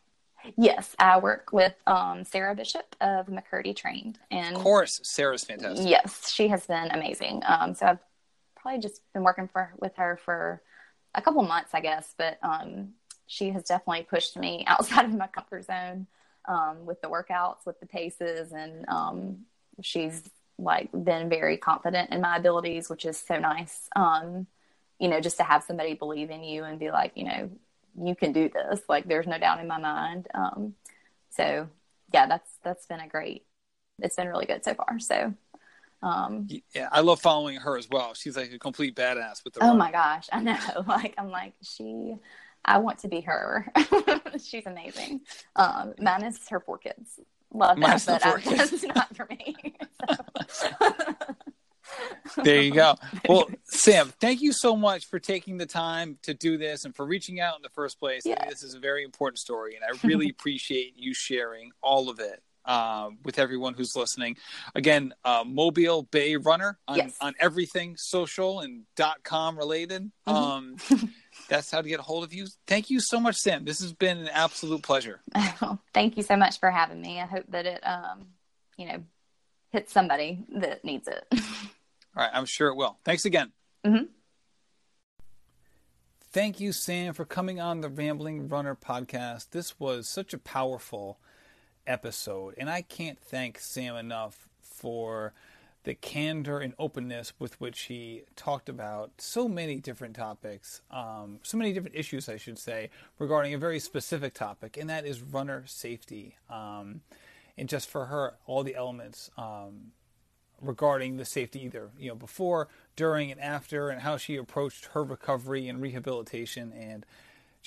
Yes, 0.56 0.96
I 0.98 1.20
work 1.20 1.52
with 1.52 1.74
um, 1.86 2.24
Sarah 2.24 2.56
Bishop 2.56 2.96
of 3.00 3.26
McKirdy 3.26 3.76
Trained, 3.76 4.18
and 4.32 4.56
of 4.56 4.62
course, 4.62 4.98
Sarah's 5.04 5.44
fantastic. 5.44 5.88
Yes, 5.88 6.28
she 6.28 6.48
has 6.48 6.66
been 6.66 6.90
amazing. 6.90 7.42
Um, 7.46 7.74
so 7.74 7.86
I've 7.86 7.98
probably 8.56 8.80
just 8.80 9.00
been 9.12 9.22
working 9.22 9.46
for 9.46 9.72
with 9.78 9.94
her 9.94 10.18
for 10.24 10.60
a 11.14 11.22
couple 11.22 11.40
months, 11.44 11.70
I 11.72 11.80
guess, 11.80 12.14
but 12.18 12.38
um, 12.42 12.94
she 13.28 13.50
has 13.50 13.62
definitely 13.64 14.04
pushed 14.04 14.36
me 14.36 14.64
outside 14.66 15.04
of 15.04 15.14
my 15.14 15.28
comfort 15.28 15.66
zone 15.66 16.08
um, 16.48 16.86
with 16.86 17.00
the 17.00 17.08
workouts, 17.08 17.64
with 17.64 17.78
the 17.78 17.86
paces, 17.86 18.50
and 18.50 18.88
um, 18.88 19.38
she's 19.82 20.28
like 20.58 20.90
been 20.92 21.28
very 21.28 21.56
confident 21.56 22.10
in 22.10 22.20
my 22.20 22.36
abilities, 22.36 22.90
which 22.90 23.04
is 23.04 23.16
so 23.16 23.38
nice. 23.38 23.88
Um, 23.94 24.48
you 24.98 25.08
know, 25.08 25.20
just 25.20 25.36
to 25.36 25.44
have 25.44 25.62
somebody 25.62 25.94
believe 25.94 26.30
in 26.30 26.42
you 26.42 26.64
and 26.64 26.80
be 26.80 26.90
like, 26.90 27.12
you 27.14 27.24
know, 27.24 27.50
you 28.02 28.16
can 28.16 28.32
do 28.32 28.48
this. 28.48 28.80
Like, 28.88 29.06
there's 29.06 29.28
no 29.28 29.38
doubt 29.38 29.60
in 29.60 29.68
my 29.68 29.78
mind. 29.78 30.26
Um, 30.34 30.74
so, 31.30 31.68
yeah, 32.12 32.26
that's 32.26 32.50
that's 32.64 32.86
been 32.86 33.00
a 33.00 33.06
great. 33.06 33.44
It's 34.00 34.16
been 34.16 34.28
really 34.28 34.46
good 34.46 34.64
so 34.64 34.74
far. 34.74 34.98
So, 34.98 35.34
um, 36.02 36.48
yeah, 36.74 36.88
I 36.90 37.00
love 37.00 37.20
following 37.20 37.56
her 37.56 37.76
as 37.76 37.88
well. 37.90 38.14
She's 38.14 38.36
like 38.36 38.52
a 38.52 38.58
complete 38.58 38.96
badass 38.96 39.44
with 39.44 39.54
the. 39.54 39.62
Oh 39.62 39.74
my 39.74 39.92
gosh, 39.92 40.28
I 40.32 40.40
know. 40.40 40.58
Like, 40.86 41.14
I'm 41.18 41.30
like 41.30 41.54
she. 41.62 42.16
I 42.68 42.78
want 42.78 42.98
to 43.00 43.08
be 43.08 43.22
her. 43.22 43.72
She's 44.44 44.66
amazing. 44.66 45.22
Um, 45.56 45.94
mine 45.98 46.22
is 46.24 46.38
her 46.50 46.60
four 46.60 46.78
kids. 46.78 47.18
Love 47.52 47.80
that, 47.80 48.04
but 48.06 48.24
I, 48.24 48.40
that's 48.56 48.82
not 48.84 49.16
for 49.16 49.26
me. 49.30 49.56
There 52.44 52.60
you 52.60 52.72
go. 52.72 52.94
Well, 53.26 53.48
Sam, 53.64 54.12
thank 54.20 54.42
you 54.42 54.52
so 54.52 54.76
much 54.76 55.06
for 55.06 55.18
taking 55.18 55.56
the 55.56 55.64
time 55.64 56.18
to 56.22 56.34
do 56.34 56.58
this 56.58 56.84
and 56.84 56.94
for 56.94 57.06
reaching 57.06 57.40
out 57.40 57.56
in 57.56 57.62
the 57.62 57.70
first 57.70 57.98
place. 57.98 58.22
Yeah. 58.26 58.48
This 58.48 58.62
is 58.62 58.74
a 58.74 58.78
very 58.78 59.02
important 59.02 59.38
story, 59.38 59.74
and 59.74 59.84
I 59.84 60.06
really 60.06 60.28
appreciate 60.28 60.92
you 60.94 61.14
sharing 61.14 61.70
all 61.82 62.10
of 62.10 62.20
it 62.20 62.42
uh, 62.66 63.08
with 63.24 63.38
everyone 63.38 63.74
who's 63.74 63.96
listening. 63.96 64.36
Again, 64.74 65.14
uh, 65.24 65.42
Mobile 65.46 66.02
Bay 66.02 66.36
Runner 66.36 66.78
on, 66.86 66.96
yes. 66.98 67.16
on 67.20 67.34
everything 67.40 67.96
social 67.96 68.60
and 68.60 68.84
dot 68.94 69.24
com 69.24 69.56
related. 69.56 70.10
Mm-hmm. 70.28 70.30
Um, 70.30 70.76
that's 71.48 71.70
how 71.70 71.80
to 71.80 71.88
get 71.88 71.98
a 71.98 72.02
hold 72.02 72.24
of 72.24 72.32
you. 72.32 72.46
Thank 72.66 72.90
you 72.90 73.00
so 73.00 73.18
much, 73.18 73.36
Sam. 73.36 73.64
This 73.64 73.80
has 73.80 73.92
been 73.92 74.18
an 74.18 74.28
absolute 74.28 74.82
pleasure. 74.82 75.20
Oh, 75.60 75.76
thank 75.92 76.16
you 76.16 76.22
so 76.22 76.36
much 76.36 76.60
for 76.60 76.70
having 76.70 77.00
me. 77.00 77.20
I 77.20 77.26
hope 77.26 77.46
that 77.48 77.66
it, 77.66 77.84
um, 77.84 78.26
you 78.76 78.86
know, 78.86 79.02
hits 79.70 79.92
somebody 79.92 80.44
that 80.56 80.84
needs 80.84 81.08
it. 81.08 81.26
All 81.32 81.38
right, 82.14 82.30
I'm 82.32 82.44
sure 82.44 82.68
it 82.68 82.76
will. 82.76 82.96
Thanks 83.04 83.24
again. 83.24 83.50
Mm-hmm. 83.84 84.04
Thank 86.30 86.60
you, 86.60 86.72
Sam, 86.72 87.14
for 87.14 87.24
coming 87.24 87.60
on 87.60 87.80
the 87.80 87.88
Rambling 87.88 88.48
Runner 88.48 88.76
podcast. 88.76 89.50
This 89.50 89.80
was 89.80 90.08
such 90.08 90.32
a 90.32 90.38
powerful 90.38 91.18
episode, 91.86 92.54
and 92.56 92.70
I 92.70 92.82
can't 92.82 93.18
thank 93.18 93.58
Sam 93.58 93.96
enough 93.96 94.46
for 94.60 95.32
the 95.84 95.94
candor 95.94 96.58
and 96.58 96.74
openness 96.78 97.32
with 97.38 97.60
which 97.60 97.82
he 97.82 98.22
talked 98.36 98.68
about 98.68 99.12
so 99.18 99.48
many 99.48 99.76
different 99.76 100.16
topics, 100.16 100.82
um, 100.90 101.38
so 101.42 101.56
many 101.56 101.72
different 101.72 101.96
issues, 101.96 102.28
I 102.28 102.36
should 102.36 102.58
say, 102.58 102.90
regarding 103.18 103.54
a 103.54 103.58
very 103.58 103.78
specific 103.78 104.34
topic, 104.34 104.76
and 104.76 104.90
that 104.90 105.06
is 105.06 105.22
runner 105.22 105.64
safety. 105.66 106.36
Um, 106.50 107.02
and 107.56 107.68
just 107.68 107.88
for 107.88 108.06
her, 108.06 108.34
all 108.46 108.62
the 108.62 108.74
elements 108.74 109.30
um, 109.38 109.92
regarding 110.60 111.16
the 111.16 111.24
safety 111.24 111.64
either 111.64 111.90
you 111.98 112.08
know 112.08 112.14
before 112.14 112.68
during 112.96 113.30
and 113.30 113.40
after 113.40 113.90
and 113.90 114.02
how 114.02 114.16
she 114.16 114.36
approached 114.36 114.86
her 114.86 115.04
recovery 115.04 115.68
and 115.68 115.80
rehabilitation 115.80 116.72
and 116.72 117.06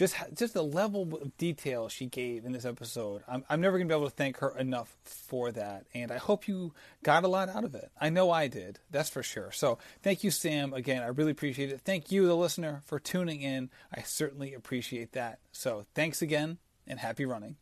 just 0.02 0.16
just 0.34 0.56
the 0.56 0.64
level 0.64 1.04
of 1.22 1.38
detail 1.38 1.88
she 1.88 2.08
gave 2.08 2.44
in 2.44 2.54
this 2.54 2.66
episode 2.66 3.22
i'm, 3.28 3.46
I'm 3.48 3.62
never 3.62 3.78
going 3.78 3.88
to 3.88 3.94
be 3.94 3.96
able 3.96 4.10
to 4.10 4.16
thank 4.16 4.38
her 4.38 4.58
enough 4.58 4.98
for 5.04 5.52
that 5.52 5.86
and 5.94 6.12
i 6.12 6.18
hope 6.18 6.48
you 6.48 6.74
got 7.04 7.24
a 7.24 7.28
lot 7.28 7.50
out 7.50 7.64
of 7.64 7.76
it. 7.76 7.92
I 8.00 8.10
know 8.10 8.32
i 8.32 8.48
did 8.48 8.80
that's 8.90 9.10
for 9.10 9.22
sure. 9.22 9.52
So 9.52 9.78
thank 10.02 10.24
you 10.24 10.32
sam 10.32 10.74
again 10.74 11.04
i 11.04 11.08
really 11.08 11.32
appreciate 11.32 11.72
it. 11.72 11.82
Thank 11.82 12.12
you 12.12 12.26
the 12.26 12.36
listener 12.36 12.82
for 12.86 13.00
tuning 13.00 13.42
in. 13.42 13.70
I 13.96 14.02
certainly 14.02 14.56
appreciate 14.56 15.12
that. 15.12 15.40
So 15.52 15.86
thanks 15.94 16.24
again 16.24 16.58
and 16.88 17.00
happy 17.00 17.26
running 17.26 17.58